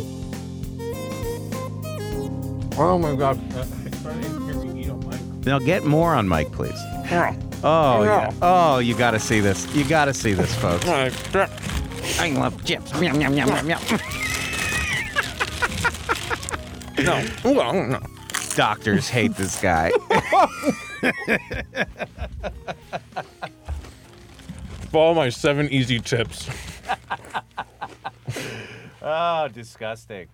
Oh 2.78 2.98
my 2.98 3.14
God. 3.14 3.38
Now 5.44 5.58
get 5.58 5.84
more 5.84 6.14
on 6.14 6.28
Mike, 6.28 6.52
please. 6.52 6.78
Oh 7.64 8.02
yeah. 8.02 8.32
Oh, 8.42 8.78
you 8.78 8.96
got 8.96 9.12
to 9.12 9.18
see 9.18 9.40
this. 9.40 9.72
You 9.74 9.84
got 9.84 10.06
to 10.06 10.14
see 10.14 10.32
this, 10.32 10.54
folks. 10.54 10.86
I 10.86 12.30
love 12.30 12.64
chips. 12.64 12.92
Meow, 12.98 13.14
meow, 13.14 13.30
meow, 13.30 13.46
meow, 13.46 13.62
meow. 13.62 13.78
No. 16.98 17.24
Well, 17.44 17.72
no. 17.72 18.00
Doctors 18.54 19.08
hate 19.08 19.34
this 19.34 19.60
guy. 19.60 19.90
Follow 24.90 25.14
my 25.14 25.30
seven 25.30 25.68
easy 25.70 25.98
tips. 25.98 26.50
oh, 29.02 29.48
disgusting. 29.48 30.28